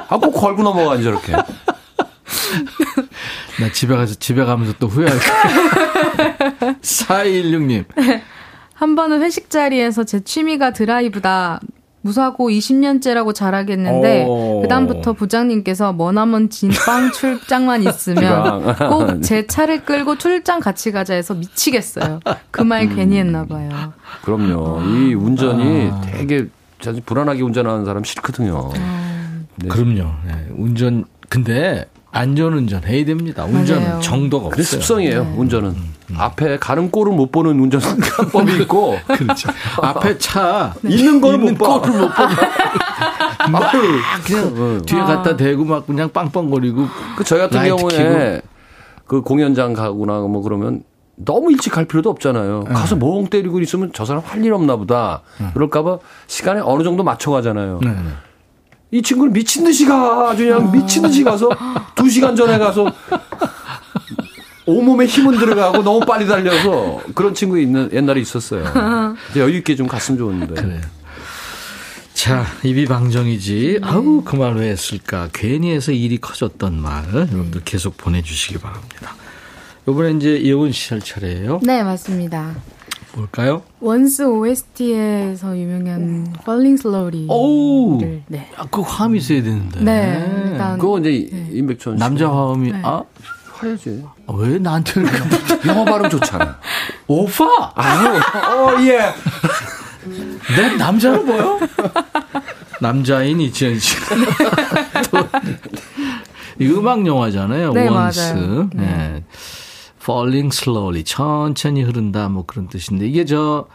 아, 0.08 0.16
꼭 0.18 0.32
걸고 0.32 0.62
넘어가지, 0.62 1.02
저렇게. 1.04 1.32
나 3.60 3.70
집에 3.72 3.94
가서 3.94 4.14
집에 4.14 4.44
가면서 4.44 4.74
또 4.78 4.86
후회할 4.88 5.18
거야. 5.18 6.74
4216님. 6.80 7.84
한 8.74 8.94
번은 8.96 9.22
회식 9.22 9.50
자리에서 9.50 10.04
제 10.04 10.20
취미가 10.20 10.72
드라이브다. 10.72 11.60
무사고 12.02 12.48
20년째라고 12.48 13.34
자랑했는데 13.34 14.24
오. 14.26 14.62
그다음부터 14.62 15.12
부장님께서 15.12 15.92
머나먼 15.92 16.48
진빵 16.48 17.12
출장만 17.12 17.82
있으면. 17.82 18.74
꼭 18.88 19.20
제 19.20 19.46
차를 19.46 19.84
끌고 19.84 20.16
출장 20.16 20.60
같이 20.60 20.92
가자 20.92 21.12
해서 21.12 21.34
미치겠어요. 21.34 22.20
그말 22.50 22.88
괜히 22.88 23.18
했나 23.18 23.44
봐요. 23.44 23.92
그럼요. 24.22 24.80
이 24.82 25.12
운전이 25.12 25.90
되게 26.06 26.46
사실 26.80 27.02
불안하게 27.04 27.42
운전하는 27.42 27.84
사람 27.84 28.02
싫거든요. 28.02 28.70
네. 29.56 29.68
그럼요. 29.68 30.10
네, 30.26 30.46
운전 30.56 31.04
근데 31.28 31.84
안전운전 32.12 32.82
해야 32.84 33.04
됩니다. 33.04 33.44
운전은 33.44 33.82
맞아요. 33.88 34.00
정도가 34.00 34.46
없어요. 34.48 34.62
습성이에요, 34.64 35.34
운전은. 35.36 35.74
앞에 36.16 36.58
가는 36.58 36.90
꼴을 36.90 37.12
못 37.14 37.30
보는 37.30 37.58
운전법이 37.60 38.62
있고, 38.62 38.96
그렇죠. 39.06 39.48
앞에 39.80 40.18
차 40.18 40.74
있는 40.84 41.20
거는 41.20 41.40
못 41.40 41.58
봐. 41.58 41.78
꼴을 41.80 42.00
못 42.00 42.08
보고 42.08 43.50
막 43.52 43.72
그냥 44.26 44.82
뒤에 44.84 44.98
갖다 45.00 45.36
대고 45.36 45.64
막 45.64 45.86
그냥 45.86 46.10
빵빵거리고 46.10 46.86
그 47.16 47.22
저희 47.24 47.38
같은 47.38 47.62
경우에 47.64 48.42
그 49.06 49.22
공연장 49.22 49.72
가거나 49.72 50.18
뭐 50.20 50.42
그러면 50.42 50.82
너무 51.14 51.52
일찍 51.52 51.70
갈 51.72 51.84
필요도 51.84 52.10
없잖아요. 52.10 52.64
가서 52.64 52.96
멍 52.96 53.26
때리고 53.28 53.60
있으면 53.60 53.90
저 53.94 54.04
사람 54.04 54.22
할 54.24 54.42
일 54.44 54.52
없나 54.52 54.74
보다. 54.76 55.22
그럴까봐 55.54 55.98
시간에 56.26 56.60
어느 56.60 56.82
정도 56.82 57.04
맞춰 57.04 57.30
가잖아요. 57.30 57.78
네, 58.90 58.96
네. 58.96 58.98
이 58.98 59.02
친구는 59.02 59.32
미친 59.32 59.64
듯이 59.64 59.86
가. 59.86 60.30
아주 60.30 60.44
그냥 60.44 60.70
미친 60.72 61.02
듯이 61.02 61.22
가서 61.24 61.48
두 61.94 62.08
시간 62.08 62.34
전에 62.36 62.58
가서 62.58 62.92
온몸에 64.66 65.06
힘은 65.06 65.38
들어가고 65.38 65.82
너무 65.82 66.00
빨리 66.00 66.26
달려서 66.26 67.02
그런 67.14 67.34
친구 67.34 67.58
있는 67.58 67.90
옛날에 67.92 68.20
있었어요. 68.20 68.64
이제 69.30 69.40
여유 69.40 69.56
있게 69.58 69.74
좀 69.76 69.86
갔으면 69.86 70.18
좋은데. 70.18 70.54
그래요. 70.54 70.80
자, 72.14 72.44
입이 72.64 72.84
방정이지. 72.84 73.78
아우, 73.82 74.22
그 74.22 74.36
말 74.36 74.54
왜 74.56 74.68
했을까. 74.68 75.28
괜히 75.32 75.72
해서 75.72 75.90
일이 75.90 76.18
커졌던 76.18 76.78
말. 76.80 77.04
여러분들 77.14 77.62
계속 77.64 77.96
보내주시기 77.96 78.58
바랍니다. 78.58 79.14
요번에 79.88 80.12
이제 80.12 80.42
예원 80.42 80.70
씨할 80.70 81.00
차례예요. 81.00 81.60
네, 81.62 81.82
맞습니다. 81.82 82.54
뭘까요? 83.14 83.62
원스 83.80 84.22
OST에서 84.22 85.56
유명한 85.58 86.32
Falling 86.42 86.80
Slowly. 86.80 87.26
오우. 87.28 87.98
네. 88.28 88.48
아, 88.56 88.64
그 88.70 88.82
화음이 88.82 89.18
있어야 89.18 89.42
되는데. 89.42 89.80
네, 89.80 90.42
일단 90.52 90.78
그거 90.78 90.98
이제 91.00 91.10
임백천 91.52 91.96
씨. 91.96 91.98
남자 91.98 92.28
화음이, 92.28 92.70
네. 92.72 92.80
아, 92.84 93.02
화야지. 93.52 94.04
아, 94.26 94.32
왜 94.34 94.58
나한테 94.58 95.00
이렇게. 95.00 95.18
영어 95.68 95.84
발음 95.84 96.08
좋잖아. 96.08 96.58
오빠! 97.06 97.72
아유, 97.74 98.08
어, 98.16 98.80
예. 98.82 99.12
내 100.56 100.76
남자로 100.76 101.24
보여? 101.24 101.58
남자인 102.80 103.40
이지현 103.40 103.78
씨. 103.78 103.96
또, 105.10 105.18
이 106.58 106.66
음악 106.68 107.04
영화잖아요. 107.06 107.72
네, 107.72 107.88
원스. 107.88 108.32
맞아요. 108.32 108.70
네. 108.72 109.24
Falling 110.10 110.50
slowly. 110.52 111.04
천천히 111.04 111.82
흐른다. 111.82 112.28
뭐 112.28 112.44
그런 112.44 112.68
뜻인데. 112.68 113.06
이게 113.06 113.24
저 113.24 113.66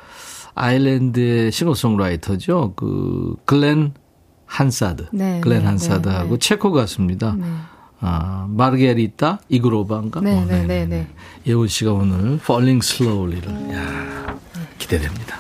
아일랜드의 0.53 1.51
싱어송라이터죠. 1.51 2.73
그 2.75 3.35
글렌 3.45 3.93
한사드. 4.45 5.07
네, 5.11 5.39
글렌 5.41 5.59
네, 5.61 5.65
한사드하고 5.65 6.23
네, 6.23 6.29
네. 6.31 6.39
체코 6.39 6.71
가수입니다. 6.71 7.37
아, 8.01 8.47
마르게리타 8.49 9.39
이그로바인가? 9.49 10.21
네, 10.21 10.37
어, 10.37 10.45
네, 10.45 10.63
네, 10.65 10.85
네. 10.85 11.07
예원 11.47 11.67
씨가 11.67 11.93
오늘 11.93 12.35
Falling 12.35 12.85
slowly를. 12.85 13.73
야, 13.73 14.37
기대됩니다. 14.77 15.37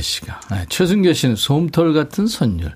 정경태 0.00 0.02
씨가. 0.02 0.40
네, 0.50 0.66
최승교 0.68 1.12
씨는 1.12 1.36
솜털 1.36 1.92
같은 1.92 2.26
선율. 2.26 2.72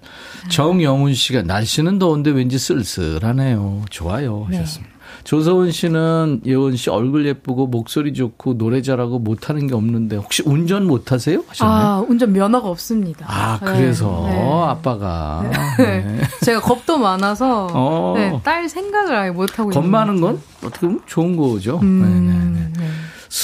정영훈 0.50 1.14
씨가 1.14 1.42
날씨는 1.42 1.98
더운데 1.98 2.30
왠지 2.30 2.58
쓸쓸하네요. 2.58 3.82
좋아요. 3.90 4.46
네. 4.50 4.58
하셨습니다. 4.58 4.92
네. 4.92 4.94
조서은 5.24 5.70
씨는 5.70 6.42
예원 6.44 6.76
씨 6.76 6.90
얼굴 6.90 7.26
예쁘고 7.26 7.66
목소리 7.66 8.12
좋고 8.12 8.58
노래 8.58 8.82
잘하고 8.82 9.18
못하는 9.18 9.66
게 9.66 9.74
없는데 9.74 10.16
혹시 10.16 10.42
운전 10.44 10.86
못하세요? 10.86 11.42
하셨나요? 11.46 11.86
아 11.86 12.00
운전 12.06 12.32
면허가 12.32 12.68
없습니다. 12.68 13.24
아 13.28 13.58
그래서 13.60 14.24
네. 14.26 14.34
네. 14.34 14.62
아빠가 14.66 15.50
네. 15.78 16.02
네. 16.02 16.20
제가 16.44 16.60
겁도 16.60 16.98
많아서 16.98 17.68
어. 17.72 18.40
딸 18.44 18.68
생각을 18.68 19.14
아예 19.14 19.30
못하고 19.30 19.70
겁 19.70 19.86
많은 19.86 20.20
건 20.20 20.40
어떻게 20.62 20.86
보면 20.86 21.00
좋은 21.06 21.36
거죠. 21.36 21.78
음, 21.82 22.00
네네네. 22.02 22.72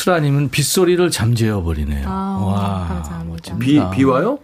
슬아님은 0.05 0.49
빗소리를 0.51 1.11
잠재워 1.11 1.63
버리네요. 1.63 2.09
아, 2.09 2.39
와, 2.43 2.87
감사합니다. 2.89 3.59
비, 3.59 3.81
비 3.93 4.05
와요? 4.05 4.39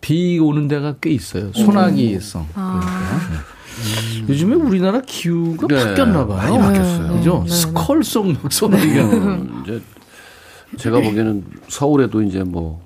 비 0.00 0.38
오는 0.38 0.68
데가 0.68 0.94
꽤 1.00 1.10
있어요. 1.10 1.52
소나기성. 1.52 2.46
아. 2.54 2.80
그러니까. 2.80 3.44
음. 3.78 4.26
요즘에 4.28 4.54
우리나라 4.54 5.00
기후가 5.00 5.66
네, 5.68 5.84
바뀌었나 5.84 6.26
봐요. 6.26 6.36
많이 6.36 6.58
바뀌었어요. 6.58 7.12
그죠? 7.12 7.44
네, 7.44 7.50
네. 7.50 7.56
스컬송 7.56 8.36
소나기가. 8.50 9.02
음, 9.04 9.62
이제 9.64 9.82
제가 10.76 11.00
보기에는 11.00 11.44
서울에도 11.68 12.22
이제 12.22 12.44
뭐 12.44 12.80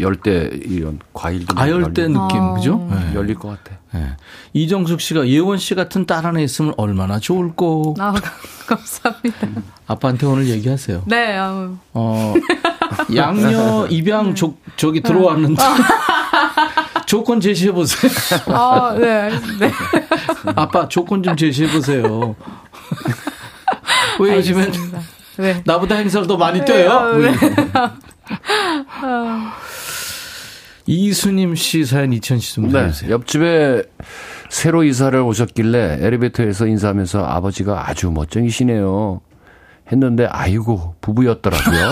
열대 0.00 0.50
이런 0.64 0.98
과일도 1.12 1.54
아열대 1.58 2.08
느낌 2.08 2.40
아. 2.40 2.54
그죠? 2.54 2.88
네. 2.90 3.14
열릴 3.14 3.34
것 3.36 3.48
같아. 3.48 3.78
네. 3.92 4.16
이정숙 4.52 5.00
씨가 5.00 5.28
예원 5.28 5.58
씨 5.58 5.74
같은 5.74 6.04
딸 6.06 6.24
하나 6.24 6.40
있으면 6.40 6.74
얼마나 6.76 7.18
좋을꼬. 7.20 7.94
아 7.98 8.12
감사합니다. 8.66 9.48
아빠한테 9.86 10.26
오늘 10.26 10.48
얘기하세요. 10.48 11.02
네. 11.06 11.36
아우. 11.36 11.76
어 11.92 12.34
양녀 13.14 13.86
입양 13.88 14.34
조, 14.34 14.56
저기 14.76 15.00
들어왔는데 15.00 15.62
조건 17.06 17.40
제시해 17.40 17.72
보세요. 17.72 18.10
아 18.46 18.96
네. 18.98 19.30
네. 19.60 19.72
아빠 20.56 20.88
조건 20.88 21.22
좀 21.22 21.36
제시해 21.36 21.70
보세요. 21.70 22.34
왜 24.18 24.36
요즘엔 24.36 24.72
왜? 25.38 25.62
나보다 25.64 25.96
행사를 25.96 26.26
더 26.26 26.36
많이 26.36 26.64
뛰어요? 26.64 27.16
왜? 27.18 27.32
이수님 30.86 31.54
씨 31.54 31.84
사연 31.84 32.12
이천 32.12 32.38
씨좀 32.38 32.70
네, 32.70 32.84
해주세요. 32.84 33.10
옆집에 33.12 33.82
새로 34.50 34.84
이사를 34.84 35.18
오셨길래 35.18 35.98
엘리베이터에서 36.02 36.66
인사하면서 36.66 37.24
아버지가 37.24 37.88
아주 37.88 38.10
멋쟁이시네요. 38.10 39.20
했는데 39.92 40.26
아이고 40.30 40.94
부부였더라고요. 41.02 41.90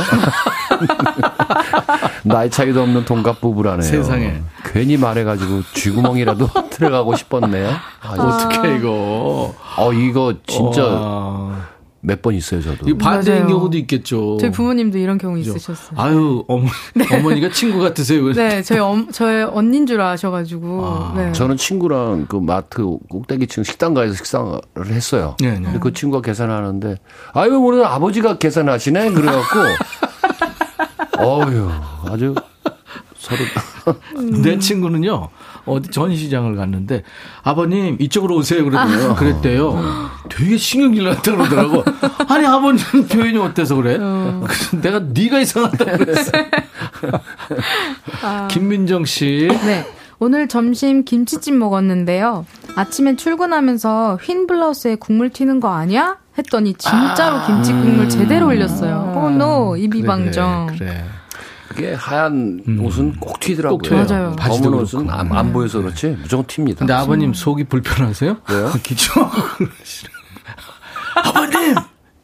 나이 2.25 2.49
차이도 2.51 2.83
없는 2.83 3.05
동갑 3.05 3.41
부부라네요. 3.41 3.83
세상에. 3.83 4.41
괜히 4.73 4.97
말해가지고 4.97 5.63
쥐구멍이라도 5.75 6.49
들어가고 6.71 7.17
싶었네요. 7.17 7.71
아, 8.03 8.09
어떻게 8.13 8.77
이거? 8.77 9.55
어 9.77 9.93
이거 9.93 10.35
진짜 10.47 10.85
와. 10.85 11.69
몇 12.05 12.21
번 12.21 12.35
있어요 12.35 12.61
저도. 12.61 12.89
이 12.91 12.95
반대인 12.99 13.45
맞아요. 13.45 13.49
경우도 13.55 13.79
있겠죠. 13.79 14.37
저희 14.41 14.51
부모님도 14.51 14.99
이런 14.99 15.19
경우 15.19 15.39
있으셨어요. 15.39 15.99
아유 16.01 16.45
어머 16.49 16.67
어머니가 17.17 17.51
친구 17.51 17.79
같으세요. 17.81 18.33
네, 18.33 18.61
저희 18.63 18.81
엄, 18.81 19.09
저희 19.13 19.43
언닌 19.45 19.87
줄 19.87 20.01
아셔가지고. 20.01 20.85
아, 20.85 21.15
네. 21.17 21.33
저는 21.33 21.57
친구랑 21.57 22.27
그 22.29 22.37
마트 22.37 22.83
꼭대기층 23.09 23.63
식당가에서 23.63 24.15
식사를 24.15 24.61
했어요. 24.87 25.37
네, 25.41 25.53
네. 25.53 25.61
근데 25.63 25.79
그 25.79 25.93
친구가 25.93 26.23
계산하는데 26.23 26.97
아유 27.35 27.57
오늘 27.61 27.85
아버지가 27.85 28.39
계산하시네 28.39 29.13
그래갖고 29.13 29.59
어휴 31.25 31.71
아주 32.09 32.35
서로 33.23 33.39
내 34.43 34.59
친구는요 34.59 35.29
어디 35.65 35.91
전시장을 35.91 36.57
갔는데 36.57 37.05
아버님 37.45 37.97
이쪽으로 38.01 38.37
오세요 38.37 38.65
그러더래요. 38.65 39.15
그랬대요. 39.15 40.11
되게 40.29 40.57
신경질 40.57 41.05
났다 41.05 41.37
그러더라고. 41.37 41.85
아니 42.29 42.45
아버님 42.45 42.83
표현이 43.09 43.39
어때서 43.39 43.77
그래? 43.77 43.97
그래서 43.99 44.77
내가 44.81 44.99
네가 44.99 45.39
이상하다 45.39 45.99
그랬어. 45.99 46.33
김민정 48.51 49.05
씨. 49.05 49.49
네. 49.65 49.87
오늘 50.19 50.49
점심 50.49 51.05
김치찜 51.05 51.57
먹었는데요. 51.59 52.45
아침에 52.75 53.15
출근하면서 53.17 54.19
흰 54.23 54.47
블라우스에 54.49 54.97
국물 54.97 55.31
튀는 55.31 55.61
거 55.61 55.73
아니야? 55.73 56.17
했더니 56.39 56.75
진짜로 56.75 57.45
김치 57.47 57.73
국물 57.73 58.09
제대로 58.09 58.49
흘렸어요. 58.49 59.15
오, 59.17 59.31
노, 59.31 59.77
이비방정. 59.77 60.67
그래, 60.67 60.79
그래. 60.79 61.05
그게 61.75 61.95
하얀 61.95 62.61
옷은 62.81 63.17
꼭 63.17 63.41
튀더라고요. 63.41 63.79
꼭 63.79 63.83
튀어요. 63.83 64.05
맞아요. 64.05 64.37
바지도 64.37 64.65
검은 64.71 64.79
옷은. 64.83 65.11
안, 65.11 65.33
안 65.33 65.53
보여서 65.53 65.81
그렇지 65.81 66.17
무조건 66.23 66.47
튑니다. 66.47 66.79
근데 66.79 66.93
아버님 66.93 67.35
속이 67.35 67.65
불편하세요? 67.65 68.37
왜요? 68.51 68.73
기초. 68.83 69.13
아버님 71.17 71.75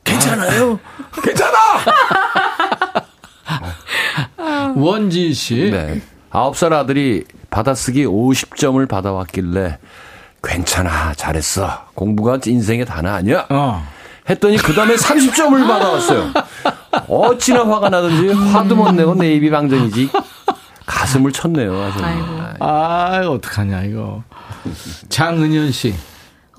괜찮아요? 0.05 0.79
괜찮아. 1.23 1.59
원지 4.77 5.33
씨. 5.35 5.71
네. 5.71 6.01
아홉 6.31 6.57
살 6.57 6.73
아들이 6.73 7.25
받아쓰기 7.51 8.05
50점을 8.05 8.87
받아왔길래 8.87 9.79
괜찮아 10.43 11.15
잘했어 11.15 11.87
공부가 11.95 12.39
인생의 12.45 12.85
단아 12.85 13.15
아니야 13.15 13.47
어. 13.49 13.83
했더니 14.29 14.59
그 14.59 14.75
다음에 14.75 14.95
30점을 14.95 15.67
받아왔어요. 15.67 16.31
어찌나 17.09 17.61
화가 17.69 17.89
나든지 17.89 18.29
화도 18.33 18.77
못 18.77 18.93
내고 18.93 19.15
내 19.15 19.35
입이 19.35 19.51
방정이지 19.51 20.11
가슴을 20.87 21.33
쳤네요. 21.33 21.93
아이고. 22.03 22.27
아, 22.61 23.21
어떡하냐, 23.29 23.83
이거. 23.85 24.23
장은현 25.09 25.71
씨. 25.73 25.95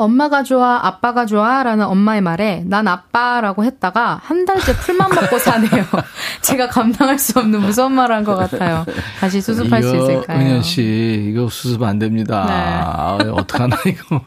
엄마가 0.03 0.43
좋아, 0.43 0.79
아빠가 0.81 1.25
좋아 1.25 1.61
라는 1.61 1.85
엄마의 1.85 2.21
말에 2.21 2.63
난 2.65 2.87
아빠라고 2.87 3.65
했다가 3.65 4.21
한 4.23 4.45
달째 4.45 4.73
풀만 4.77 5.09
먹고 5.13 5.37
사네요. 5.37 5.83
제가 6.41 6.69
감당할 6.69 7.19
수 7.19 7.37
없는 7.37 7.59
무서운 7.59 7.91
말을 7.91 8.15
한것 8.15 8.37
같아요. 8.49 8.85
다시 9.19 9.41
수습할 9.41 9.83
수 9.83 9.89
이거, 9.93 10.03
있을까요? 10.11 10.39
은현 10.39 10.61
씨, 10.63 11.27
이거 11.29 11.49
수습 11.49 11.83
안 11.83 11.99
됩니다. 11.99 12.45
네. 12.47 12.53
아, 12.53 13.17
어떡하나, 13.33 13.75
이거. 13.85 14.21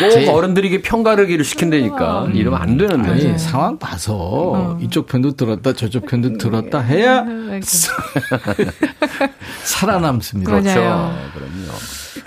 꼭 0.00 0.10
제- 0.10 0.28
어른들이 0.28 0.82
평가르기를 0.82 1.46
시킨다니까 1.46 2.26
이러면 2.34 2.60
안 2.60 2.76
되는데. 2.76 3.10
아니, 3.10 3.38
상황 3.38 3.78
봐서 3.78 4.76
이쪽 4.82 5.06
편도 5.06 5.32
들었다, 5.32 5.72
저쪽 5.72 6.04
편도 6.06 6.36
들었다 6.36 6.80
해야 6.80 7.24
살아남습니다. 9.64 10.50
맞아요. 10.50 10.62
그렇죠. 10.62 11.14
그럼요. 11.34 11.72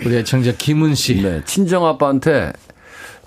우리 0.06 0.16
애청자 0.16 0.50
김은 0.58 0.96
씨. 0.96 1.22
네, 1.22 1.40
친정 1.44 1.86
아빠한테 1.86 2.52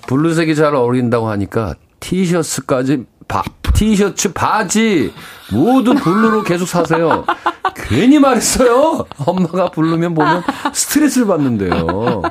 blue색이 0.08 0.56
잘 0.56 0.76
어울린다고 0.76 1.30
하니까 1.30 1.76
티셔츠까지 1.99 3.06
바, 3.28 3.43
티셔츠 3.74 4.34
바지 4.34 5.14
모두 5.51 5.93
blue로 5.95 6.43
계속 6.43 6.68
사세요. 6.68 7.26
괜히 7.76 8.20
말했어요. 8.20 9.06
엄마가 9.26 9.72
blue만 9.72 10.14
보면 10.14 10.43
스트레스를 10.74 11.28
받는데요. 11.28 12.22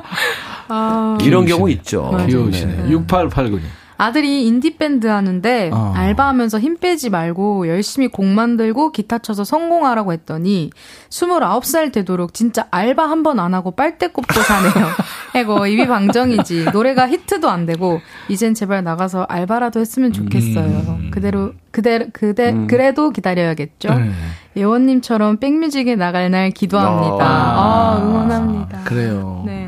아, 0.67 1.17
이런 1.21 1.45
경우 1.45 1.69
있죠. 1.71 2.15
귀여우시네. 2.27 2.85
6889님. 2.89 3.61
아들이 4.03 4.45
인디밴드 4.47 5.07
하는데 5.07 5.69
어. 5.73 5.93
알바하면서 5.95 6.59
힘 6.59 6.77
빼지 6.77 7.09
말고 7.09 7.67
열심히 7.67 8.07
곡 8.07 8.25
만들고 8.25 8.91
기타 8.91 9.17
쳐서 9.19 9.43
성공하라고 9.43 10.11
했더니 10.13 10.69
29살 11.09 11.91
되도록 11.91 12.33
진짜 12.33 12.67
알바 12.71 13.09
한 13.09 13.23
번 13.23 13.39
안 13.39 13.53
하고 13.53 13.71
빨대 13.71 14.07
꼽고 14.07 14.33
사네요. 14.41 14.73
에고 15.35 15.65
입이 15.65 15.87
방정이지. 15.87 16.65
노래가 16.73 17.07
히트도 17.07 17.49
안 17.49 17.65
되고 17.65 17.99
이젠 18.29 18.53
제발 18.53 18.83
나가서 18.83 19.23
알바라도 19.23 19.79
했으면 19.79 20.11
좋겠어요. 20.11 20.65
음. 20.65 21.11
그대로 21.11 21.53
그대 21.71 22.07
그대 22.13 22.53
그래도 22.67 23.09
기다려야겠죠. 23.11 23.93
네. 23.95 24.11
예원님처럼 24.55 25.37
백뮤직에 25.37 25.95
나갈 25.95 26.29
날 26.29 26.51
기도합니다. 26.51 27.25
아. 27.25 27.97
아, 27.97 28.01
응원합니다. 28.03 28.83
그래요. 28.83 29.43
네. 29.45 29.67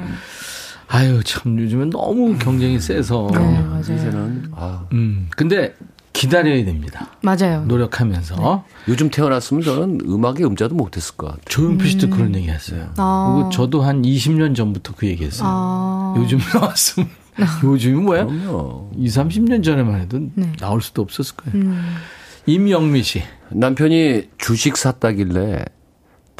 아유, 0.95 1.21
참, 1.25 1.59
요즘엔 1.59 1.89
너무 1.89 2.37
경쟁이 2.37 2.79
세서. 2.79 3.27
네, 3.33 3.39
맞아요. 3.39 3.81
이제는 3.81 4.45
아, 4.55 4.85
음, 4.93 5.27
근데 5.35 5.75
기다려야 6.13 6.63
됩니다. 6.63 7.09
맞아요. 7.21 7.65
노력하면서. 7.67 8.63
요즘 8.87 9.09
태어났으면 9.09 9.61
저는 9.61 9.99
음악의 10.07 10.45
음자도 10.45 10.73
못했을 10.73 11.17
것 11.17 11.27
같아요. 11.27 11.43
조용필 11.49 11.89
씨도 11.89 12.09
그런 12.11 12.33
얘기 12.35 12.47
했어요. 12.47 12.89
아. 12.95 13.33
그리고 13.35 13.49
저도 13.49 13.81
한 13.81 14.03
20년 14.03 14.55
전부터 14.55 14.93
그 14.95 15.07
얘기 15.07 15.25
했어요. 15.25 15.49
아. 15.51 16.15
요즘 16.17 16.39
나왔으면. 16.55 17.09
요즘이 17.65 18.01
뭐야? 18.01 18.25
그럼요. 18.27 18.91
2, 18.95 19.07
30년 19.07 19.61
전에만 19.61 19.99
해도 19.99 20.19
네. 20.35 20.53
나올 20.61 20.81
수도 20.81 21.01
없었을 21.01 21.35
거예요. 21.35 21.65
음. 21.67 21.95
임영미 22.45 23.03
씨. 23.03 23.21
남편이 23.51 24.29
주식 24.37 24.77
샀다길래 24.77 25.65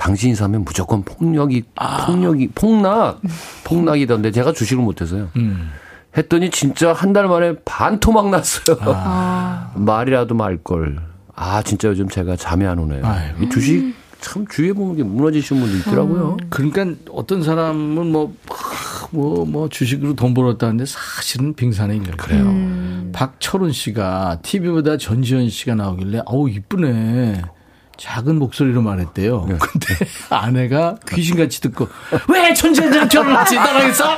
당신이 0.06 0.36
사면 0.36 0.64
무조건 0.64 1.02
폭력이 1.04 1.64
아. 1.78 2.06
폭력이 2.06 2.50
폭락 2.54 3.22
폭락이던데 3.64 4.30
제가 4.32 4.54
주식을 4.54 4.84
못해서요. 4.84 5.30
음. 5.36 5.72
했더니 6.16 6.52
진짜 6.52 6.94
한 6.94 7.12
달 7.12 7.28
만에 7.28 7.56
반토막 7.66 8.30
났어요. 8.30 8.78
아. 8.82 9.72
말이라도 9.76 10.36
말 10.36 10.58
걸. 10.58 11.00
아 11.34 11.64
진짜 11.64 11.88
요즘 11.88 12.08
제가 12.08 12.36
잠이 12.36 12.66
안 12.68 12.78
오네요. 12.78 13.04
아이고. 13.04 13.44
이 13.44 13.50
주식 13.50 13.96
참 14.22 14.46
주위에 14.48 14.74
보면 14.74 14.94
이게 14.94 15.04
무너지시는 15.04 15.62
분도 15.62 15.78
있더라고요. 15.80 16.38
그러니까 16.52 16.86
어떤 17.12 17.42
사람은 17.42 18.12
뭐, 18.12 18.34
뭐, 19.12 19.44
뭐 19.46 19.70
주식으로 19.70 20.14
돈 20.16 20.34
벌었다는데 20.36 20.86
사실은 20.86 21.54
빙산의 21.56 21.98
일을 21.98 22.16
그래요. 22.18 22.44
음. 22.46 23.10
박철훈 23.14 23.72
씨가 23.72 24.40
TV보다 24.44 24.98
전지현 24.98 25.50
씨가 25.50 25.74
나오길래 25.76 26.22
어우 26.26 26.48
이쁘네. 26.50 27.42
작은 27.98 28.40
목소리로 28.40 28.82
말했대요. 28.82 29.46
네. 29.48 29.58
근데 29.60 29.88
아내가 30.30 30.96
귀신같이 31.08 31.62
듣고 31.62 31.88
왜 32.30 32.54
전지현이랑 32.54 33.08
결혼하지 33.10 33.56
나랑 33.56 33.88
했어? 33.88 34.18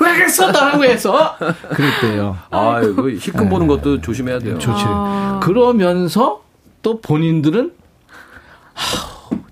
왜 0.00 0.12
그랬어 0.14 0.50
했어? 0.82 1.36
그랬대요. 1.70 2.36
아, 2.50 2.80
이거 2.82 3.08
희끔 3.10 3.48
보는 3.48 3.66
것도 3.66 4.00
조심해야 4.00 4.38
돼요. 4.40 4.58
좋지. 4.58 4.84
그러면서 5.42 6.42
또 6.82 7.00
본인들은 7.00 7.72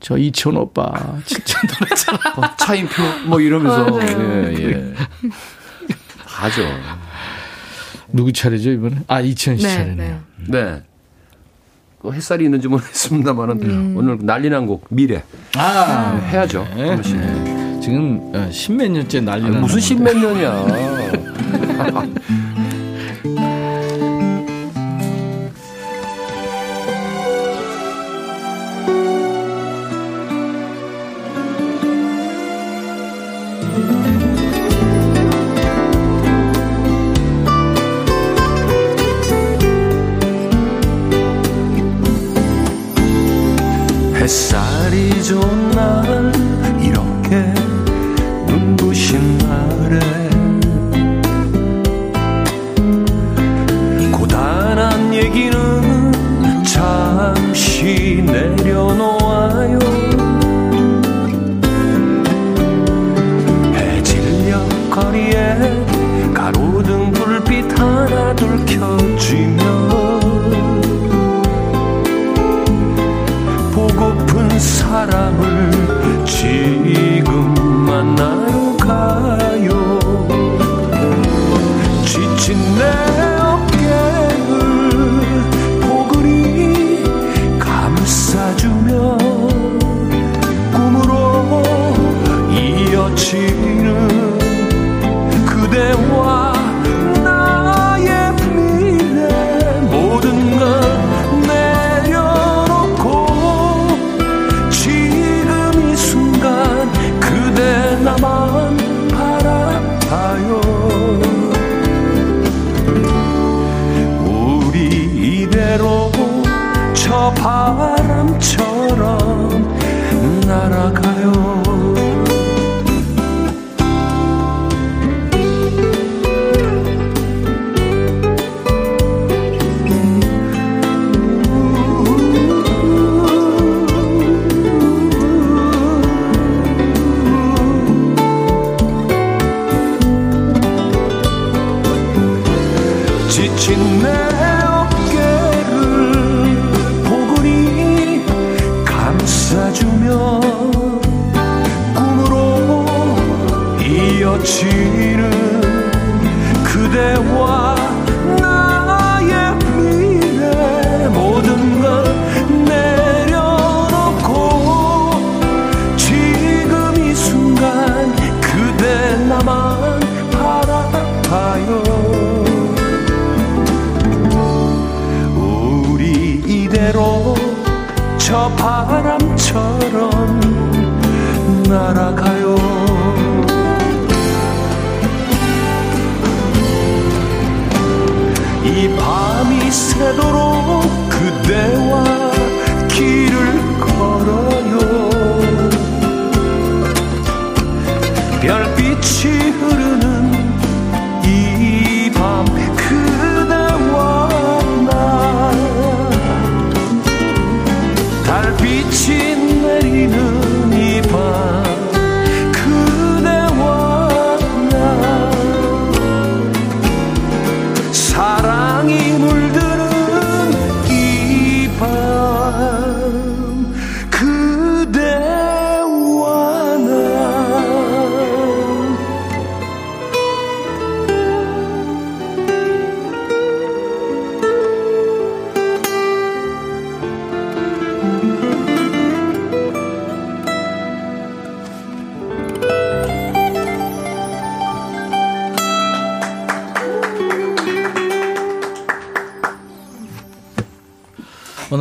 저 0.01 0.17
이천 0.17 0.57
오빠 0.57 0.93
진짜 1.25 1.59
노래 1.67 1.95
잘 1.95 2.15
어, 2.15 2.57
차인표 2.57 3.03
뭐 3.27 3.41
이러면서 3.41 4.01
예, 4.03 4.55
예. 4.55 4.95
하죠. 6.25 6.63
누구 8.13 8.33
차례죠 8.33 8.71
이번에? 8.71 8.99
아 9.09 9.21
이천 9.21 9.57
씨 9.57 9.67
네, 9.67 9.75
차례네요. 9.75 10.21
네. 10.49 10.65
네. 10.65 10.83
그 12.07 12.13
햇살이 12.13 12.45
있는지 12.45 12.69
모르겠습니다만은 12.69 13.97
오늘 13.97 14.19
난리 14.23 14.49
난 14.49 14.67
곡 14.67 14.85
미래 14.91 15.23
아 15.57 16.21
해야죠. 16.31 16.67
한 16.77 16.87
번씩. 16.87 17.17
네. 17.17 17.81
지금 17.81 18.21
어, 18.35 18.49
십몇 18.51 18.91
년째 18.91 19.21
난리 19.21 19.43
나는 19.43 19.61
무슨 19.61 19.81
십몇 19.81 20.17
년이야. 20.17 20.67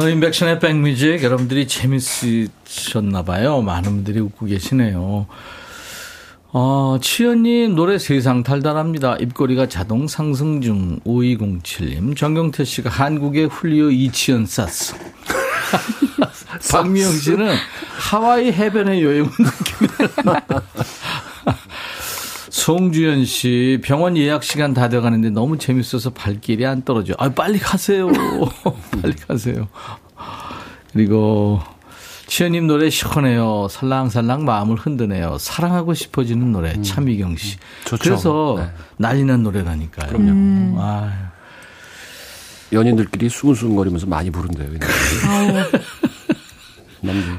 오늘 0.05 0.13
인백션의 0.13 0.59
백뮤직 0.59 1.23
여러분들이 1.23 1.67
재밌으셨나봐요. 1.67 3.63
많은 3.63 3.89
분들이 3.89 4.19
웃고 4.19 4.45
계시네요. 4.45 5.25
어, 6.53 6.97
치현님 7.01 7.73
노래 7.73 7.97
세상 7.97 8.43
달달합니다. 8.43 9.15
입꼬리가 9.15 9.67
자동 9.67 10.07
상승 10.07 10.61
중 10.61 10.99
5207님. 11.07 12.15
정경태 12.15 12.65
씨가 12.65 12.91
한국의 12.91 13.47
훌리오 13.47 13.89
이치현 13.89 14.45
쌌어. 14.45 14.95
박미영 16.69 17.11
씨는 17.11 17.55
하와이 17.97 18.51
해변에 18.51 19.01
여행 19.01 19.23
온 19.23 19.31
느낌이에요. 19.39 20.09
송주현 22.65 23.25
씨, 23.25 23.79
병원 23.83 24.17
예약 24.17 24.43
시간 24.43 24.73
다 24.73 24.89
돼가는데 24.89 25.29
너무 25.29 25.59
재밌어서 25.59 26.09
발길이 26.09 26.65
안 26.65 26.81
떨어져. 26.81 27.13
아, 27.19 27.29
빨리 27.29 27.59
가세요. 27.59 28.09
빨리 29.03 29.13
가세요. 29.13 29.67
그리고 30.91 31.61
치현님 32.25 32.65
노래 32.65 32.89
시원해요. 32.89 33.67
살랑살랑 33.69 34.45
마음을 34.45 34.77
흔드네요. 34.77 35.37
사랑하고 35.37 35.93
싶어지는 35.93 36.53
노래. 36.53 36.81
차미경 36.81 37.35
씨. 37.35 37.57
좋죠. 37.85 38.03
그래서 38.03 38.55
네. 38.57 38.71
난리난 38.97 39.43
노래라니까요. 39.43 40.07
그럼요. 40.07 40.31
음. 40.31 40.75
아, 40.79 41.33
연인들끼리 42.73 43.29
수근수근거리면서 43.29 44.07
많이 44.07 44.31
부른대요. 44.31 44.69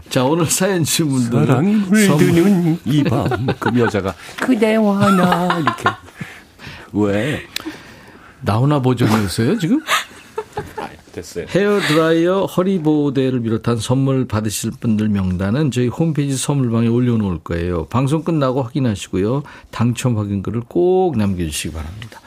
자, 0.08 0.24
오늘 0.24 0.46
사연 0.46 0.84
주신 0.84 1.08
분들. 1.08 1.46
사랑이 1.46 1.74
물드는 1.74 2.80
이 2.84 3.02
밤. 3.04 3.46
그 3.58 3.78
여자가 3.78 4.14
그대와 4.40 5.10
나 5.10 5.58
이렇게. 5.58 5.84
왜? 6.92 7.42
나훈아 8.42 8.82
버전이었어요, 8.82 9.58
지금? 9.58 9.82
됐어요. 11.12 11.46
헤어 11.48 11.80
드라이어, 11.80 12.44
허리보호대를 12.44 13.40
비롯한 13.40 13.78
선물 13.78 14.28
받으실 14.28 14.70
분들 14.78 15.08
명단은 15.08 15.70
저희 15.70 15.88
홈페이지 15.88 16.36
선물방에 16.36 16.88
올려놓을 16.88 17.38
거예요. 17.38 17.86
방송 17.86 18.22
끝나고 18.22 18.62
확인하시고요. 18.62 19.42
당첨 19.70 20.18
확인글을 20.18 20.62
꼭 20.68 21.16
남겨주시기 21.16 21.74
바랍니다. 21.74 22.20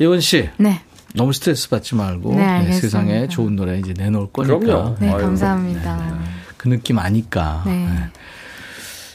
예원 0.00 0.20
씨. 0.20 0.48
네. 0.58 0.80
너무 1.14 1.32
스트레스 1.32 1.68
받지 1.68 1.94
말고 1.94 2.34
네, 2.34 2.42
알겠습니다. 2.42 2.80
세상에 2.80 3.28
좋은 3.28 3.56
노래 3.56 3.78
이제 3.78 3.92
내놓을 3.96 4.28
거니까. 4.32 4.58
그럼요. 4.58 4.96
네, 5.00 5.10
아유, 5.12 5.20
감사합니다. 5.20 6.18
그 6.64 6.68
느낌 6.70 6.98
아니까. 6.98 7.62
네. 7.66 7.72
네. 7.86 7.96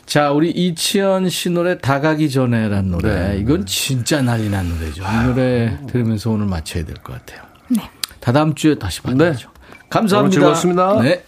자, 0.05 0.31
우리 0.31 0.49
이치현 0.51 1.29
씨 1.29 1.49
노래 1.49 1.77
다 1.77 1.99
가기 1.99 2.29
전에란 2.29 2.89
노래. 2.91 3.29
네. 3.33 3.37
이건 3.39 3.65
진짜 3.65 4.21
난리 4.21 4.49
난 4.49 4.69
노래죠. 4.69 5.03
이 5.03 5.25
노래 5.25 5.77
들으면서 5.87 6.29
오늘 6.29 6.45
마쳐야 6.45 6.85
될 6.85 6.95
것 6.97 7.13
같아요. 7.13 7.47
네. 7.67 7.81
다 8.19 8.31
다음 8.31 8.53
주에 8.55 8.75
다시 8.75 9.01
만나죠. 9.03 9.49
감사합니다. 9.89 10.19
오늘 10.19 10.31
즐거웠습니다. 10.31 11.01
네. 11.01 11.23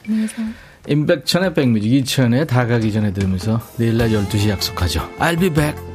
임백천의 0.88 1.54
백뮤직 1.54 1.92
이천에 1.92 2.46
다 2.46 2.66
가기 2.66 2.92
전에 2.92 3.14
들으면서 3.14 3.62
내일 3.78 3.98
날 3.98 4.10
12시 4.10 4.50
약속하죠. 4.50 5.10
I'll 5.20 5.40
be 5.40 5.50
back. 5.50 5.91